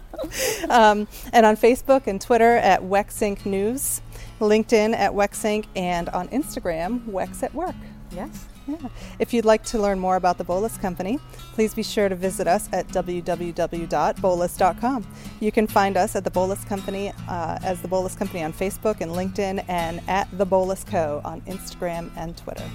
Um, 0.69 1.09
and 1.33 1.47
on 1.47 1.57
Facebook 1.57 2.07
and 2.07 2.21
Twitter 2.21 2.59
at 2.59 2.83
WexInc 2.83 3.47
News, 3.47 4.03
LinkedIn 4.39 4.95
at 4.95 5.13
WexInc, 5.13 5.65
and 5.75 6.11
on 6.11 6.29
Instagram, 6.29 7.07
Wex 7.07 7.43
at 7.43 7.55
Work. 7.55 7.75
Yes. 8.13 8.45
Yeah. 8.67 8.77
If 9.19 9.33
you'd 9.33 9.47
like 9.47 9.65
to 9.65 9.81
learn 9.81 9.99
more 9.99 10.17
about 10.17 10.37
the 10.39 10.45
Boulos 10.45 10.81
Company, 10.81 11.19
please 11.55 11.75
be 11.75 11.83
sure 11.83 12.09
to 12.09 12.15
visit 12.15 12.47
us 12.47 12.69
at 12.73 12.87
www.boulos.com. 12.89 15.07
You 15.41 15.51
can 15.51 15.67
find 15.67 15.97
us 15.97 16.15
at 16.15 16.23
the 16.25 16.31
Boulos 16.31 16.65
Company 16.67 17.13
uh, 17.29 17.59
as 17.65 17.83
the 17.83 17.89
Boulos 17.89 18.17
Company 18.17 18.45
on 18.45 18.53
Facebook 18.53 19.01
and 19.01 19.11
LinkedIn, 19.13 19.65
and 19.69 20.01
at 20.09 20.29
the 20.37 20.47
Boulos 20.47 20.87
Co. 20.87 21.21
on 21.25 21.41
Instagram 21.43 22.11
and 22.17 22.37
Twitter. 22.37 22.69